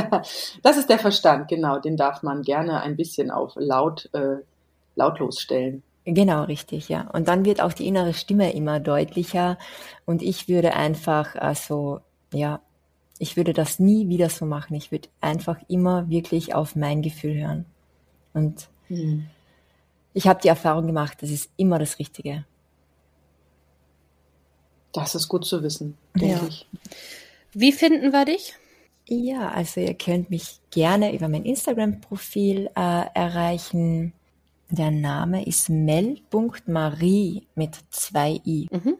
das 0.62 0.76
ist 0.76 0.90
der 0.90 0.98
Verstand, 0.98 1.48
genau. 1.48 1.78
Den 1.78 1.96
darf 1.96 2.22
man 2.22 2.42
gerne 2.42 2.82
ein 2.82 2.94
bisschen 2.94 3.30
auf 3.30 3.54
laut, 3.56 4.10
äh, 4.12 4.36
lautlos 4.94 5.40
stellen. 5.40 5.82
Genau, 6.04 6.44
richtig, 6.44 6.90
ja. 6.90 7.08
Und 7.12 7.28
dann 7.28 7.46
wird 7.46 7.62
auch 7.62 7.72
die 7.72 7.86
innere 7.86 8.12
Stimme 8.12 8.52
immer 8.52 8.80
deutlicher 8.80 9.58
und 10.04 10.22
ich 10.22 10.48
würde 10.48 10.74
einfach, 10.74 11.36
also, 11.36 12.00
ja, 12.32 12.60
ich 13.18 13.36
würde 13.36 13.52
das 13.52 13.78
nie 13.78 14.08
wieder 14.08 14.28
so 14.28 14.46
machen. 14.46 14.74
Ich 14.74 14.92
würde 14.92 15.08
einfach 15.20 15.56
immer 15.68 16.08
wirklich 16.08 16.54
auf 16.54 16.76
mein 16.76 17.02
Gefühl 17.02 17.34
hören. 17.40 17.66
Und 18.32 18.68
mhm. 18.88 19.26
ich 20.14 20.26
habe 20.26 20.40
die 20.40 20.48
Erfahrung 20.48 20.86
gemacht, 20.86 21.18
das 21.20 21.30
ist 21.30 21.50
immer 21.56 21.78
das 21.78 21.98
Richtige. 21.98 22.44
Das 24.92 25.14
ist 25.14 25.28
gut 25.28 25.44
zu 25.44 25.62
wissen, 25.62 25.96
denke 26.14 26.34
ja. 26.34 26.48
ich. 26.48 26.66
Wie 27.52 27.72
finden 27.72 28.12
wir 28.12 28.24
dich? 28.24 28.54
Ja, 29.06 29.50
also 29.50 29.80
ihr 29.80 29.94
könnt 29.94 30.28
mich 30.28 30.60
gerne 30.70 31.14
über 31.14 31.28
mein 31.28 31.44
Instagram-Profil 31.44 32.70
äh, 32.74 33.06
erreichen. 33.14 34.12
Der 34.70 34.90
Name 34.90 35.46
ist 35.46 35.70
mel.marie 35.70 37.46
mit 37.54 37.76
zwei 37.90 38.40
i. 38.44 38.68
Mhm. 38.70 38.98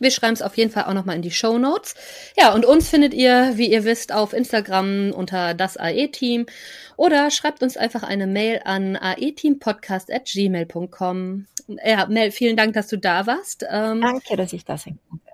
Wir 0.00 0.10
schreiben 0.10 0.32
es 0.32 0.42
auf 0.42 0.56
jeden 0.56 0.72
Fall 0.72 0.82
auch 0.84 0.94
nochmal 0.94 1.16
in 1.16 1.22
die 1.22 1.30
Show 1.30 1.58
Notes. 1.58 1.94
Ja, 2.36 2.52
und 2.52 2.64
uns 2.64 2.88
findet 2.88 3.14
ihr, 3.14 3.52
wie 3.54 3.70
ihr 3.70 3.84
wisst, 3.84 4.12
auf 4.12 4.32
Instagram 4.32 5.12
unter 5.12 5.54
das 5.54 5.76
AE-Team 5.76 6.46
oder 6.96 7.30
schreibt 7.30 7.62
uns 7.62 7.76
einfach 7.76 8.02
eine 8.02 8.26
Mail 8.26 8.62
an 8.64 8.96
aeteampodcast.gmail.com. 8.96 11.46
Ja, 11.84 12.06
Mel, 12.06 12.32
vielen 12.32 12.56
Dank, 12.56 12.72
dass 12.74 12.88
du 12.88 12.98
da 12.98 13.28
warst. 13.28 13.64
Ähm, 13.70 14.00
Danke, 14.00 14.36
dass 14.36 14.52
ich 14.52 14.64
da 14.64 14.76
sein 14.76 14.98
konnte. 15.08 15.30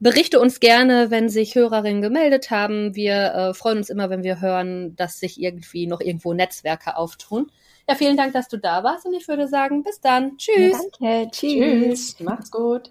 Berichte 0.00 0.40
uns 0.40 0.60
gerne, 0.60 1.10
wenn 1.10 1.28
sich 1.28 1.54
Hörerinnen 1.54 2.02
gemeldet 2.02 2.50
haben. 2.50 2.94
Wir 2.94 3.34
äh, 3.34 3.54
freuen 3.54 3.78
uns 3.78 3.90
immer, 3.90 4.10
wenn 4.10 4.22
wir 4.22 4.40
hören, 4.40 4.94
dass 4.96 5.18
sich 5.18 5.40
irgendwie 5.40 5.86
noch 5.86 6.00
irgendwo 6.00 6.34
Netzwerke 6.34 6.96
auftun. 6.96 7.50
Ja, 7.88 7.94
vielen 7.94 8.16
Dank, 8.16 8.32
dass 8.32 8.48
du 8.48 8.56
da 8.56 8.82
warst 8.82 9.06
und 9.06 9.14
ich 9.14 9.28
würde 9.28 9.48
sagen, 9.48 9.82
bis 9.82 10.00
dann. 10.00 10.36
Tschüss. 10.38 10.72
Ja, 10.72 10.78
danke. 11.00 11.30
Tschüss. 11.30 12.16
Tschüss. 12.16 12.20
Macht's 12.20 12.50
gut. 12.50 12.90